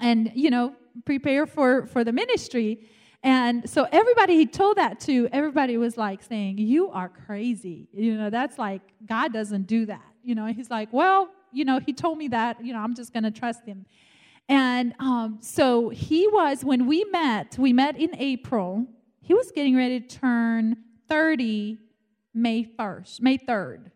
and 0.00 0.32
you 0.34 0.50
know, 0.50 0.74
prepare 1.04 1.46
for, 1.46 1.86
for 1.86 2.04
the 2.04 2.12
ministry. 2.12 2.88
And 3.22 3.68
so 3.68 3.86
everybody 3.90 4.36
he 4.36 4.46
told 4.46 4.76
that 4.76 5.00
to, 5.00 5.28
everybody 5.32 5.76
was 5.76 5.96
like 5.96 6.22
saying, 6.22 6.58
You 6.58 6.90
are 6.90 7.08
crazy. 7.08 7.88
You 7.92 8.16
know, 8.16 8.30
that's 8.30 8.58
like, 8.58 8.82
God 9.06 9.32
doesn't 9.32 9.66
do 9.66 9.86
that. 9.86 10.04
You 10.22 10.34
know, 10.34 10.46
he's 10.46 10.70
like, 10.70 10.92
Well, 10.92 11.28
you 11.52 11.64
know, 11.64 11.80
he 11.80 11.92
told 11.92 12.18
me 12.18 12.28
that, 12.28 12.64
you 12.64 12.72
know, 12.72 12.78
I'm 12.78 12.94
just 12.94 13.12
going 13.12 13.24
to 13.24 13.30
trust 13.30 13.64
him. 13.64 13.86
And 14.48 14.94
um, 14.98 15.38
so 15.40 15.90
he 15.90 16.26
was, 16.26 16.64
when 16.64 16.86
we 16.86 17.04
met, 17.04 17.58
we 17.58 17.72
met 17.72 17.98
in 17.98 18.16
April, 18.16 18.86
he 19.20 19.34
was 19.34 19.52
getting 19.52 19.76
ready 19.76 20.00
to 20.00 20.06
turn 20.18 20.76
30 21.08 21.78
May 22.32 22.64
1st, 22.64 23.20
May 23.20 23.36
3rd. 23.36 23.90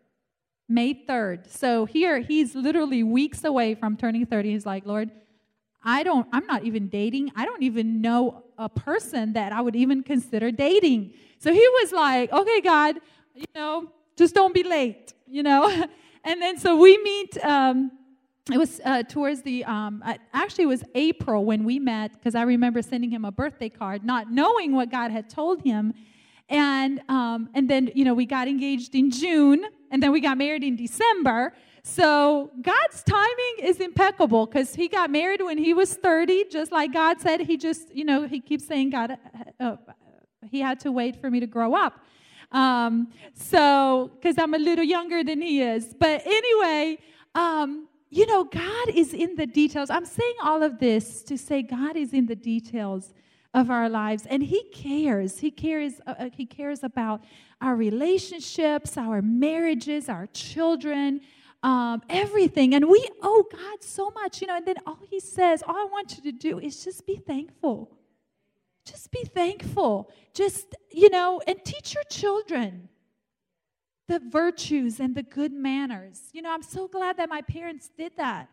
May 0.69 0.93
3rd. 0.93 1.49
So 1.49 1.85
here 1.85 2.19
he's 2.19 2.55
literally 2.55 3.03
weeks 3.03 3.43
away 3.43 3.75
from 3.75 3.97
turning 3.97 4.25
30. 4.25 4.51
He's 4.51 4.65
like, 4.65 4.85
Lord, 4.85 5.09
I 5.83 6.03
don't, 6.03 6.27
I'm 6.31 6.45
not 6.45 6.63
even 6.63 6.87
dating. 6.87 7.31
I 7.35 7.45
don't 7.45 7.63
even 7.63 8.01
know 8.01 8.43
a 8.57 8.69
person 8.69 9.33
that 9.33 9.51
I 9.51 9.61
would 9.61 9.75
even 9.75 10.03
consider 10.03 10.51
dating. 10.51 11.13
So 11.39 11.51
he 11.51 11.67
was 11.81 11.91
like, 11.91 12.31
okay, 12.31 12.61
God, 12.61 12.97
you 13.35 13.45
know, 13.55 13.89
just 14.15 14.35
don't 14.35 14.53
be 14.53 14.63
late, 14.63 15.13
you 15.27 15.43
know? 15.43 15.67
and 16.23 16.41
then 16.41 16.57
so 16.57 16.77
we 16.77 16.97
meet, 16.99 17.43
um, 17.43 17.91
it 18.51 18.57
was 18.57 18.81
uh, 18.83 19.03
towards 19.03 19.41
the, 19.41 19.63
um, 19.63 20.03
actually, 20.33 20.65
it 20.65 20.67
was 20.67 20.83
April 20.95 21.45
when 21.45 21.63
we 21.63 21.79
met 21.79 22.11
because 22.11 22.35
I 22.35 22.41
remember 22.41 22.81
sending 22.81 23.09
him 23.09 23.23
a 23.23 23.31
birthday 23.31 23.69
card, 23.69 24.03
not 24.03 24.31
knowing 24.31 24.75
what 24.75 24.91
God 24.91 25.11
had 25.11 25.29
told 25.29 25.61
him. 25.61 25.93
And, 26.49 27.01
um, 27.07 27.49
and 27.53 27.69
then, 27.69 27.89
you 27.95 28.03
know, 28.03 28.13
we 28.13 28.25
got 28.25 28.49
engaged 28.49 28.95
in 28.95 29.11
June 29.11 29.63
and 29.91 30.03
then 30.03 30.11
we 30.11 30.19
got 30.19 30.37
married 30.37 30.63
in 30.63 30.75
December. 30.75 31.53
So 31.83 32.51
God's 32.61 33.01
timing 33.03 33.55
is 33.61 33.79
impeccable 33.79 34.45
because 34.45 34.75
he 34.75 34.89
got 34.89 35.09
married 35.09 35.41
when 35.41 35.57
he 35.57 35.73
was 35.73 35.93
30, 35.93 36.45
just 36.51 36.73
like 36.73 36.91
God 36.91 37.21
said. 37.21 37.39
He 37.41 37.55
just, 37.55 37.95
you 37.95 38.03
know, 38.03 38.27
he 38.27 38.41
keeps 38.41 38.67
saying, 38.67 38.89
God, 38.89 39.17
uh, 39.59 39.63
uh 39.63 39.75
he 40.51 40.59
had 40.59 40.81
to 40.81 40.91
wait 40.91 41.15
for 41.21 41.31
me 41.31 41.39
to 41.39 41.47
grow 41.47 41.75
up. 41.75 41.99
Um, 42.51 43.07
so, 43.33 44.11
because 44.15 44.37
I'm 44.37 44.53
a 44.53 44.57
little 44.57 44.83
younger 44.83 45.23
than 45.23 45.41
he 45.41 45.61
is. 45.61 45.95
But 45.97 46.23
anyway, 46.25 46.99
um, 47.33 47.87
you 48.13 48.25
know, 48.25 48.43
God 48.43 48.89
is 48.93 49.13
in 49.13 49.35
the 49.35 49.47
details. 49.47 49.89
I'm 49.89 50.05
saying 50.05 50.35
all 50.43 50.63
of 50.63 50.79
this 50.79 51.23
to 51.23 51.37
say 51.37 51.61
God 51.61 51.95
is 51.95 52.13
in 52.13 52.25
the 52.27 52.35
details 52.35 53.13
of 53.53 53.69
our 53.69 53.87
lives 53.87 54.25
and 54.25 54.41
he 54.41 54.63
cares 54.73 55.37
he 55.37 55.51
cares 55.51 56.01
uh, 56.07 56.15
uh 56.17 56.29
he 56.33 56.43
cares 56.43 56.83
about 56.83 57.23
our 57.61 57.75
relationships 57.75 58.97
our 58.97 59.21
marriages 59.21 60.09
our 60.09 60.25
children 60.33 61.21
um, 61.63 62.01
everything. 62.09 62.75
And 62.75 62.89
we 62.89 63.07
owe 63.21 63.45
God 63.49 63.81
so 63.81 64.11
much, 64.11 64.41
you 64.41 64.47
know. 64.47 64.57
And 64.57 64.65
then 64.65 64.75
all 64.85 64.99
He 65.09 65.19
says, 65.19 65.63
all 65.65 65.75
I 65.75 65.85
want 65.85 66.17
you 66.17 66.31
to 66.31 66.37
do 66.37 66.59
is 66.59 66.83
just 66.83 67.07
be 67.07 67.15
thankful. 67.15 67.97
Just 68.85 69.11
be 69.11 69.23
thankful. 69.23 70.11
Just, 70.33 70.75
you 70.91 71.09
know, 71.09 71.41
and 71.47 71.63
teach 71.63 71.93
your 71.93 72.03
children 72.09 72.89
the 74.07 74.19
virtues 74.29 74.99
and 74.99 75.15
the 75.15 75.23
good 75.23 75.53
manners. 75.53 76.21
You 76.33 76.41
know, 76.41 76.51
I'm 76.51 76.63
so 76.63 76.87
glad 76.87 77.17
that 77.17 77.29
my 77.29 77.41
parents 77.41 77.89
did 77.97 78.13
that 78.17 78.49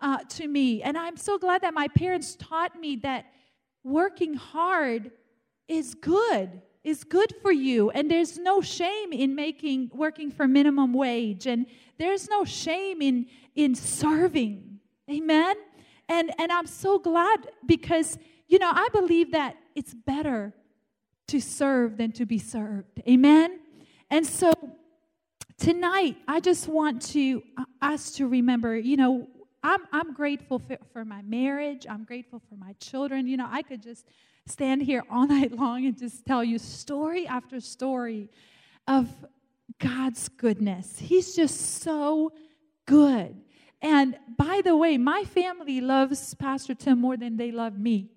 uh, 0.00 0.18
to 0.30 0.48
me. 0.48 0.82
And 0.82 0.96
I'm 0.96 1.16
so 1.16 1.38
glad 1.38 1.62
that 1.62 1.74
my 1.74 1.88
parents 1.88 2.36
taught 2.36 2.78
me 2.78 2.96
that 2.96 3.26
working 3.82 4.34
hard 4.34 5.10
is 5.68 5.94
good 5.94 6.62
is 6.84 7.02
good 7.02 7.32
for 7.40 7.50
you. 7.50 7.90
And 7.90 8.10
there's 8.10 8.38
no 8.38 8.60
shame 8.60 9.12
in 9.12 9.34
making 9.34 9.90
working 9.94 10.30
for 10.30 10.46
minimum 10.46 10.92
wage. 10.92 11.46
And 11.46 11.66
there's 11.98 12.28
no 12.28 12.44
shame 12.44 13.00
in 13.00 13.26
in 13.54 13.74
serving. 13.74 14.78
Amen? 15.10 15.56
And 16.08 16.30
and 16.38 16.52
i'm 16.52 16.66
so 16.66 16.98
glad 16.98 17.48
because 17.64 18.18
you 18.46 18.58
know 18.58 18.70
i 18.72 18.88
believe 18.92 19.32
that 19.32 19.56
it's 19.74 19.94
better 19.94 20.52
to 21.28 21.40
serve 21.40 21.96
than 21.96 22.12
to 22.12 22.26
be 22.26 22.38
served. 22.38 23.00
Amen? 23.08 23.60
And 24.10 24.26
so 24.26 24.52
tonight 25.58 26.16
i 26.28 26.40
just 26.40 26.68
want 26.68 27.00
to 27.00 27.42
uh, 27.56 27.64
us 27.82 28.12
to 28.12 28.26
remember 28.26 28.76
you 28.76 28.96
know 28.96 29.26
i'm 29.62 29.80
i'm 29.92 30.12
grateful 30.12 30.58
for, 30.58 30.76
for 30.92 31.04
my 31.04 31.22
marriage 31.22 31.86
i'm 31.88 32.04
grateful 32.04 32.40
for 32.48 32.56
my 32.56 32.72
children 32.74 33.26
you 33.26 33.36
know 33.36 33.48
i 33.50 33.62
could 33.62 33.82
just 33.82 34.08
stand 34.46 34.82
here 34.82 35.02
all 35.10 35.26
night 35.38 35.52
long 35.52 35.86
and 35.86 35.98
just 35.98 36.24
tell 36.26 36.42
you 36.42 36.58
story 36.58 37.26
after 37.26 37.60
story 37.60 38.28
of 38.86 39.08
God's 39.78 40.28
goodness. 40.28 40.98
He's 40.98 41.34
just 41.34 41.82
so 41.82 42.32
good. 42.86 43.36
And 43.82 44.16
by 44.38 44.62
the 44.64 44.76
way, 44.76 44.96
my 44.96 45.24
family 45.24 45.80
loves 45.80 46.34
Pastor 46.34 46.74
Tim 46.74 47.00
more 47.00 47.16
than 47.16 47.36
they 47.36 47.50
love 47.50 47.78
me 47.78 48.10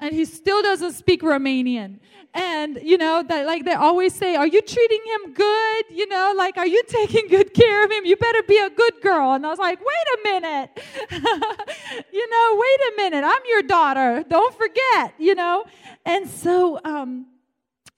and 0.00 0.14
he 0.14 0.24
still 0.24 0.62
doesn't 0.62 0.92
speak 0.92 1.22
Romanian. 1.22 2.00
And, 2.32 2.78
you 2.82 2.96
know, 2.96 3.22
that 3.22 3.46
like 3.46 3.64
they 3.64 3.74
always 3.74 4.14
say, 4.14 4.36
Are 4.36 4.46
you 4.46 4.62
treating 4.62 5.00
him 5.04 5.34
good? 5.34 5.84
You 5.90 6.06
know, 6.06 6.32
like, 6.36 6.56
are 6.56 6.66
you 6.66 6.82
taking 6.86 7.26
good 7.28 7.52
care 7.52 7.84
of 7.84 7.90
him? 7.90 8.04
You 8.04 8.16
better 8.16 8.42
be 8.44 8.56
a 8.58 8.70
good 8.70 8.94
girl. 9.02 9.32
And 9.32 9.44
I 9.44 9.50
was 9.50 9.58
like, 9.58 9.78
Wait 9.80 10.06
a 10.14 10.40
minute. 10.40 10.70
you 12.12 12.30
know, 12.30 12.56
wait 12.56 12.80
a 12.80 12.92
minute. 12.96 13.24
I'm 13.24 13.42
your 13.48 13.62
daughter. 13.62 14.24
Don't 14.28 14.54
forget, 14.54 15.14
you 15.18 15.34
know. 15.34 15.64
And 16.06 16.28
so, 16.28 16.80
um, 16.84 17.26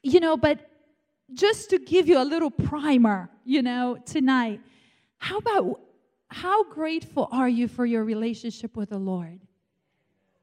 you 0.02 0.18
know, 0.18 0.36
but 0.36 0.68
just 1.34 1.70
to 1.70 1.78
give 1.78 2.08
you 2.08 2.20
a 2.20 2.24
little 2.24 2.50
primer, 2.50 3.30
you 3.44 3.62
know, 3.62 3.98
tonight, 4.04 4.60
how 5.18 5.38
about 5.38 5.80
how 6.28 6.64
grateful 6.64 7.28
are 7.30 7.48
you 7.48 7.68
for 7.68 7.84
your 7.84 8.02
relationship 8.02 8.76
with 8.76 8.90
the 8.90 8.98
Lord? 8.98 9.40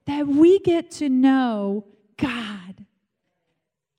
That 0.09 0.27
we 0.27 0.57
get 0.59 0.89
to 0.89 1.07
know 1.07 1.85
God. 2.17 2.85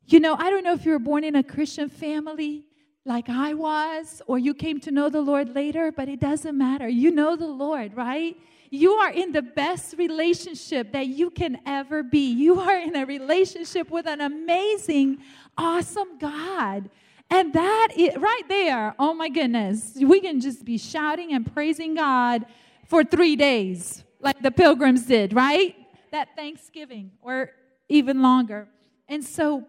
You 0.07 0.19
know, 0.19 0.35
I 0.35 0.51
don't 0.51 0.65
know 0.65 0.73
if 0.73 0.85
you 0.85 0.91
were 0.91 0.99
born 0.99 1.23
in 1.23 1.37
a 1.37 1.43
Christian 1.45 1.89
family 1.89 2.67
like 3.05 3.29
I 3.29 3.55
was, 3.55 4.21
or 4.27 4.37
you 4.37 4.53
came 4.53 4.81
to 4.81 4.91
know 4.91 5.09
the 5.09 5.21
Lord 5.21 5.55
later, 5.55 5.93
but 5.93 6.09
it 6.09 6.19
doesn't 6.19 6.59
matter. 6.59 6.89
You 6.89 7.13
know 7.13 7.37
the 7.37 7.47
Lord, 7.47 7.97
right? 7.97 8.37
You 8.71 8.95
are 8.95 9.11
in 9.11 9.31
the 9.31 9.43
best 9.43 9.95
relationship 9.99 10.93
that 10.93 11.07
you 11.07 11.31
can 11.31 11.61
ever 11.65 12.03
be. 12.03 12.33
You 12.33 12.59
are 12.59 12.77
in 12.77 12.97
a 12.97 13.07
relationship 13.07 13.89
with 13.89 14.07
an 14.07 14.21
amazing, 14.21 15.19
awesome 15.57 16.19
God. 16.19 16.91
And 17.31 17.53
that 17.53 17.89
is 17.97 18.17
right 18.17 18.49
there, 18.49 18.97
oh 18.99 19.15
my 19.15 19.29
goodness, 19.29 19.93
we 19.97 20.21
can 20.21 20.41
just 20.41 20.65
be 20.65 20.77
shouting 20.77 21.33
and 21.33 21.53
praising 21.55 21.95
God 21.95 22.47
for 22.87 23.05
three 23.05 23.37
days, 23.37 24.03
like 24.21 24.43
the 24.43 24.51
pilgrims 24.51 25.07
did, 25.07 25.33
right? 25.33 25.77
That 26.11 26.37
Thanksgiving 26.37 27.13
or 27.21 27.51
even 27.89 28.23
longer. 28.23 28.69
And 29.09 29.25
so 29.25 29.67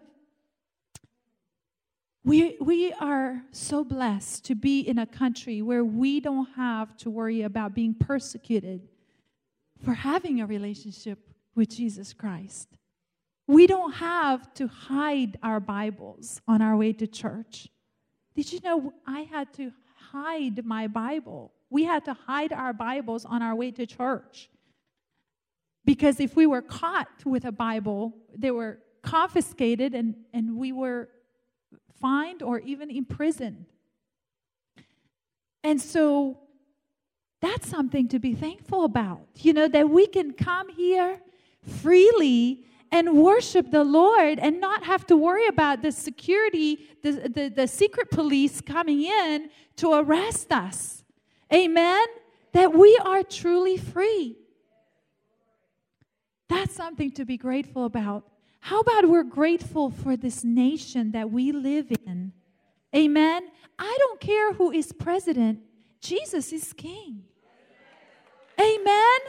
we, 2.24 2.56
we 2.60 2.92
are 2.94 3.42
so 3.50 3.82
blessed 3.82 4.44
to 4.46 4.54
be 4.54 4.80
in 4.80 4.98
a 4.98 5.06
country 5.06 5.60
where 5.60 5.84
we 5.84 6.20
don't 6.20 6.48
have 6.54 6.96
to 6.98 7.10
worry 7.10 7.42
about 7.42 7.74
being 7.74 7.94
persecuted 7.94 8.88
for 9.84 9.94
having 9.94 10.40
a 10.40 10.46
relationship 10.46 11.18
with 11.56 11.70
Jesus 11.70 12.12
Christ. 12.12 12.68
We 13.48 13.66
don't 13.66 13.92
have 13.94 14.54
to 14.54 14.68
hide 14.68 15.36
our 15.42 15.58
Bibles 15.58 16.40
on 16.46 16.62
our 16.62 16.76
way 16.76 16.92
to 16.92 17.08
church. 17.08 17.68
Did 18.36 18.52
you 18.52 18.60
know 18.62 18.92
I 19.04 19.22
had 19.22 19.52
to 19.54 19.72
hide 20.12 20.64
my 20.64 20.86
Bible? 20.86 21.52
We 21.70 21.82
had 21.82 22.04
to 22.04 22.14
hide 22.14 22.52
our 22.52 22.72
Bibles 22.72 23.24
on 23.24 23.42
our 23.42 23.54
way 23.56 23.72
to 23.72 23.84
church 23.84 24.48
because 25.84 26.20
if 26.20 26.36
we 26.36 26.46
were 26.46 26.62
caught 26.62 27.08
with 27.24 27.44
a 27.44 27.52
Bible, 27.52 28.14
they 28.36 28.50
were 28.50 28.78
confiscated 29.02 29.94
and, 29.94 30.14
and 30.32 30.56
we 30.56 30.72
were 30.72 31.08
fined 32.00 32.42
or 32.42 32.60
even 32.60 32.90
imprisoned. 32.90 33.66
And 35.64 35.80
so 35.80 36.38
that's 37.40 37.68
something 37.68 38.08
to 38.08 38.18
be 38.18 38.34
thankful 38.34 38.84
about. 38.84 39.26
You 39.36 39.52
know, 39.52 39.68
that 39.68 39.88
we 39.90 40.06
can 40.06 40.32
come 40.32 40.68
here 40.68 41.20
freely 41.66 42.64
and 42.90 43.14
worship 43.14 43.70
the 43.70 43.84
Lord 43.84 44.38
and 44.38 44.60
not 44.60 44.84
have 44.84 45.06
to 45.06 45.16
worry 45.16 45.46
about 45.46 45.82
the 45.82 45.90
security, 45.90 46.88
the, 47.02 47.12
the, 47.12 47.48
the 47.48 47.66
secret 47.66 48.10
police 48.10 48.60
coming 48.60 49.02
in 49.02 49.48
to 49.76 49.94
arrest 49.94 50.52
us. 50.52 51.02
Amen? 51.52 52.04
That 52.52 52.74
we 52.74 52.98
are 53.02 53.22
truly 53.22 53.76
free. 53.76 54.36
That's 56.52 56.74
something 56.76 57.10
to 57.12 57.24
be 57.24 57.38
grateful 57.38 57.86
about. 57.86 58.24
How 58.60 58.80
about 58.80 59.08
we're 59.08 59.22
grateful 59.22 59.88
for 59.88 60.18
this 60.18 60.44
nation 60.44 61.12
that 61.12 61.30
we 61.30 61.50
live 61.50 61.90
in? 62.04 62.32
Amen. 62.94 63.48
I 63.78 63.96
don't 63.98 64.20
care 64.20 64.52
who 64.52 64.70
is 64.70 64.92
president, 64.92 65.60
Jesus 66.02 66.52
is 66.52 66.74
king. 66.74 67.24
Amen. 68.60 69.20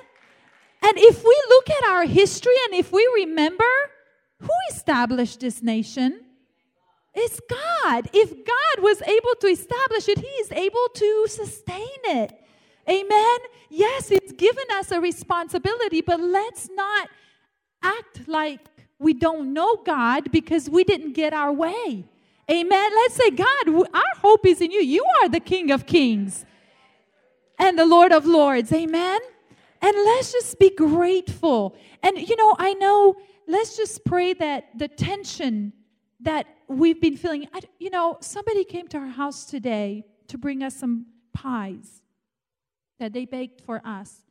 And 0.82 0.98
if 0.98 1.24
we 1.24 1.44
look 1.48 1.70
at 1.70 1.86
our 1.86 2.04
history 2.04 2.56
and 2.66 2.78
if 2.78 2.92
we 2.92 3.10
remember 3.16 3.74
who 4.40 4.50
established 4.70 5.40
this 5.40 5.64
nation, 5.64 6.26
it's 7.14 7.40
God. 7.50 8.10
If 8.12 8.32
God 8.32 8.84
was 8.84 9.02
able 9.02 9.36
to 9.40 9.48
establish 9.48 10.10
it, 10.10 10.18
He 10.18 10.28
is 10.28 10.52
able 10.52 10.88
to 10.94 11.28
sustain 11.30 12.00
it. 12.04 12.43
Amen. 12.90 13.40
Yes, 13.70 14.12
it's 14.12 14.34
given 14.34 14.66
us 14.74 14.92
a 14.92 15.00
responsibility, 15.00 16.02
but 16.02 16.20
let's 16.20 16.70
not 16.72 17.10
act 17.82 18.28
like 18.28 18.60
we 19.00 19.14
don't 19.14 19.54
know 19.54 19.78
God 19.78 20.32
because 20.32 20.70
we 20.70 20.84
didn't 20.84 21.14
get 21.14 21.34
our 21.34 21.52
way. 21.52 22.06
Amen. 22.52 22.92
Let's 22.96 23.16
say, 23.16 23.32
God, 23.32 23.88
our 23.94 24.20
hope 24.22 24.46
is 24.46 24.62
in 24.62 24.72
you. 24.72 24.82
You 24.82 25.04
are 25.22 25.30
the 25.30 25.40
King 25.40 25.72
of 25.72 25.86
Kings 25.86 26.46
and 27.58 27.80
the 27.80 27.86
Lord 27.86 28.12
of 28.12 28.26
Lords. 28.26 28.72
Amen. 28.72 29.20
And 29.82 29.96
let's 29.96 30.32
just 30.32 30.60
be 30.60 30.70
grateful. 30.70 31.76
And, 32.02 32.18
you 32.18 32.36
know, 32.36 32.56
I 32.60 32.74
know, 32.74 33.16
let's 33.48 33.76
just 33.78 34.06
pray 34.06 34.34
that 34.34 34.78
the 34.78 34.88
tension 34.88 35.74
that 36.20 36.48
we've 36.68 37.02
been 37.02 37.18
feeling, 37.18 37.48
you 37.80 37.90
know, 37.90 38.18
somebody 38.22 38.64
came 38.66 38.88
to 38.90 38.98
our 38.98 39.08
house 39.08 39.46
today 39.46 40.06
to 40.28 40.38
bring 40.38 40.64
us 40.64 40.76
some 40.76 41.06
pies 41.34 42.03
that 43.04 43.12
they 43.12 43.26
baked 43.26 43.60
for 43.60 43.82
us. 43.84 44.22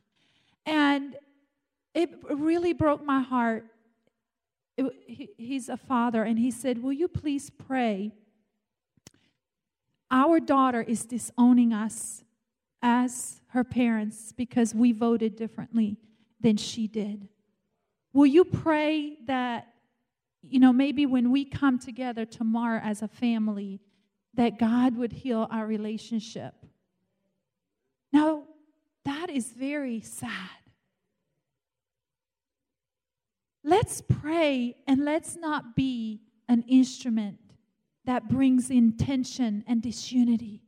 And 0.65 1.15
it 1.93 2.09
really 2.31 2.73
broke 2.73 3.05
my 3.05 3.21
heart. 3.21 3.67
It, 4.79 4.91
he, 5.07 5.29
he's 5.37 5.69
a 5.69 5.77
father, 5.77 6.23
and 6.23 6.39
he 6.39 6.51
said, 6.51 6.83
Will 6.83 6.95
you 6.95 7.07
please 7.07 7.51
pray? 7.51 8.13
Our 10.11 10.41
daughter 10.41 10.81
is 10.81 11.05
disowning 11.05 11.75
us 11.75 12.25
as 12.81 13.43
her 13.49 13.63
parents 13.63 14.33
because 14.33 14.75
we 14.75 14.93
voted 14.93 15.37
differently 15.37 15.99
than 16.41 16.57
she 16.57 16.87
did. 16.87 17.29
Will 18.15 18.25
you 18.25 18.43
pray 18.43 19.19
that, 19.27 19.69
you 20.41 20.61
know, 20.61 20.73
maybe 20.73 21.05
when 21.05 21.31
we 21.31 21.45
come 21.45 21.79
together 21.79 22.25
tomorrow 22.25 22.81
as 22.83 23.03
a 23.03 23.09
family, 23.09 23.81
that 24.33 24.59
God 24.59 24.97
would 24.97 25.13
heal 25.13 25.47
our 25.51 25.67
relationship? 25.67 26.55
Now, 28.15 28.45
is 29.33 29.53
very 29.53 30.01
sad. 30.01 30.31
Let's 33.65 34.01
pray 34.01 34.77
and 34.87 35.05
let's 35.05 35.37
not 35.37 35.77
be 35.77 36.21
an 36.49 36.65
instrument 36.69 37.39
that 38.05 38.29
brings 38.29 38.71
in 38.71 38.97
tension 38.97 39.65
and 39.67 39.81
disunity. 39.81 40.63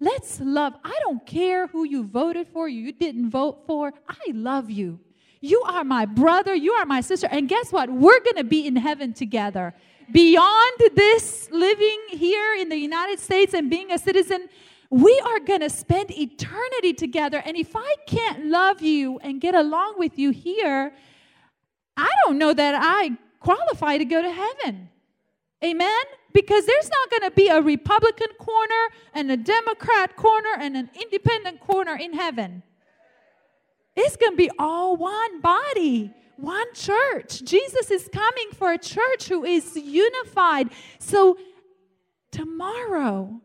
Let's 0.00 0.40
love. 0.40 0.74
I 0.84 0.98
don't 1.02 1.24
care 1.24 1.68
who 1.68 1.84
you 1.84 2.02
voted 2.04 2.48
for, 2.48 2.68
you 2.68 2.92
didn't 2.92 3.30
vote 3.30 3.64
for. 3.66 3.92
I 4.08 4.32
love 4.32 4.68
you. 4.70 4.98
You 5.40 5.62
are 5.62 5.84
my 5.84 6.06
brother, 6.06 6.54
you 6.54 6.72
are 6.72 6.86
my 6.86 7.00
sister. 7.00 7.28
And 7.30 7.48
guess 7.48 7.72
what? 7.72 7.90
We're 7.90 8.20
going 8.20 8.36
to 8.36 8.44
be 8.44 8.66
in 8.66 8.76
heaven 8.76 9.12
together. 9.12 9.74
Beyond 10.10 10.72
this 10.94 11.48
living 11.50 12.00
here 12.08 12.54
in 12.60 12.68
the 12.68 12.76
United 12.76 13.20
States 13.20 13.54
and 13.54 13.70
being 13.70 13.92
a 13.92 13.98
citizen, 13.98 14.48
we 14.92 15.18
are 15.24 15.40
going 15.40 15.60
to 15.60 15.70
spend 15.70 16.10
eternity 16.10 16.92
together. 16.92 17.42
And 17.46 17.56
if 17.56 17.74
I 17.74 17.96
can't 18.06 18.46
love 18.46 18.82
you 18.82 19.18
and 19.20 19.40
get 19.40 19.54
along 19.54 19.94
with 19.96 20.18
you 20.18 20.30
here, 20.30 20.92
I 21.96 22.10
don't 22.24 22.36
know 22.36 22.52
that 22.52 22.74
I 22.78 23.12
qualify 23.40 23.96
to 23.96 24.04
go 24.04 24.20
to 24.20 24.30
heaven. 24.30 24.90
Amen? 25.64 26.04
Because 26.34 26.66
there's 26.66 26.90
not 26.90 27.10
going 27.10 27.30
to 27.30 27.34
be 27.34 27.48
a 27.48 27.62
Republican 27.62 28.28
corner 28.38 28.88
and 29.14 29.30
a 29.30 29.36
Democrat 29.38 30.14
corner 30.16 30.56
and 30.58 30.76
an 30.76 30.90
independent 30.94 31.60
corner 31.60 31.96
in 31.96 32.12
heaven. 32.12 32.62
It's 33.96 34.16
going 34.16 34.32
to 34.32 34.36
be 34.36 34.50
all 34.58 34.96
one 34.96 35.40
body, 35.40 36.12
one 36.36 36.74
church. 36.74 37.42
Jesus 37.44 37.90
is 37.90 38.10
coming 38.12 38.50
for 38.52 38.72
a 38.72 38.78
church 38.78 39.28
who 39.28 39.42
is 39.44 39.74
unified. 39.74 40.68
So, 40.98 41.38
tomorrow, 42.30 43.40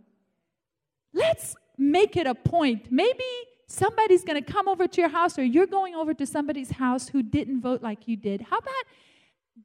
let's 1.18 1.56
make 1.78 2.16
it 2.16 2.28
a 2.28 2.36
point. 2.36 2.92
Maybe 2.92 3.24
somebody's 3.68 4.24
going 4.24 4.42
to 4.44 4.52
come 4.54 4.68
over 4.68 4.88
to 4.88 5.02
your 5.02 5.10
house 5.10 5.38
or 5.38 5.44
you're 5.44 5.68
going 5.68 5.96
over 5.96 6.14
to 6.14 6.26
somebody's 6.26 6.72
house 6.72 7.10
who 7.10 7.22
didn't 7.22 7.62
vote 7.62 7.82
like 7.82 8.08
you 8.08 8.16
did. 8.16 8.42
How 8.42 8.58
about 8.58 8.86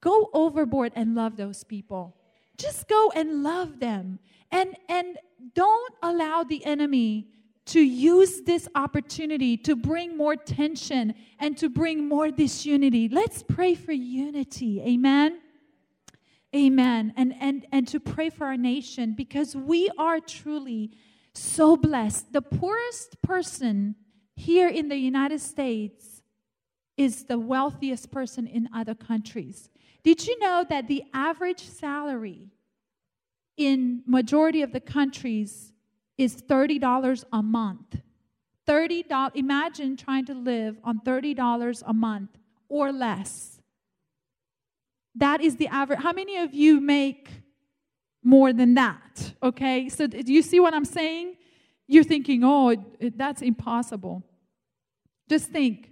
go 0.00 0.30
overboard 0.32 0.92
and 0.96 1.14
love 1.14 1.36
those 1.36 1.64
people? 1.64 2.16
just 2.62 2.88
go 2.88 3.12
and 3.14 3.42
love 3.42 3.80
them 3.80 4.18
and 4.50 4.76
and 4.88 5.18
don't 5.54 5.94
allow 6.02 6.44
the 6.44 6.64
enemy 6.64 7.28
to 7.64 7.80
use 7.80 8.42
this 8.42 8.68
opportunity 8.74 9.56
to 9.56 9.74
bring 9.74 10.16
more 10.16 10.36
tension 10.36 11.14
and 11.38 11.56
to 11.56 11.68
bring 11.68 12.08
more 12.08 12.30
disunity 12.30 13.08
let's 13.08 13.42
pray 13.42 13.74
for 13.74 13.92
unity 13.92 14.80
amen 14.82 15.40
amen 16.54 17.12
and 17.16 17.34
and 17.40 17.66
and 17.72 17.88
to 17.88 17.98
pray 17.98 18.28
for 18.30 18.46
our 18.46 18.56
nation 18.56 19.14
because 19.14 19.56
we 19.56 19.88
are 19.98 20.20
truly 20.20 20.92
so 21.34 21.76
blessed 21.76 22.32
the 22.32 22.42
poorest 22.42 23.20
person 23.22 23.94
here 24.36 24.68
in 24.68 24.88
the 24.88 24.96
united 24.96 25.40
states 25.40 26.22
is 26.96 27.24
the 27.24 27.38
wealthiest 27.38 28.10
person 28.10 28.46
in 28.46 28.68
other 28.74 28.94
countries 28.94 29.70
did 30.02 30.26
you 30.26 30.38
know 30.40 30.64
that 30.68 30.88
the 30.88 31.04
average 31.14 31.62
salary 31.62 32.48
in 33.56 34.02
majority 34.06 34.62
of 34.62 34.72
the 34.72 34.80
countries 34.80 35.72
is 36.18 36.42
$30 36.42 37.24
a 37.32 37.42
month? 37.42 38.00
$30 38.66 39.30
imagine 39.34 39.96
trying 39.96 40.24
to 40.24 40.34
live 40.34 40.78
on 40.84 41.00
$30 41.00 41.82
a 41.86 41.92
month 41.92 42.30
or 42.68 42.92
less. 42.92 43.60
That 45.14 45.40
is 45.40 45.56
the 45.56 45.68
average. 45.68 46.00
How 46.00 46.12
many 46.12 46.38
of 46.38 46.54
you 46.54 46.80
make 46.80 47.28
more 48.22 48.52
than 48.52 48.74
that? 48.74 49.34
Okay? 49.42 49.88
So 49.88 50.06
do 50.06 50.32
you 50.32 50.42
see 50.42 50.60
what 50.60 50.74
I'm 50.74 50.84
saying? 50.84 51.36
You're 51.86 52.04
thinking, 52.04 52.42
"Oh, 52.44 52.76
that's 53.00 53.42
impossible." 53.42 54.22
Just 55.28 55.50
think, 55.50 55.90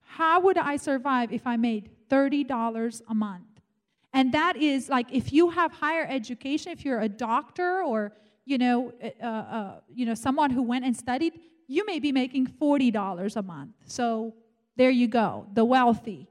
how 0.00 0.40
would 0.40 0.56
I 0.56 0.76
survive 0.76 1.32
if 1.32 1.46
I 1.46 1.56
made 1.56 1.90
$30 2.08 3.02
a 3.08 3.14
month. 3.14 3.44
And 4.12 4.32
that 4.32 4.56
is 4.56 4.88
like 4.88 5.06
if 5.12 5.32
you 5.32 5.50
have 5.50 5.72
higher 5.72 6.06
education, 6.08 6.72
if 6.72 6.84
you're 6.84 7.00
a 7.00 7.08
doctor 7.08 7.82
or 7.82 8.12
you 8.44 8.56
know, 8.56 8.92
uh, 9.22 9.26
uh, 9.26 9.80
you 9.94 10.06
know, 10.06 10.14
someone 10.14 10.50
who 10.50 10.62
went 10.62 10.82
and 10.82 10.96
studied, 10.96 11.38
you 11.66 11.84
may 11.84 11.98
be 11.98 12.12
making 12.12 12.46
forty 12.46 12.90
dollars 12.90 13.36
a 13.36 13.42
month. 13.42 13.74
So 13.84 14.34
there 14.76 14.88
you 14.88 15.06
go. 15.06 15.46
The 15.52 15.66
wealthy 15.66 16.28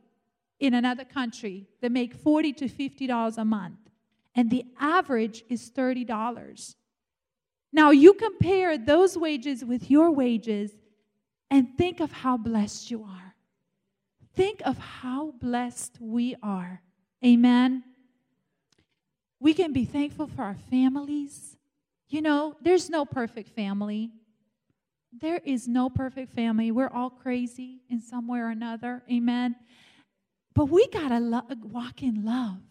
in 0.59 0.73
another 0.73 1.05
country 1.05 1.67
that 1.81 1.91
make 1.91 2.15
forty 2.15 2.53
to 2.53 2.67
fifty 2.67 3.05
dollars 3.05 3.37
a 3.37 3.45
month, 3.45 3.77
and 4.37 4.49
the 4.49 4.63
average 4.79 5.43
is 5.49 5.67
thirty 5.69 6.05
dollars. 6.05 6.77
Now 7.73 7.89
you 7.91 8.13
compare 8.13 8.77
those 8.77 9.17
wages 9.17 9.65
with 9.65 9.91
your 9.91 10.11
wages, 10.11 10.71
and 11.51 11.77
think 11.77 11.99
of 11.99 12.11
how 12.11 12.37
blessed 12.37 12.89
you 12.89 13.03
are. 13.03 13.35
Think 14.35 14.61
of 14.63 14.77
how 14.77 15.33
blessed 15.41 15.97
we 15.99 16.35
are. 16.41 16.81
Amen. 17.25 17.83
We 19.39 19.53
can 19.53 19.73
be 19.73 19.85
thankful 19.85 20.27
for 20.27 20.43
our 20.43 20.57
families. 20.69 21.57
You 22.07 22.21
know, 22.21 22.55
there's 22.61 22.89
no 22.89 23.05
perfect 23.05 23.49
family. 23.49 24.11
There 25.19 25.41
is 25.43 25.67
no 25.67 25.89
perfect 25.89 26.33
family. 26.33 26.71
We're 26.71 26.89
all 26.89 27.09
crazy 27.09 27.81
in 27.89 27.99
some 27.99 28.27
way 28.27 28.39
or 28.39 28.49
another. 28.49 29.01
Amen. 29.11 29.55
But 30.53 30.65
we 30.65 30.87
got 30.87 31.09
to 31.09 31.19
lo- 31.19 31.47
walk 31.63 32.03
in 32.03 32.23
love 32.23 32.61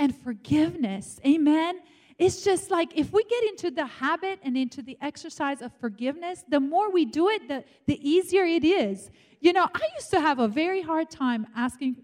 and 0.00 0.16
forgiveness. 0.16 1.20
Amen. 1.26 1.78
It's 2.18 2.42
just 2.42 2.70
like 2.70 2.98
if 2.98 3.12
we 3.12 3.22
get 3.24 3.44
into 3.44 3.70
the 3.70 3.86
habit 3.86 4.40
and 4.42 4.56
into 4.56 4.80
the 4.82 4.96
exercise 5.02 5.60
of 5.60 5.72
forgiveness, 5.78 6.42
the 6.48 6.58
more 6.58 6.90
we 6.90 7.04
do 7.04 7.28
it, 7.28 7.46
the, 7.48 7.64
the 7.86 7.98
easier 8.06 8.44
it 8.44 8.64
is. 8.64 9.10
You 9.40 9.52
know, 9.52 9.68
I 9.72 9.88
used 9.98 10.10
to 10.10 10.20
have 10.20 10.38
a 10.38 10.48
very 10.48 10.80
hard 10.80 11.10
time 11.10 11.46
asking, 11.54 11.96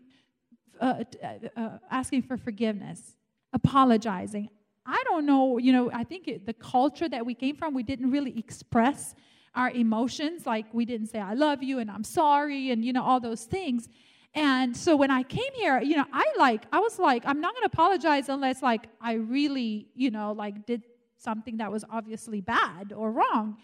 uh, 0.81 1.05
uh, 1.23 1.61
uh, 1.61 1.79
asking 1.91 2.23
for 2.23 2.37
forgiveness, 2.37 3.17
apologizing. 3.55 4.51
I 4.85 5.03
don't 5.05 5.25
know, 5.25 5.57
you 5.57 5.73
know, 5.73 5.91
I 5.91 6.05
think 6.05 6.29
it, 6.29 6.47
the 6.47 6.53
culture 6.53 7.09
that 7.09 7.25
we 7.25 7.35
came 7.35 7.57
from, 7.57 7.73
we 7.75 7.83
didn't 7.83 8.11
really 8.11 8.39
express 8.39 9.15
our 9.55 9.71
emotions. 9.71 10.45
Like 10.45 10.67
we 10.73 10.85
didn't 10.85 11.07
say, 11.07 11.19
I 11.19 11.33
love 11.33 11.63
you 11.63 11.79
and 11.79 11.91
I'm 11.91 12.05
sorry 12.05 12.71
and, 12.71 12.85
you 12.85 12.93
know, 12.93 13.03
all 13.03 13.21
those 13.21 13.45
things. 13.45 13.89
And 14.37 14.77
so 14.77 14.95
when 14.97 15.11
I 15.11 15.23
came 15.23 15.53
here, 15.55 15.81
you 15.81 15.97
know, 15.97 16.05
I 16.13 16.25
like, 16.39 16.65
I 16.71 16.79
was 16.79 16.99
like, 16.99 17.23
I'm 17.27 17.41
not 17.41 17.55
going 17.55 17.63
to 17.63 17.73
apologize 17.73 18.29
unless 18.29 18.63
like 18.63 18.87
I 19.01 19.15
really, 19.15 19.89
you 19.95 20.11
know, 20.11 20.33
like 20.33 20.67
did 20.67 20.83
something 21.17 21.57
that 21.57 21.73
was 21.73 21.85
obviously 21.91 22.43
bad 22.43 22.93
or 22.95 23.11
wrong. 23.11 23.57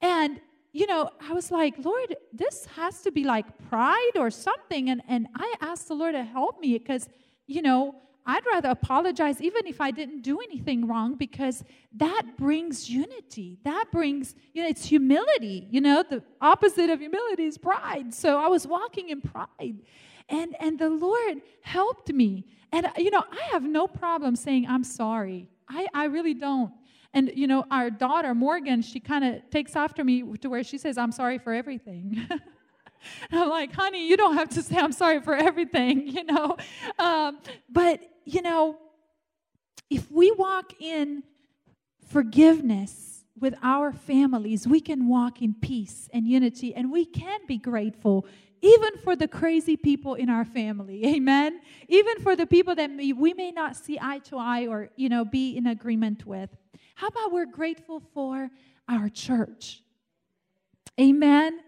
And 0.00 0.40
you 0.72 0.86
know, 0.86 1.10
I 1.20 1.34
was 1.34 1.50
like, 1.50 1.74
Lord, 1.84 2.16
this 2.32 2.66
has 2.76 3.02
to 3.02 3.10
be 3.12 3.24
like 3.24 3.46
pride 3.68 4.12
or 4.16 4.30
something. 4.30 4.88
And, 4.88 5.02
and 5.06 5.28
I 5.36 5.54
asked 5.60 5.88
the 5.88 5.94
Lord 5.94 6.14
to 6.14 6.24
help 6.24 6.60
me 6.60 6.78
because, 6.78 7.08
you 7.46 7.60
know, 7.60 7.94
I'd 8.24 8.46
rather 8.46 8.70
apologize 8.70 9.42
even 9.42 9.66
if 9.66 9.80
I 9.80 9.90
didn't 9.90 10.22
do 10.22 10.40
anything 10.40 10.86
wrong 10.86 11.16
because 11.16 11.64
that 11.96 12.22
brings 12.38 12.88
unity. 12.88 13.58
That 13.64 13.86
brings, 13.92 14.34
you 14.54 14.62
know, 14.62 14.68
it's 14.68 14.86
humility. 14.86 15.66
You 15.70 15.80
know, 15.80 16.04
the 16.08 16.22
opposite 16.40 16.88
of 16.88 17.00
humility 17.00 17.44
is 17.44 17.58
pride. 17.58 18.14
So 18.14 18.38
I 18.38 18.46
was 18.46 18.66
walking 18.66 19.10
in 19.10 19.20
pride. 19.20 19.82
And, 20.28 20.56
and 20.60 20.78
the 20.78 20.90
Lord 20.90 21.42
helped 21.62 22.12
me. 22.12 22.46
And, 22.72 22.88
you 22.96 23.10
know, 23.10 23.22
I 23.30 23.52
have 23.52 23.62
no 23.62 23.86
problem 23.86 24.36
saying 24.36 24.66
I'm 24.68 24.84
sorry. 24.84 25.48
I, 25.68 25.86
I 25.94 26.04
really 26.06 26.34
don't. 26.34 26.72
And, 27.14 27.30
you 27.34 27.46
know, 27.46 27.66
our 27.70 27.90
daughter, 27.90 28.34
Morgan, 28.34 28.80
she 28.80 28.98
kind 28.98 29.24
of 29.24 29.50
takes 29.50 29.76
after 29.76 30.02
me 30.02 30.22
to 30.38 30.48
where 30.48 30.64
she 30.64 30.78
says, 30.78 30.96
I'm 30.96 31.12
sorry 31.12 31.38
for 31.38 31.52
everything. 31.52 32.26
I'm 33.30 33.48
like, 33.48 33.72
honey, 33.72 34.08
you 34.08 34.16
don't 34.16 34.34
have 34.34 34.48
to 34.50 34.62
say 34.62 34.76
I'm 34.76 34.92
sorry 34.92 35.20
for 35.20 35.34
everything, 35.34 36.06
you 36.08 36.24
know. 36.24 36.56
Um, 36.98 37.38
but, 37.68 38.00
you 38.24 38.42
know, 38.42 38.78
if 39.90 40.10
we 40.10 40.30
walk 40.32 40.80
in 40.80 41.22
forgiveness 42.08 43.24
with 43.38 43.54
our 43.62 43.92
families, 43.92 44.66
we 44.66 44.80
can 44.80 45.08
walk 45.08 45.42
in 45.42 45.54
peace 45.54 46.08
and 46.12 46.26
unity, 46.26 46.74
and 46.74 46.90
we 46.90 47.04
can 47.04 47.40
be 47.46 47.58
grateful 47.58 48.26
even 48.62 48.96
for 48.98 49.16
the 49.16 49.28
crazy 49.28 49.76
people 49.76 50.14
in 50.14 50.30
our 50.30 50.44
family 50.44 51.04
amen? 51.16 51.60
Even 51.88 52.20
for 52.20 52.34
the 52.34 52.46
people 52.46 52.74
that 52.76 52.90
we 52.96 53.34
may 53.34 53.50
not 53.50 53.76
see 53.76 53.98
eye 54.00 54.20
to 54.20 54.38
eye 54.38 54.66
or 54.66 54.88
you 54.96 55.08
know 55.08 55.24
be 55.24 55.56
in 55.56 55.66
agreement 55.66 56.24
with. 56.24 56.50
How 56.94 57.08
about 57.08 57.32
we're 57.32 57.46
grateful 57.46 58.00
for 58.14 58.48
our 58.88 59.08
church? 59.08 59.82
Amen? 61.00 61.60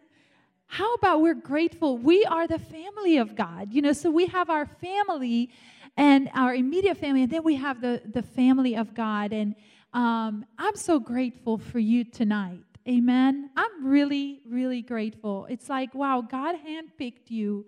How 0.67 0.95
about 0.95 1.21
we're 1.21 1.35
grateful? 1.35 1.99
We 1.99 2.25
are 2.25 2.47
the 2.47 2.59
family 2.59 3.19
of 3.19 3.37
god 3.37 3.73
you 3.73 3.83
know 3.83 3.93
so 3.93 4.11
we 4.11 4.27
have 4.27 4.49
our 4.49 4.67
family 4.67 5.51
and 5.97 6.31
our 6.35 6.55
immediate 6.55 6.97
family 6.97 7.23
and 7.23 7.31
then 7.31 7.45
we 7.45 7.57
have 7.57 7.81
the 7.81 8.01
the 8.13 8.23
family 8.23 8.77
of 8.77 8.95
god. 8.95 9.33
And 9.33 9.55
um, 9.93 10.45
i'm 10.59 10.75
so 10.75 10.99
grateful 10.99 11.59
for 11.59 11.79
you 11.79 12.05
tonight 12.05 12.74
Amen. 12.87 13.51
I'm 13.57 13.87
really, 13.87 14.43
really 14.47 14.83
grateful. 14.83 15.47
It's 15.49 15.71
like, 15.71 15.95
wow, 15.95 16.21
God 16.21 16.57
handpicked 16.57 17.31
you 17.31 17.65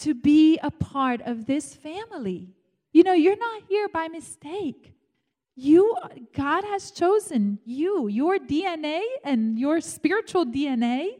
to 0.00 0.14
be 0.14 0.58
a 0.62 0.70
part 0.70 1.22
of 1.22 1.46
this 1.46 1.74
family. 1.74 2.50
You 2.92 3.02
know, 3.02 3.14
you're 3.14 3.38
not 3.38 3.62
here 3.68 3.88
by 3.88 4.08
mistake. 4.08 4.92
You, 5.56 5.96
God 6.34 6.64
has 6.64 6.90
chosen 6.90 7.58
you, 7.64 8.08
your 8.08 8.38
DNA 8.38 9.00
and 9.24 9.58
your 9.58 9.80
spiritual 9.80 10.44
DNA 10.44 11.18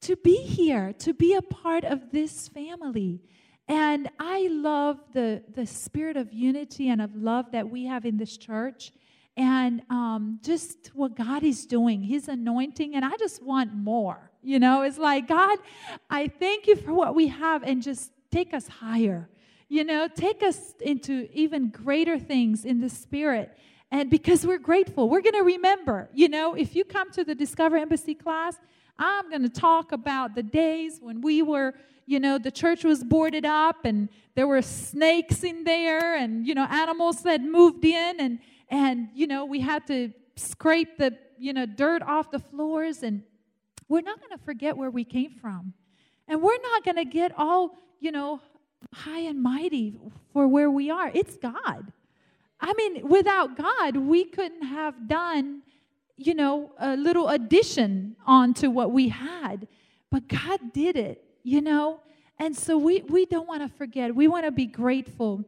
to 0.00 0.16
be 0.16 0.36
here, 0.36 0.92
to 0.98 1.12
be 1.12 1.34
a 1.34 1.42
part 1.42 1.84
of 1.84 2.10
this 2.10 2.48
family. 2.48 3.20
And 3.68 4.08
I 4.18 4.48
love 4.50 4.98
the, 5.12 5.42
the 5.54 5.66
spirit 5.66 6.16
of 6.16 6.32
unity 6.32 6.88
and 6.88 7.02
of 7.02 7.14
love 7.14 7.52
that 7.52 7.68
we 7.68 7.84
have 7.86 8.04
in 8.04 8.16
this 8.16 8.36
church 8.36 8.92
and 9.36 9.82
um, 9.90 10.40
just 10.42 10.90
what 10.94 11.14
God 11.14 11.44
is 11.44 11.66
doing, 11.66 12.02
His 12.02 12.28
anointing, 12.28 12.94
and 12.94 13.04
I 13.04 13.16
just 13.18 13.42
want 13.42 13.74
more. 13.74 14.30
You 14.42 14.58
know, 14.58 14.82
it's 14.82 14.98
like, 14.98 15.28
God, 15.28 15.58
I 16.08 16.28
thank 16.28 16.66
you 16.66 16.76
for 16.76 16.94
what 16.94 17.14
we 17.14 17.28
have 17.28 17.62
and 17.62 17.82
just 17.82 18.12
take 18.30 18.54
us 18.54 18.68
higher. 18.68 19.28
You 19.68 19.84
know, 19.84 20.08
take 20.08 20.42
us 20.42 20.74
into 20.80 21.28
even 21.32 21.70
greater 21.70 22.18
things 22.18 22.64
in 22.64 22.80
the 22.80 22.88
Spirit. 22.88 23.56
And 23.90 24.08
because 24.08 24.46
we're 24.46 24.58
grateful, 24.58 25.08
we're 25.08 25.20
going 25.20 25.34
to 25.34 25.42
remember. 25.42 26.08
You 26.14 26.28
know, 26.28 26.54
if 26.54 26.76
you 26.76 26.84
come 26.84 27.10
to 27.12 27.24
the 27.24 27.34
Discover 27.34 27.76
Embassy 27.76 28.14
class, 28.14 28.56
I'm 28.98 29.28
going 29.28 29.42
to 29.42 29.48
talk 29.48 29.92
about 29.92 30.34
the 30.34 30.42
days 30.42 30.98
when 31.02 31.20
we 31.20 31.42
were, 31.42 31.74
you 32.06 32.20
know, 32.20 32.38
the 32.38 32.50
church 32.50 32.84
was 32.84 33.02
boarded 33.04 33.44
up 33.44 33.84
and 33.84 34.08
there 34.34 34.46
were 34.46 34.62
snakes 34.62 35.42
in 35.42 35.64
there 35.64 36.14
and, 36.14 36.46
you 36.46 36.54
know, 36.54 36.66
animals 36.70 37.22
that 37.22 37.42
moved 37.42 37.84
in 37.84 38.20
and, 38.20 38.38
and 38.68 39.08
you 39.14 39.26
know 39.26 39.44
we 39.44 39.60
had 39.60 39.86
to 39.86 40.12
scrape 40.36 40.98
the 40.98 41.16
you 41.38 41.52
know 41.52 41.66
dirt 41.66 42.02
off 42.02 42.30
the 42.30 42.38
floors 42.38 43.02
and 43.02 43.22
we're 43.88 44.00
not 44.00 44.18
going 44.18 44.36
to 44.36 44.44
forget 44.44 44.76
where 44.76 44.90
we 44.90 45.04
came 45.04 45.30
from. 45.30 45.72
And 46.26 46.42
we're 46.42 46.60
not 46.60 46.84
going 46.84 46.96
to 46.96 47.04
get 47.04 47.32
all 47.36 47.76
you 48.00 48.10
know 48.10 48.40
high 48.92 49.20
and 49.20 49.42
mighty 49.42 50.00
for 50.32 50.48
where 50.48 50.70
we 50.70 50.90
are. 50.90 51.10
It's 51.14 51.36
god. 51.36 51.92
I 52.60 52.72
mean 52.74 53.08
without 53.08 53.56
god 53.56 53.96
we 53.96 54.24
couldn't 54.24 54.62
have 54.62 55.08
done 55.08 55.62
you 56.16 56.34
know 56.34 56.72
a 56.78 56.96
little 56.96 57.28
addition 57.28 58.16
onto 58.26 58.70
what 58.70 58.90
we 58.90 59.08
had. 59.08 59.68
But 60.10 60.28
god 60.28 60.72
did 60.72 60.96
it 60.96 61.22
you 61.46 61.60
know? 61.60 62.00
And 62.38 62.54
so 62.54 62.76
we 62.76 63.00
we 63.02 63.24
don't 63.24 63.46
want 63.46 63.62
to 63.62 63.68
forget. 63.68 64.14
We 64.14 64.28
want 64.28 64.44
to 64.44 64.50
be 64.50 64.66
grateful 64.66 65.44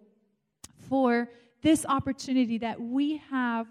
for 0.88 1.28
this 1.62 1.84
opportunity 1.86 2.58
that 2.58 2.80
we 2.80 3.22
have 3.30 3.66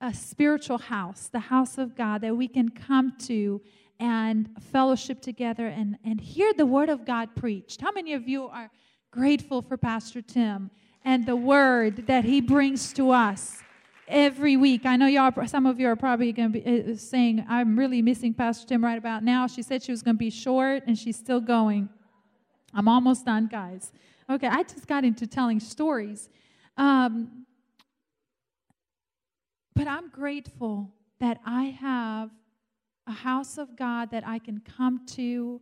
a 0.00 0.12
spiritual 0.12 0.78
house, 0.78 1.28
the 1.28 1.38
house 1.38 1.78
of 1.78 1.96
God, 1.96 2.20
that 2.22 2.36
we 2.36 2.48
can 2.48 2.68
come 2.68 3.14
to 3.20 3.60
and 4.00 4.48
fellowship 4.72 5.20
together 5.20 5.68
and, 5.68 5.96
and 6.04 6.20
hear 6.20 6.52
the 6.52 6.66
word 6.66 6.88
of 6.88 7.04
God 7.04 7.34
preached. 7.36 7.80
How 7.80 7.92
many 7.92 8.14
of 8.14 8.28
you 8.28 8.46
are 8.46 8.70
grateful 9.10 9.62
for 9.62 9.76
Pastor 9.76 10.22
Tim 10.22 10.70
and 11.04 11.24
the 11.24 11.36
word 11.36 12.06
that 12.08 12.24
he 12.24 12.40
brings 12.40 12.92
to 12.94 13.10
us? 13.10 13.62
every 14.08 14.56
week. 14.56 14.84
I 14.84 14.96
know 14.96 15.06
y'all, 15.06 15.32
some 15.46 15.64
of 15.64 15.80
you 15.80 15.88
are 15.88 15.96
probably 15.96 16.32
going 16.32 16.52
to 16.52 16.60
be 16.60 16.92
uh, 16.92 16.96
saying, 16.96 17.44
I'm 17.48 17.78
really 17.78 18.02
missing 18.02 18.34
Pastor 18.34 18.66
Tim 18.66 18.84
right 18.84 18.98
about 18.98 19.24
now. 19.24 19.46
She 19.46 19.62
said 19.62 19.82
she 19.82 19.90
was 19.90 20.02
going 20.02 20.16
to 20.16 20.18
be 20.18 20.30
short, 20.30 20.82
and 20.86 20.98
she's 20.98 21.16
still 21.16 21.40
going. 21.40 21.88
I'm 22.74 22.88
almost 22.88 23.24
done, 23.24 23.46
guys. 23.46 23.92
Okay, 24.28 24.48
I 24.48 24.62
just 24.64 24.86
got 24.86 25.04
into 25.04 25.26
telling 25.26 25.60
stories. 25.60 26.28
Um, 26.76 27.46
but 29.74 29.86
I'm 29.86 30.10
grateful 30.10 30.90
that 31.20 31.40
I 31.44 31.64
have 31.64 32.30
a 33.06 33.12
house 33.12 33.58
of 33.58 33.76
God 33.76 34.10
that 34.10 34.26
I 34.26 34.38
can 34.38 34.60
come 34.60 35.04
to, 35.06 35.60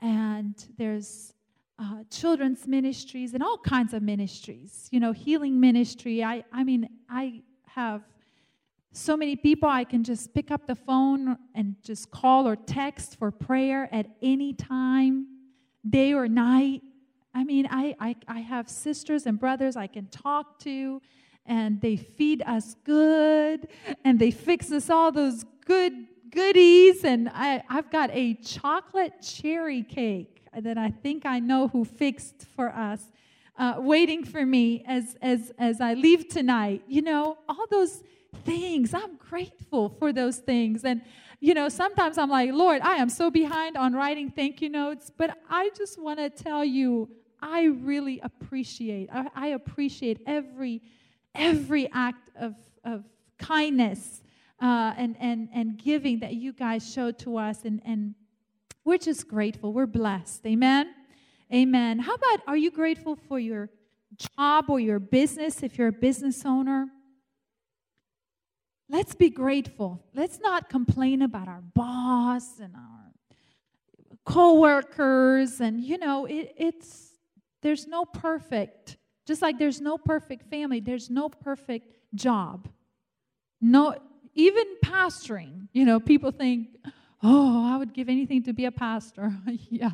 and 0.00 0.54
there's 0.76 1.34
uh, 1.78 2.04
children's 2.10 2.66
ministries 2.66 3.32
and 3.34 3.42
all 3.42 3.58
kinds 3.58 3.94
of 3.94 4.02
ministries, 4.02 4.88
you 4.90 5.00
know, 5.00 5.12
healing 5.12 5.58
ministry. 5.58 6.22
I, 6.22 6.44
I 6.52 6.64
mean, 6.64 6.88
I 7.08 7.42
have 7.66 8.02
so 8.92 9.16
many 9.16 9.36
people 9.36 9.68
I 9.68 9.84
can 9.84 10.02
just 10.02 10.34
pick 10.34 10.50
up 10.50 10.66
the 10.66 10.74
phone 10.74 11.36
and 11.54 11.76
just 11.82 12.10
call 12.10 12.46
or 12.46 12.56
text 12.56 13.16
for 13.18 13.30
prayer 13.30 13.88
at 13.92 14.06
any 14.20 14.52
time, 14.52 15.26
day 15.88 16.12
or 16.12 16.28
night. 16.28 16.82
I 17.34 17.44
mean, 17.44 17.68
I, 17.70 17.94
I, 18.00 18.16
I 18.26 18.40
have 18.40 18.68
sisters 18.68 19.26
and 19.26 19.38
brothers 19.38 19.76
I 19.76 19.86
can 19.86 20.06
talk 20.06 20.58
to, 20.60 21.00
and 21.46 21.80
they 21.80 21.96
feed 21.96 22.42
us 22.46 22.76
good, 22.84 23.68
and 24.04 24.18
they 24.18 24.30
fix 24.30 24.72
us 24.72 24.90
all 24.90 25.12
those 25.12 25.44
good 25.64 25.92
goodies. 26.30 27.04
And 27.04 27.30
I, 27.32 27.62
I've 27.68 27.90
got 27.90 28.10
a 28.12 28.34
chocolate 28.34 29.22
cherry 29.22 29.82
cake 29.82 30.42
that 30.56 30.78
I 30.78 30.90
think 30.90 31.26
I 31.26 31.38
know 31.38 31.68
who 31.68 31.84
fixed 31.84 32.46
for 32.56 32.70
us. 32.70 33.02
Uh, 33.56 33.74
waiting 33.78 34.24
for 34.24 34.46
me 34.46 34.82
as, 34.86 35.16
as, 35.20 35.52
as 35.58 35.82
I 35.82 35.92
leave 35.92 36.28
tonight. 36.28 36.82
You 36.88 37.02
know, 37.02 37.36
all 37.46 37.66
those 37.70 38.02
things. 38.44 38.94
I'm 38.94 39.16
grateful 39.16 39.90
for 39.90 40.12
those 40.12 40.38
things. 40.38 40.84
And, 40.84 41.02
you 41.40 41.52
know, 41.52 41.68
sometimes 41.68 42.16
I'm 42.16 42.30
like, 42.30 42.52
Lord, 42.52 42.80
I 42.80 42.96
am 42.96 43.10
so 43.10 43.30
behind 43.30 43.76
on 43.76 43.92
writing 43.92 44.30
thank 44.30 44.62
you 44.62 44.70
notes, 44.70 45.10
but 45.14 45.36
I 45.48 45.70
just 45.76 46.00
want 46.00 46.18
to 46.20 46.30
tell 46.30 46.64
you 46.64 47.10
I 47.42 47.64
really 47.64 48.20
appreciate. 48.20 49.08
I, 49.12 49.28
I 49.34 49.46
appreciate 49.48 50.22
every 50.26 50.82
every 51.34 51.90
act 51.92 52.30
of, 52.36 52.54
of 52.84 53.04
kindness 53.38 54.22
uh, 54.60 54.94
and, 54.96 55.16
and, 55.20 55.48
and 55.54 55.78
giving 55.78 56.20
that 56.20 56.34
you 56.34 56.52
guys 56.52 56.92
showed 56.92 57.18
to 57.20 57.36
us. 57.36 57.64
And, 57.64 57.80
and 57.84 58.14
we're 58.84 58.98
just 58.98 59.28
grateful. 59.28 59.72
We're 59.72 59.86
blessed. 59.86 60.46
Amen. 60.46 60.94
Amen. 61.52 61.98
How 61.98 62.14
about 62.14 62.40
are 62.46 62.56
you 62.56 62.70
grateful 62.70 63.16
for 63.16 63.38
your 63.38 63.70
job 64.36 64.66
or 64.68 64.78
your 64.78 64.98
business 64.98 65.62
if 65.62 65.78
you're 65.78 65.88
a 65.88 65.92
business 65.92 66.44
owner? 66.44 66.88
Let's 68.88 69.14
be 69.14 69.30
grateful. 69.30 70.02
Let's 70.14 70.40
not 70.40 70.68
complain 70.68 71.22
about 71.22 71.48
our 71.48 71.62
boss 71.74 72.58
and 72.60 72.74
our 72.74 73.12
coworkers 74.26 75.60
and 75.60 75.80
you 75.80 75.96
know 75.96 76.26
it, 76.26 76.52
it's 76.56 77.09
there's 77.62 77.86
no 77.86 78.04
perfect, 78.04 78.96
just 79.26 79.42
like 79.42 79.58
there's 79.58 79.80
no 79.80 79.98
perfect 79.98 80.48
family, 80.50 80.80
there's 80.80 81.10
no 81.10 81.28
perfect 81.28 81.94
job. 82.14 82.68
No, 83.60 83.94
even 84.34 84.64
pastoring, 84.84 85.68
you 85.72 85.84
know, 85.84 86.00
people 86.00 86.30
think, 86.30 86.68
oh, 87.22 87.72
I 87.72 87.76
would 87.76 87.92
give 87.92 88.08
anything 88.08 88.42
to 88.44 88.52
be 88.52 88.64
a 88.64 88.72
pastor. 88.72 89.32
yeah. 89.70 89.90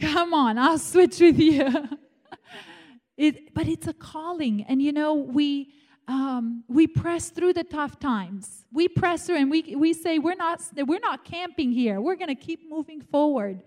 Come 0.00 0.34
on, 0.34 0.58
I'll 0.58 0.78
switch 0.78 1.20
with 1.20 1.38
you. 1.38 1.68
it, 3.16 3.54
but 3.54 3.68
it's 3.68 3.86
a 3.86 3.92
calling. 3.92 4.64
And 4.68 4.80
you 4.80 4.92
know, 4.92 5.14
we 5.14 5.72
um, 6.08 6.64
we 6.68 6.86
press 6.86 7.28
through 7.28 7.52
the 7.52 7.64
tough 7.64 8.00
times. 8.00 8.64
We 8.72 8.88
press 8.88 9.26
through 9.26 9.36
and 9.36 9.50
we, 9.50 9.76
we 9.76 9.92
say, 9.92 10.18
we're 10.18 10.34
not, 10.34 10.62
we're 10.74 11.00
not 11.00 11.24
camping 11.24 11.70
here. 11.70 12.00
We're 12.00 12.16
going 12.16 12.28
to 12.28 12.34
keep 12.34 12.68
moving 12.68 13.02
forward. 13.02 13.62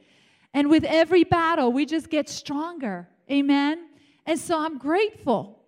And 0.54 0.70
with 0.70 0.84
every 0.84 1.24
battle, 1.24 1.72
we 1.72 1.86
just 1.86 2.10
get 2.10 2.30
stronger. 2.30 3.08
Amen. 3.30 3.88
And 4.26 4.40
so 4.40 4.60
I'm 4.60 4.78
grateful. 4.78 5.60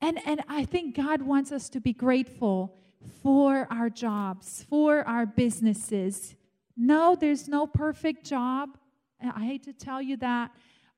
And, 0.00 0.18
and 0.24 0.42
I 0.48 0.64
think 0.64 0.96
God 0.96 1.22
wants 1.22 1.52
us 1.52 1.68
to 1.70 1.80
be 1.80 1.92
grateful 1.92 2.76
for 3.22 3.66
our 3.70 3.90
jobs, 3.90 4.64
for 4.68 5.06
our 5.06 5.26
businesses. 5.26 6.34
No, 6.76 7.16
there's 7.18 7.48
no 7.48 7.66
perfect 7.66 8.24
job. 8.24 8.78
I 9.22 9.44
hate 9.44 9.64
to 9.64 9.72
tell 9.72 10.00
you 10.00 10.16
that. 10.18 10.52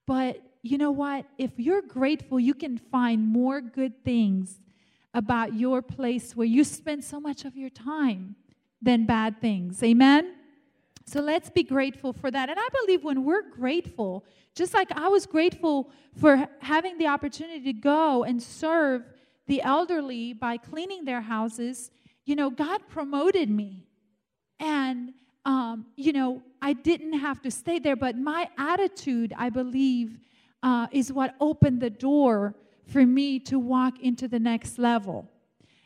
But 0.07 0.41
you 0.63 0.79
know 0.79 0.91
what? 0.93 1.27
If 1.39 1.53
you're 1.57 1.83
grateful, 1.83 2.39
you 2.39 2.55
can 2.55 2.79
find 2.79 3.27
more 3.27 3.61
good 3.61 4.05
things 4.05 4.61
about 5.15 5.55
your 5.55 5.83
place 5.83 6.37
where 6.37 6.47
you 6.47 6.65
spend 6.65 7.05
so 7.05 7.21
much 7.21 7.45
of 7.45 7.57
your 7.57 7.71
time 7.71 8.37
than 8.81 9.07
bad 9.07 9.41
things. 9.41 9.83
Amen? 9.83 10.35
So 11.07 11.21
let's 11.21 11.51
be 11.51 11.63
grateful 11.63 12.13
for 12.13 12.31
that. 12.31 12.49
And 12.49 12.59
I 12.59 12.69
believe 12.81 13.05
when 13.05 13.25
we're 13.25 13.49
grateful, 13.51 14.25
just 14.55 14.75
like 14.75 14.91
I 14.93 15.09
was 15.09 15.27
grateful 15.27 15.91
for 16.19 16.49
having 16.61 16.99
the 16.99 17.07
opportunity 17.07 17.73
to 17.73 17.73
go 17.73 18.25
and 18.25 18.43
serve 18.43 19.03
the 19.47 19.63
elderly 19.63 20.33
by 20.33 20.57
cleaning 20.57 21.05
their 21.05 21.21
houses, 21.21 21.91
you 22.25 22.37
know, 22.37 22.51
God 22.51 22.81
promoted 22.89 23.51
me. 23.51 23.87
And, 24.61 25.15
um, 25.45 25.87
you 25.97 26.13
know, 26.13 26.43
I 26.61 26.73
didn't 26.73 27.15
have 27.15 27.43
to 27.43 27.51
stay 27.51 27.79
there, 27.79 27.97
but 27.97 28.17
my 28.17 28.49
attitude, 28.57 29.35
I 29.37 29.51
believe, 29.51 30.19
uh, 30.63 30.87
is 30.93 31.13
what 31.13 31.35
opened 31.41 31.81
the 31.81 31.91
door 31.91 32.55
for 32.87 33.05
me 33.05 33.41
to 33.41 33.59
walk 33.59 34.01
into 34.01 34.29
the 34.29 34.39
next 34.39 34.79
level. 34.79 35.29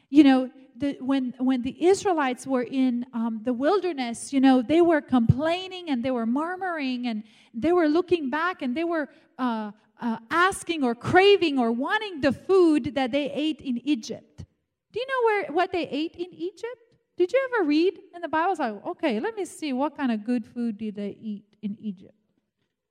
You 0.08 0.24
know, 0.24 0.50
the, 0.78 0.96
when, 1.00 1.34
when 1.38 1.62
the 1.62 1.84
Israelites 1.84 2.46
were 2.46 2.62
in 2.62 3.06
um, 3.12 3.40
the 3.44 3.52
wilderness, 3.52 4.32
you 4.32 4.40
know, 4.40 4.62
they 4.62 4.80
were 4.80 5.00
complaining 5.00 5.90
and 5.90 6.04
they 6.04 6.10
were 6.10 6.26
murmuring 6.26 7.06
and 7.06 7.24
they 7.54 7.72
were 7.72 7.88
looking 7.88 8.30
back 8.30 8.62
and 8.62 8.76
they 8.76 8.84
were 8.84 9.08
uh, 9.38 9.72
uh, 10.00 10.18
asking 10.30 10.84
or 10.84 10.94
craving 10.94 11.58
or 11.58 11.72
wanting 11.72 12.20
the 12.20 12.32
food 12.32 12.94
that 12.94 13.10
they 13.10 13.30
ate 13.32 13.60
in 13.60 13.78
Egypt. 13.84 14.44
Do 14.92 15.00
you 15.00 15.06
know 15.06 15.24
where 15.24 15.52
what 15.52 15.72
they 15.72 15.88
ate 15.88 16.16
in 16.16 16.32
Egypt? 16.32 16.76
Did 17.16 17.32
you 17.32 17.48
ever 17.52 17.66
read 17.66 17.98
in 18.14 18.20
the 18.20 18.28
Bible? 18.28 18.54
like, 18.58 18.86
okay, 18.86 19.20
let 19.20 19.34
me 19.34 19.44
see 19.44 19.72
what 19.72 19.96
kind 19.96 20.12
of 20.12 20.24
good 20.24 20.44
food 20.44 20.76
did 20.76 20.96
they 20.96 21.16
eat 21.20 21.44
in 21.62 21.76
Egypt. 21.80 22.14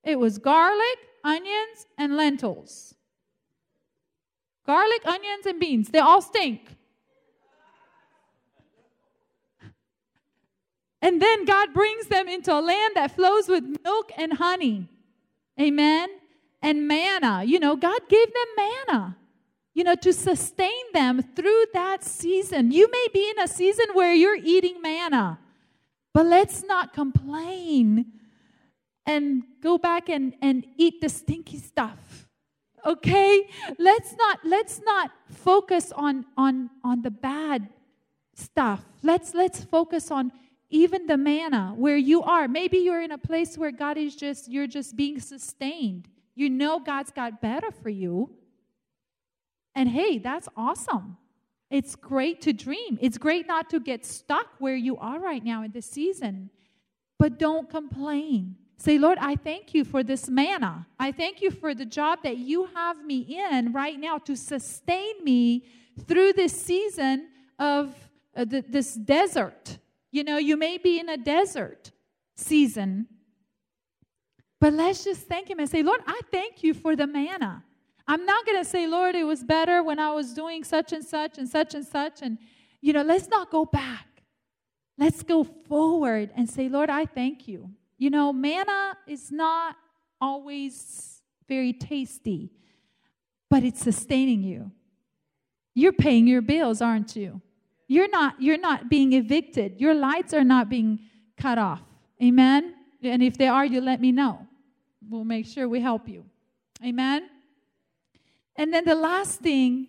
It 0.04 0.20
was 0.20 0.38
garlic, 0.38 0.98
onions, 1.24 1.88
and 1.98 2.16
lentils. 2.18 2.96
Garlic, 4.66 5.02
onions, 5.06 5.46
and 5.46 5.60
beans. 5.60 5.90
They 5.90 6.00
all 6.00 6.22
stink. 6.22 6.76
And 11.06 11.22
then 11.22 11.46
God 11.46 11.72
brings 11.72 12.08
them 12.08 12.28
into 12.28 12.52
a 12.52 12.60
land 12.60 12.96
that 12.96 13.16
flows 13.16 13.48
with 13.48 13.64
milk 13.84 14.12
and 14.18 14.34
honey. 14.34 14.90
Amen. 15.62 16.10
And 16.64 16.88
manna. 16.88 17.44
You 17.46 17.60
know, 17.60 17.76
God 17.76 18.02
gave 18.10 18.26
them 18.34 18.48
manna, 18.58 19.18
you 19.76 19.84
know, 19.84 19.94
to 19.98 20.12
sustain 20.12 20.84
them 20.96 21.22
through 21.36 21.66
that 21.74 22.04
season. 22.04 22.72
You 22.72 22.90
may 22.90 23.06
be 23.14 23.30
in 23.30 23.40
a 23.40 23.48
season 23.48 23.86
where 23.94 24.16
you're 24.16 24.40
eating 24.44 24.82
manna, 24.82 25.38
but 26.12 26.26
let's 26.26 26.64
not 26.64 26.92
complain 26.92 28.08
and 29.06 29.44
go 29.62 29.78
back 29.78 30.10
and, 30.10 30.34
and 30.42 30.66
eat 30.76 31.02
the 31.02 31.10
stinky 31.10 31.60
stuff. 31.60 32.28
Okay? 32.84 33.48
Let's 33.78 34.16
not 34.16 34.40
let's 34.44 34.82
not 34.84 35.12
focus 35.30 35.92
on 35.92 36.26
on 36.36 36.72
on 36.84 37.04
the 37.04 37.12
bad 37.12 37.70
stuff. 38.34 38.84
Let's 39.04 39.36
let's 39.36 39.64
focus 39.64 40.10
on 40.10 40.32
even 40.76 41.08
the 41.08 41.16
manna 41.16 41.74
where 41.78 41.96
you 41.96 42.22
are. 42.22 42.50
Maybe 42.50 42.80
you're 42.80 43.02
in 43.02 43.14
a 43.14 43.18
place 43.18 43.58
where 43.58 43.72
god 43.72 43.98
is 43.98 44.16
just 44.16 44.52
you're 44.52 44.68
just 44.68 44.96
being 44.96 45.20
sustained. 45.20 46.10
You 46.36 46.50
know 46.50 46.80
god's 46.80 47.12
got 47.12 47.42
better 47.42 47.72
for 47.72 47.90
you. 47.90 48.30
And 49.74 49.88
hey 49.88 50.18
that's 50.18 50.50
awesome. 50.58 51.18
It's 51.72 51.96
great 51.96 52.42
to 52.42 52.54
dream. 52.54 53.00
It's 53.02 53.18
great 53.18 53.48
not 53.48 53.70
to 53.70 53.80
get 53.80 54.06
stuck 54.06 54.48
where 54.60 54.76
you 54.76 54.98
are 54.98 55.20
right 55.20 55.44
now 55.44 55.64
in 55.64 55.72
this 55.72 55.86
season. 55.86 56.50
But 57.18 57.40
don't 57.40 57.70
complain. 57.70 58.58
Say 58.78 58.98
lord 58.98 59.18
i 59.22 59.38
thank 59.38 59.74
you 59.74 59.86
for 59.86 60.04
this 60.04 60.30
manna. 60.30 60.88
I 61.00 61.14
thank 61.14 61.42
you 61.42 61.52
for 61.52 61.74
the 61.74 61.86
job 61.86 62.20
that 62.24 62.38
you 62.38 62.68
have 62.76 63.04
me 63.04 63.20
in 63.50 63.72
right 63.72 63.98
now 63.98 64.18
to 64.20 64.36
sustain 64.36 65.24
me 65.24 65.64
through 66.06 66.34
this 66.34 66.52
season 66.52 67.30
of 67.58 67.96
uh, 68.36 68.44
this 68.46 68.96
desert 68.96 69.78
you 70.16 70.24
know, 70.24 70.38
you 70.38 70.56
may 70.56 70.78
be 70.78 70.98
in 70.98 71.10
a 71.10 71.18
desert 71.18 71.92
season, 72.38 73.08
but 74.62 74.72
let's 74.72 75.04
just 75.04 75.28
thank 75.28 75.50
Him 75.50 75.60
and 75.60 75.70
say, 75.70 75.84
Lord, 75.84 76.00
I 76.08 76.22
thank 76.32 76.64
you 76.64 76.74
for 76.74 76.96
the 76.96 77.06
manna. 77.06 77.66
I'm 78.08 78.26
not 78.26 78.46
going 78.46 78.58
to 78.58 78.64
say, 78.64 78.88
Lord, 78.88 79.16
it 79.16 79.26
was 79.26 79.44
better 79.44 79.84
when 79.84 80.00
I 80.00 80.12
was 80.12 80.34
doing 80.34 80.64
such 80.64 80.94
and 80.94 81.04
such 81.04 81.38
and 81.38 81.50
such 81.50 81.74
and 81.74 81.86
such. 81.86 82.22
And, 82.22 82.38
you 82.80 82.94
know, 82.94 83.02
let's 83.02 83.28
not 83.28 83.52
go 83.52 83.66
back. 83.66 84.08
Let's 84.98 85.22
go 85.22 85.44
forward 85.44 86.32
and 86.34 86.50
say, 86.50 86.70
Lord, 86.70 86.90
I 86.90 87.06
thank 87.06 87.46
you. 87.46 87.72
You 87.98 88.10
know, 88.10 88.32
manna 88.32 88.96
is 89.08 89.34
not 89.34 89.76
always 90.22 91.22
very 91.50 91.74
tasty, 91.74 92.54
but 93.50 93.64
it's 93.64 93.82
sustaining 93.82 94.44
you. 94.44 94.72
You're 95.74 95.92
paying 95.92 96.26
your 96.26 96.42
bills, 96.42 96.82
aren't 96.82 97.18
you? 97.18 97.42
You're 97.88 98.10
not, 98.10 98.42
you're 98.42 98.58
not 98.58 98.90
being 98.90 99.14
evicted. 99.14 99.80
Your 99.80 99.94
lights 99.94 100.34
are 100.34 100.44
not 100.44 100.70
being 100.70 101.00
cut 101.38 101.58
off. 101.58 101.82
Amen? 102.22 102.74
And 103.04 103.22
if 103.22 103.38
they 103.38 103.48
are, 103.48 103.66
you 103.66 103.82
let 103.82 104.02
me 104.02 104.12
know. 104.12 104.48
We'll 105.08 105.26
make 105.26 105.46
sure 105.46 105.70
we 105.70 105.80
help 105.80 106.08
you. 106.08 106.26
Amen? 106.84 107.30
And 108.56 108.74
then 108.74 108.86
the 108.86 108.96
last 108.96 109.42
thing, 109.42 109.88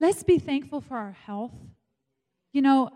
let's 0.00 0.22
be 0.22 0.38
thankful 0.38 0.80
for 0.80 0.96
our 0.96 1.12
health. 1.12 1.54
You 2.52 2.62
know, 2.62 2.90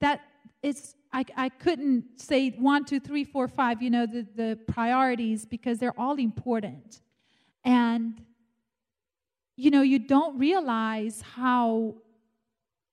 that 0.00 0.20
it's 0.62 0.94
I, 1.12 1.24
I 1.36 1.48
couldn't 1.48 2.20
say 2.20 2.50
one, 2.50 2.84
two, 2.84 3.00
three, 3.00 3.24
four, 3.24 3.48
five, 3.48 3.82
you 3.82 3.90
know, 3.90 4.06
the, 4.06 4.26
the 4.36 4.58
priorities 4.68 5.44
because 5.44 5.78
they're 5.78 5.98
all 5.98 6.16
important. 6.16 7.00
And, 7.64 8.22
you 9.56 9.70
know, 9.70 9.82
you 9.82 9.98
don't 9.98 10.38
realize 10.38 11.22
how 11.34 11.96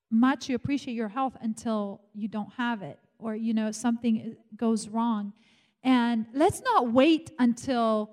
much 0.09 0.49
you 0.49 0.55
appreciate 0.55 0.93
your 0.93 1.09
health 1.09 1.35
until 1.41 2.01
you 2.13 2.27
don't 2.27 2.51
have 2.53 2.81
it 2.81 2.99
or 3.19 3.35
you 3.35 3.53
know 3.53 3.71
something 3.71 4.35
goes 4.55 4.87
wrong. 4.87 5.33
And 5.83 6.25
let's 6.33 6.61
not 6.61 6.91
wait 6.91 7.31
until 7.39 8.11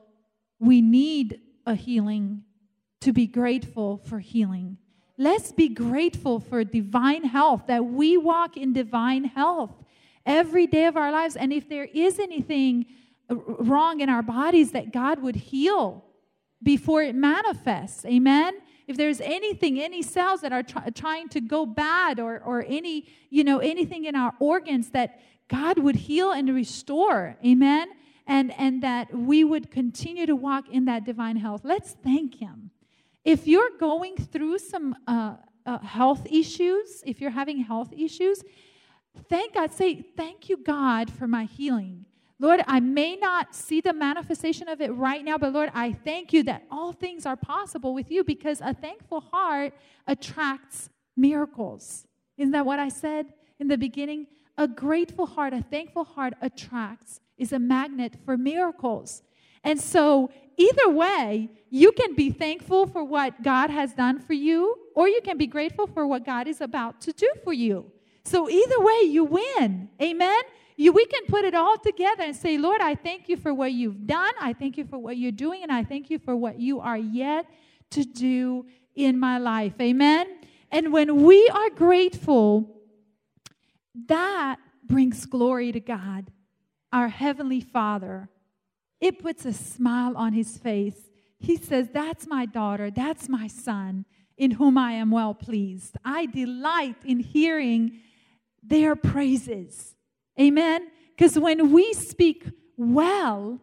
we 0.58 0.80
need 0.80 1.40
a 1.66 1.74
healing 1.74 2.42
to 3.00 3.12
be 3.12 3.26
grateful 3.26 3.98
for 3.98 4.18
healing. 4.18 4.78
Let's 5.16 5.52
be 5.52 5.68
grateful 5.68 6.40
for 6.40 6.64
divine 6.64 7.24
health 7.24 7.64
that 7.68 7.84
we 7.84 8.16
walk 8.16 8.56
in 8.56 8.72
divine 8.72 9.24
health 9.24 9.72
every 10.26 10.66
day 10.66 10.86
of 10.86 10.96
our 10.96 11.12
lives. 11.12 11.36
And 11.36 11.52
if 11.52 11.68
there 11.68 11.84
is 11.84 12.18
anything 12.18 12.86
wrong 13.28 14.00
in 14.00 14.08
our 14.08 14.22
bodies 14.22 14.72
that 14.72 14.92
god 14.92 15.22
would 15.22 15.36
heal 15.36 16.04
before 16.62 17.02
it 17.02 17.14
manifests 17.14 18.04
amen 18.04 18.54
if 18.86 18.96
there's 18.96 19.20
anything, 19.20 19.80
any 19.80 20.02
cells 20.02 20.40
that 20.42 20.52
are 20.52 20.62
try, 20.62 20.88
trying 20.90 21.28
to 21.30 21.40
go 21.40 21.64
bad 21.64 22.20
or, 22.20 22.40
or 22.44 22.64
any, 22.66 23.06
you 23.30 23.44
know, 23.44 23.58
anything 23.58 24.04
in 24.04 24.14
our 24.14 24.34
organs 24.38 24.90
that 24.90 25.20
God 25.48 25.78
would 25.78 25.96
heal 25.96 26.32
and 26.32 26.54
restore. 26.54 27.36
Amen. 27.44 27.88
And, 28.26 28.52
and 28.58 28.82
that 28.82 29.14
we 29.14 29.44
would 29.44 29.70
continue 29.70 30.26
to 30.26 30.36
walk 30.36 30.68
in 30.70 30.86
that 30.86 31.04
divine 31.04 31.36
health. 31.36 31.60
Let's 31.64 31.92
thank 31.92 32.36
Him. 32.36 32.70
If 33.24 33.46
you're 33.46 33.70
going 33.78 34.16
through 34.16 34.58
some 34.58 34.94
uh, 35.06 35.36
uh, 35.66 35.78
health 35.78 36.26
issues, 36.30 37.02
if 37.06 37.20
you're 37.20 37.30
having 37.30 37.58
health 37.58 37.92
issues, 37.96 38.42
thank 39.28 39.54
God. 39.54 39.72
Say, 39.72 40.02
Thank 40.16 40.48
you, 40.48 40.56
God, 40.56 41.10
for 41.10 41.26
my 41.26 41.44
healing. 41.44 42.06
Lord, 42.44 42.62
I 42.66 42.78
may 42.78 43.16
not 43.16 43.54
see 43.54 43.80
the 43.80 43.94
manifestation 43.94 44.68
of 44.68 44.82
it 44.82 44.92
right 44.94 45.24
now, 45.24 45.38
but 45.38 45.54
Lord, 45.54 45.70
I 45.72 45.94
thank 46.04 46.30
you 46.30 46.42
that 46.42 46.64
all 46.70 46.92
things 46.92 47.24
are 47.24 47.36
possible 47.36 47.94
with 47.94 48.10
you 48.10 48.22
because 48.22 48.60
a 48.60 48.74
thankful 48.74 49.22
heart 49.32 49.72
attracts 50.06 50.90
miracles. 51.16 52.06
Isn't 52.36 52.52
that 52.52 52.66
what 52.66 52.78
I 52.78 52.90
said 52.90 53.32
in 53.58 53.68
the 53.68 53.78
beginning? 53.78 54.26
A 54.58 54.68
grateful 54.68 55.24
heart, 55.24 55.54
a 55.54 55.62
thankful 55.62 56.04
heart 56.04 56.34
attracts, 56.42 57.18
is 57.38 57.50
a 57.50 57.58
magnet 57.58 58.16
for 58.26 58.36
miracles. 58.36 59.22
And 59.64 59.80
so, 59.80 60.30
either 60.58 60.90
way, 60.90 61.48
you 61.70 61.92
can 61.92 62.14
be 62.14 62.28
thankful 62.28 62.86
for 62.86 63.02
what 63.02 63.42
God 63.42 63.70
has 63.70 63.94
done 63.94 64.20
for 64.20 64.34
you, 64.34 64.76
or 64.94 65.08
you 65.08 65.22
can 65.22 65.38
be 65.38 65.46
grateful 65.46 65.86
for 65.86 66.06
what 66.06 66.26
God 66.26 66.46
is 66.46 66.60
about 66.60 67.00
to 67.00 67.12
do 67.12 67.30
for 67.42 67.54
you. 67.54 67.90
So, 68.26 68.50
either 68.50 68.80
way, 68.80 69.00
you 69.04 69.24
win. 69.24 69.88
Amen? 70.02 70.42
You, 70.76 70.92
we 70.92 71.06
can 71.06 71.26
put 71.26 71.44
it 71.44 71.54
all 71.54 71.78
together 71.78 72.24
and 72.24 72.34
say, 72.34 72.58
Lord, 72.58 72.80
I 72.80 72.94
thank 72.94 73.28
you 73.28 73.36
for 73.36 73.54
what 73.54 73.72
you've 73.72 74.06
done. 74.06 74.32
I 74.40 74.52
thank 74.52 74.76
you 74.76 74.84
for 74.84 74.98
what 74.98 75.16
you're 75.16 75.32
doing, 75.32 75.62
and 75.62 75.70
I 75.70 75.84
thank 75.84 76.10
you 76.10 76.18
for 76.18 76.34
what 76.34 76.58
you 76.58 76.80
are 76.80 76.98
yet 76.98 77.46
to 77.90 78.04
do 78.04 78.66
in 78.94 79.18
my 79.18 79.38
life. 79.38 79.74
Amen. 79.80 80.26
And 80.70 80.92
when 80.92 81.22
we 81.22 81.48
are 81.48 81.70
grateful, 81.70 82.74
that 84.08 84.56
brings 84.84 85.24
glory 85.26 85.70
to 85.70 85.80
God, 85.80 86.30
our 86.92 87.08
Heavenly 87.08 87.60
Father. 87.60 88.28
It 89.00 89.20
puts 89.20 89.44
a 89.44 89.52
smile 89.52 90.16
on 90.16 90.32
his 90.32 90.58
face. 90.58 91.10
He 91.38 91.56
says, 91.56 91.88
That's 91.92 92.26
my 92.26 92.46
daughter, 92.46 92.90
that's 92.90 93.28
my 93.28 93.46
son, 93.46 94.06
in 94.36 94.52
whom 94.52 94.76
I 94.76 94.92
am 94.92 95.10
well 95.10 95.34
pleased. 95.34 95.96
I 96.04 96.26
delight 96.26 96.96
in 97.04 97.20
hearing 97.20 98.00
their 98.62 98.96
praises. 98.96 99.93
Amen? 100.40 100.88
Because 101.16 101.38
when 101.38 101.72
we 101.72 101.92
speak 101.94 102.48
well 102.76 103.60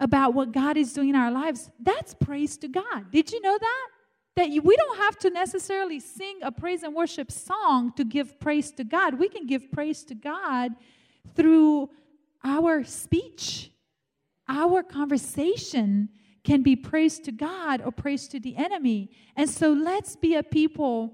about 0.00 0.34
what 0.34 0.52
God 0.52 0.76
is 0.76 0.92
doing 0.92 1.08
in 1.08 1.16
our 1.16 1.30
lives, 1.30 1.70
that's 1.80 2.14
praise 2.14 2.56
to 2.58 2.68
God. 2.68 3.10
Did 3.10 3.32
you 3.32 3.40
know 3.40 3.58
that? 3.58 3.88
That 4.36 4.50
we 4.62 4.76
don't 4.76 4.98
have 4.98 5.18
to 5.20 5.30
necessarily 5.30 5.98
sing 5.98 6.38
a 6.42 6.52
praise 6.52 6.84
and 6.84 6.94
worship 6.94 7.32
song 7.32 7.92
to 7.96 8.04
give 8.04 8.38
praise 8.38 8.70
to 8.72 8.84
God. 8.84 9.18
We 9.18 9.28
can 9.28 9.46
give 9.46 9.72
praise 9.72 10.04
to 10.04 10.14
God 10.14 10.72
through 11.34 11.90
our 12.44 12.84
speech, 12.84 13.72
our 14.48 14.82
conversation 14.82 16.08
can 16.44 16.62
be 16.62 16.76
praise 16.76 17.18
to 17.20 17.32
God 17.32 17.82
or 17.82 17.90
praise 17.90 18.28
to 18.28 18.40
the 18.40 18.56
enemy. 18.56 19.10
And 19.36 19.50
so 19.50 19.72
let's 19.72 20.16
be 20.16 20.34
a 20.36 20.42
people 20.42 21.12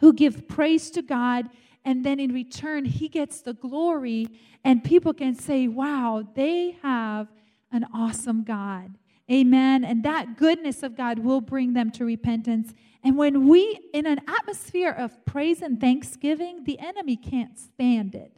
who 0.00 0.12
give 0.12 0.48
praise 0.48 0.90
to 0.90 1.02
God 1.02 1.48
and 1.88 2.04
then 2.04 2.20
in 2.20 2.34
return 2.34 2.84
he 2.84 3.08
gets 3.08 3.40
the 3.40 3.54
glory 3.54 4.28
and 4.62 4.84
people 4.84 5.14
can 5.14 5.34
say 5.34 5.66
wow 5.66 6.22
they 6.34 6.76
have 6.82 7.28
an 7.72 7.86
awesome 7.94 8.44
god. 8.44 8.96
Amen. 9.30 9.84
And 9.84 10.02
that 10.04 10.36
goodness 10.36 10.82
of 10.82 10.94
god 10.94 11.18
will 11.18 11.40
bring 11.40 11.72
them 11.72 11.90
to 11.92 12.04
repentance. 12.04 12.74
And 13.02 13.16
when 13.16 13.48
we 13.48 13.80
in 13.94 14.04
an 14.06 14.20
atmosphere 14.28 14.90
of 14.90 15.24
praise 15.24 15.62
and 15.62 15.80
thanksgiving 15.80 16.64
the 16.64 16.78
enemy 16.78 17.16
can't 17.16 17.58
stand 17.58 18.14
it. 18.14 18.32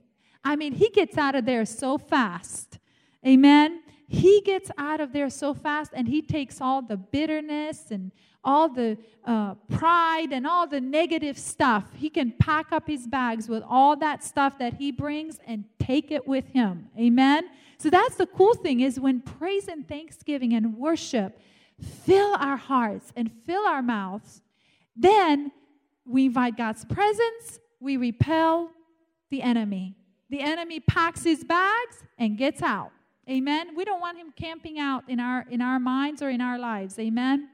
I 0.45 0.55
mean 0.55 0.73
he 0.73 0.89
gets 0.89 1.19
out 1.19 1.35
of 1.35 1.45
there 1.45 1.65
so 1.65 1.99
fast. 1.99 2.79
Amen. 3.27 3.83
He 4.07 4.43
gets 4.43 4.71
out 4.79 5.01
of 5.01 5.13
there 5.13 5.29
so 5.29 5.55
fast 5.55 5.91
and 5.93 6.07
he 6.07 6.23
takes 6.23 6.61
all 6.61 6.83
the 6.83 6.97
bitterness 6.97 7.91
and 7.91 8.13
all 8.43 8.69
the 8.69 8.97
uh, 9.25 9.55
pride 9.69 10.33
and 10.33 10.47
all 10.47 10.67
the 10.67 10.81
negative 10.81 11.39
stuff. 11.39 11.85
He 11.95 12.09
can 12.09 12.33
pack 12.39 12.73
up 12.73 12.87
his 12.87 13.07
bags 13.07 13.49
with 13.49 13.63
all 13.69 13.97
that 13.97 14.25
stuff 14.25 14.59
that 14.59 14.75
he 14.75 14.91
brings 14.93 15.39
and 15.47 15.65
take 15.79 16.11
it 16.11 16.27
with 16.27 16.47
him. 16.49 16.89
Amen. 16.99 17.45
So 17.79 17.91
that's 17.91 18.17
the 18.17 18.27
cool 18.27 18.55
thing 18.55 18.81
is 18.81 18.99
when 18.99 19.21
praise 19.21 19.69
and 19.69 19.87
thanksgiving 19.87 20.53
and 20.55 20.77
worship 20.77 21.39
fill 21.81 22.35
our 22.35 22.57
hearts 22.57 23.13
and 23.17 23.31
fill 23.47 23.65
our 23.67 23.83
mouths, 23.83 24.43
then 24.97 25.51
we 26.05 26.27
invite 26.27 26.57
God's 26.57 26.85
presence, 26.85 27.59
we 27.81 27.97
repel 27.97 28.71
the 29.31 29.43
enemy. 29.43 29.97
The 30.29 30.41
enemy 30.41 30.81
packs 30.81 31.25
his 31.25 31.43
bags 31.45 32.05
and 32.19 32.37
gets 32.37 32.63
out. 32.63 32.93
Amen. 33.29 33.77
We 33.77 33.85
don't 33.85 34.01
want 34.01 34.19
him 34.19 34.33
camping 34.35 34.79
out 34.79 35.09
in 35.09 35.21
our 35.21 35.47
in 35.51 35.61
our 35.61 35.79
minds 35.79 36.21
or 36.21 36.31
in 36.31 36.41
our 36.41 36.59
lives. 36.59 36.99
Amen. 36.99 37.49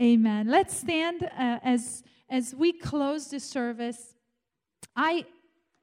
Amen. 0.00 0.48
Let's 0.48 0.74
stand 0.74 1.24
uh, 1.24 1.58
as 1.62 2.02
as 2.30 2.54
we 2.54 2.72
close 2.72 3.28
this 3.28 3.44
service. 3.44 4.14
I 4.96 5.26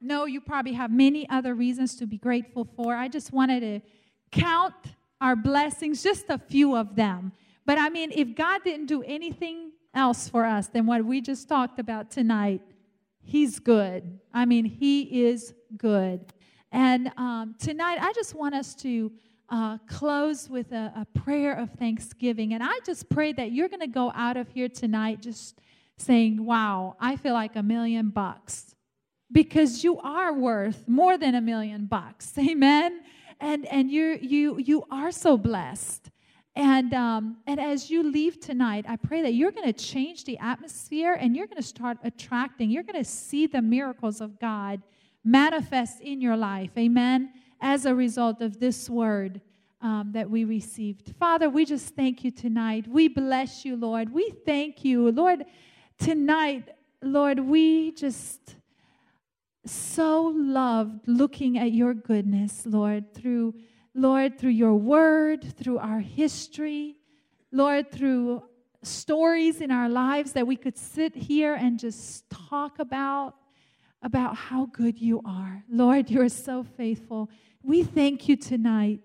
know 0.00 0.24
you 0.24 0.40
probably 0.40 0.72
have 0.72 0.90
many 0.90 1.28
other 1.28 1.54
reasons 1.54 1.94
to 1.96 2.06
be 2.06 2.18
grateful 2.18 2.64
for. 2.64 2.96
I 2.96 3.06
just 3.06 3.32
wanted 3.32 3.60
to 3.60 3.80
count 4.32 4.74
our 5.20 5.36
blessings, 5.36 6.02
just 6.02 6.24
a 6.30 6.38
few 6.38 6.74
of 6.74 6.96
them. 6.96 7.32
But 7.64 7.78
I 7.78 7.90
mean, 7.90 8.10
if 8.12 8.34
God 8.34 8.64
didn't 8.64 8.86
do 8.86 9.04
anything 9.04 9.70
else 9.94 10.28
for 10.28 10.44
us 10.44 10.66
than 10.66 10.86
what 10.86 11.04
we 11.04 11.20
just 11.20 11.48
talked 11.48 11.78
about 11.78 12.10
tonight, 12.10 12.62
He's 13.22 13.60
good. 13.60 14.18
I 14.34 14.46
mean, 14.46 14.64
He 14.64 15.26
is 15.26 15.54
good. 15.76 16.32
And 16.72 17.12
um, 17.16 17.54
tonight, 17.60 17.98
I 18.00 18.12
just 18.14 18.34
want 18.34 18.56
us 18.56 18.74
to 18.76 19.12
uh, 19.50 19.78
close 19.88 20.48
with 20.48 20.72
a, 20.72 20.92
a 20.94 21.06
prayer 21.18 21.54
of 21.54 21.70
thanksgiving. 21.72 22.52
And 22.54 22.62
I 22.62 22.78
just 22.84 23.08
pray 23.08 23.32
that 23.32 23.52
you're 23.52 23.68
going 23.68 23.80
to 23.80 23.86
go 23.86 24.12
out 24.14 24.36
of 24.36 24.48
here 24.50 24.68
tonight 24.68 25.22
just 25.22 25.58
saying, 25.96 26.44
Wow, 26.44 26.96
I 27.00 27.16
feel 27.16 27.32
like 27.32 27.56
a 27.56 27.62
million 27.62 28.10
bucks. 28.10 28.74
Because 29.30 29.84
you 29.84 29.98
are 30.00 30.32
worth 30.32 30.88
more 30.88 31.18
than 31.18 31.34
a 31.34 31.40
million 31.40 31.86
bucks. 31.86 32.32
Amen. 32.38 33.00
And 33.40 33.66
and 33.66 33.90
you 33.90 34.18
you 34.20 34.58
you 34.58 34.84
are 34.90 35.12
so 35.12 35.36
blessed. 35.36 36.10
And 36.56 36.92
um, 36.92 37.36
and 37.46 37.60
as 37.60 37.88
you 37.88 38.02
leave 38.02 38.40
tonight, 38.40 38.84
I 38.88 38.96
pray 38.96 39.22
that 39.22 39.34
you're 39.34 39.52
going 39.52 39.72
to 39.72 39.72
change 39.72 40.24
the 40.24 40.38
atmosphere 40.38 41.14
and 41.14 41.36
you're 41.36 41.46
going 41.46 41.62
to 41.62 41.68
start 41.68 41.98
attracting. 42.02 42.70
You're 42.70 42.82
going 42.82 43.02
to 43.02 43.08
see 43.08 43.46
the 43.46 43.62
miracles 43.62 44.20
of 44.20 44.40
God 44.40 44.82
manifest 45.24 46.00
in 46.00 46.20
your 46.20 46.36
life. 46.36 46.70
Amen 46.76 47.30
as 47.60 47.84
a 47.84 47.94
result 47.94 48.40
of 48.40 48.60
this 48.60 48.88
word 48.88 49.40
um, 49.80 50.10
that 50.12 50.28
we 50.28 50.44
received. 50.44 51.14
Father, 51.18 51.48
we 51.48 51.64
just 51.64 51.94
thank 51.94 52.24
you 52.24 52.30
tonight. 52.30 52.86
We 52.88 53.08
bless 53.08 53.64
you, 53.64 53.76
Lord. 53.76 54.12
We 54.12 54.30
thank 54.44 54.84
you, 54.84 55.10
Lord. 55.10 55.44
Tonight, 55.98 56.68
Lord, 57.02 57.40
we 57.40 57.92
just 57.92 58.56
so 59.64 60.32
loved 60.34 61.06
looking 61.06 61.58
at 61.58 61.72
your 61.72 61.94
goodness, 61.94 62.62
Lord, 62.66 63.12
through 63.14 63.54
Lord, 63.94 64.38
through 64.38 64.50
your 64.50 64.74
word, 64.74 65.56
through 65.56 65.78
our 65.78 65.98
history, 65.98 66.96
Lord, 67.50 67.90
through 67.90 68.44
stories 68.82 69.60
in 69.60 69.72
our 69.72 69.88
lives 69.88 70.32
that 70.32 70.46
we 70.46 70.54
could 70.54 70.76
sit 70.76 71.16
here 71.16 71.54
and 71.54 71.78
just 71.78 72.28
talk 72.30 72.78
about 72.78 73.34
about 74.02 74.36
how 74.36 74.66
good 74.66 74.96
you 74.96 75.20
are. 75.24 75.64
Lord, 75.68 76.08
you 76.08 76.22
are 76.22 76.28
so 76.28 76.62
faithful. 76.62 77.28
We 77.62 77.82
thank 77.82 78.28
you 78.28 78.36
tonight 78.36 79.00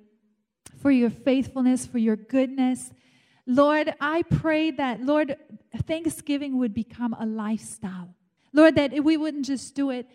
for 0.81 0.91
your 0.91 1.09
faithfulness, 1.09 1.85
for 1.85 1.97
your 1.97 2.15
goodness. 2.15 2.91
Lord, 3.47 3.93
I 3.99 4.21
pray 4.23 4.71
that, 4.71 5.01
Lord, 5.01 5.35
Thanksgiving 5.85 6.57
would 6.59 6.73
become 6.73 7.13
a 7.19 7.25
lifestyle. 7.25 8.13
Lord, 8.53 8.75
that 8.75 9.03
we 9.03 9.17
wouldn't 9.17 9.45
just 9.45 9.75
do 9.75 9.89
it 9.89 10.07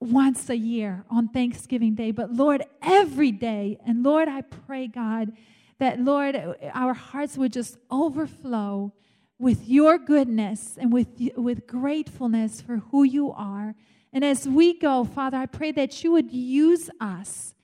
once 0.00 0.48
a 0.48 0.56
year 0.56 1.04
on 1.10 1.28
Thanksgiving 1.28 1.94
Day, 1.94 2.10
but 2.10 2.32
Lord, 2.32 2.64
every 2.82 3.32
day. 3.32 3.78
And 3.84 4.02
Lord, 4.02 4.28
I 4.28 4.42
pray, 4.42 4.86
God, 4.86 5.32
that, 5.78 5.98
Lord, 6.00 6.36
our 6.72 6.94
hearts 6.94 7.36
would 7.36 7.52
just 7.52 7.76
overflow 7.90 8.92
with 9.38 9.68
your 9.68 9.98
goodness 9.98 10.78
and 10.80 10.92
with, 10.92 11.08
with 11.36 11.66
gratefulness 11.66 12.60
for 12.60 12.76
who 12.76 13.02
you 13.02 13.32
are. 13.32 13.74
And 14.12 14.24
as 14.24 14.48
we 14.48 14.78
go, 14.78 15.04
Father, 15.04 15.38
I 15.38 15.46
pray 15.46 15.72
that 15.72 16.04
you 16.04 16.12
would 16.12 16.30
use 16.30 16.88
us 17.00 17.54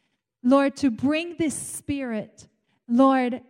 Lord, 0.43 0.76
to 0.76 0.91
bring 0.91 1.36
this 1.38 1.55
spirit, 1.55 2.49
Lord, 2.88 3.43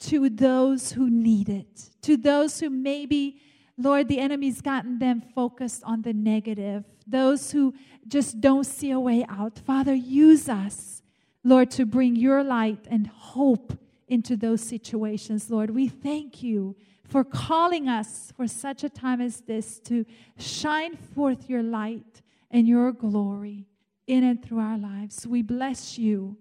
to 0.00 0.28
those 0.28 0.92
who 0.92 1.08
need 1.10 1.48
it, 1.48 1.90
to 2.02 2.16
those 2.16 2.58
who 2.60 2.70
maybe, 2.70 3.40
Lord, 3.76 4.08
the 4.08 4.18
enemy's 4.18 4.60
gotten 4.60 4.98
them 4.98 5.20
focused 5.34 5.84
on 5.84 6.02
the 6.02 6.12
negative, 6.12 6.84
those 7.06 7.52
who 7.52 7.74
just 8.08 8.40
don't 8.40 8.64
see 8.64 8.90
a 8.90 9.00
way 9.00 9.24
out. 9.28 9.58
Father, 9.58 9.94
use 9.94 10.48
us, 10.48 11.02
Lord, 11.44 11.70
to 11.72 11.86
bring 11.86 12.16
your 12.16 12.42
light 12.42 12.86
and 12.90 13.06
hope 13.06 13.78
into 14.08 14.36
those 14.36 14.60
situations, 14.60 15.50
Lord. 15.50 15.70
We 15.70 15.86
thank 15.86 16.42
you 16.42 16.76
for 17.04 17.22
calling 17.22 17.88
us 17.88 18.32
for 18.36 18.46
such 18.46 18.82
a 18.84 18.88
time 18.88 19.20
as 19.20 19.42
this 19.42 19.78
to 19.80 20.04
shine 20.38 20.96
forth 20.96 21.48
your 21.48 21.62
light 21.62 22.22
and 22.50 22.66
your 22.66 22.92
glory 22.92 23.69
in 24.10 24.24
and 24.24 24.42
through 24.42 24.58
our 24.58 24.76
lives. 24.76 25.24
We 25.24 25.40
bless 25.40 25.96
you. 25.96 26.36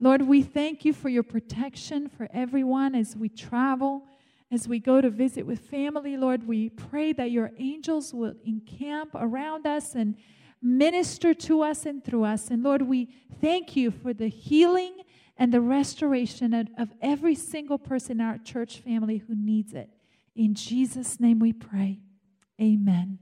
Lord, 0.00 0.22
we 0.22 0.42
thank 0.42 0.84
you 0.84 0.92
for 0.92 1.08
your 1.08 1.22
protection 1.22 2.08
for 2.08 2.26
everyone 2.34 2.96
as 2.96 3.16
we 3.16 3.28
travel, 3.28 4.02
as 4.50 4.66
we 4.66 4.80
go 4.80 5.00
to 5.00 5.10
visit 5.10 5.46
with 5.46 5.60
family. 5.60 6.16
Lord, 6.16 6.44
we 6.44 6.70
pray 6.70 7.12
that 7.12 7.30
your 7.30 7.52
angels 7.56 8.12
will 8.12 8.34
encamp 8.44 9.10
around 9.14 9.64
us 9.64 9.94
and 9.94 10.16
minister 10.60 11.32
to 11.34 11.62
us 11.62 11.86
and 11.86 12.04
through 12.04 12.24
us. 12.24 12.50
And 12.50 12.64
Lord, 12.64 12.82
we 12.82 13.14
thank 13.40 13.76
you 13.76 13.92
for 13.92 14.12
the 14.12 14.28
healing 14.28 14.96
and 15.36 15.54
the 15.54 15.60
restoration 15.60 16.52
of, 16.52 16.66
of 16.76 16.88
every 17.00 17.36
single 17.36 17.78
person 17.78 18.20
in 18.20 18.26
our 18.26 18.38
church 18.38 18.78
family 18.78 19.18
who 19.18 19.36
needs 19.36 19.72
it. 19.72 19.88
In 20.34 20.54
Jesus' 20.54 21.20
name 21.20 21.38
we 21.38 21.52
pray. 21.52 22.00
Amen. 22.60 23.20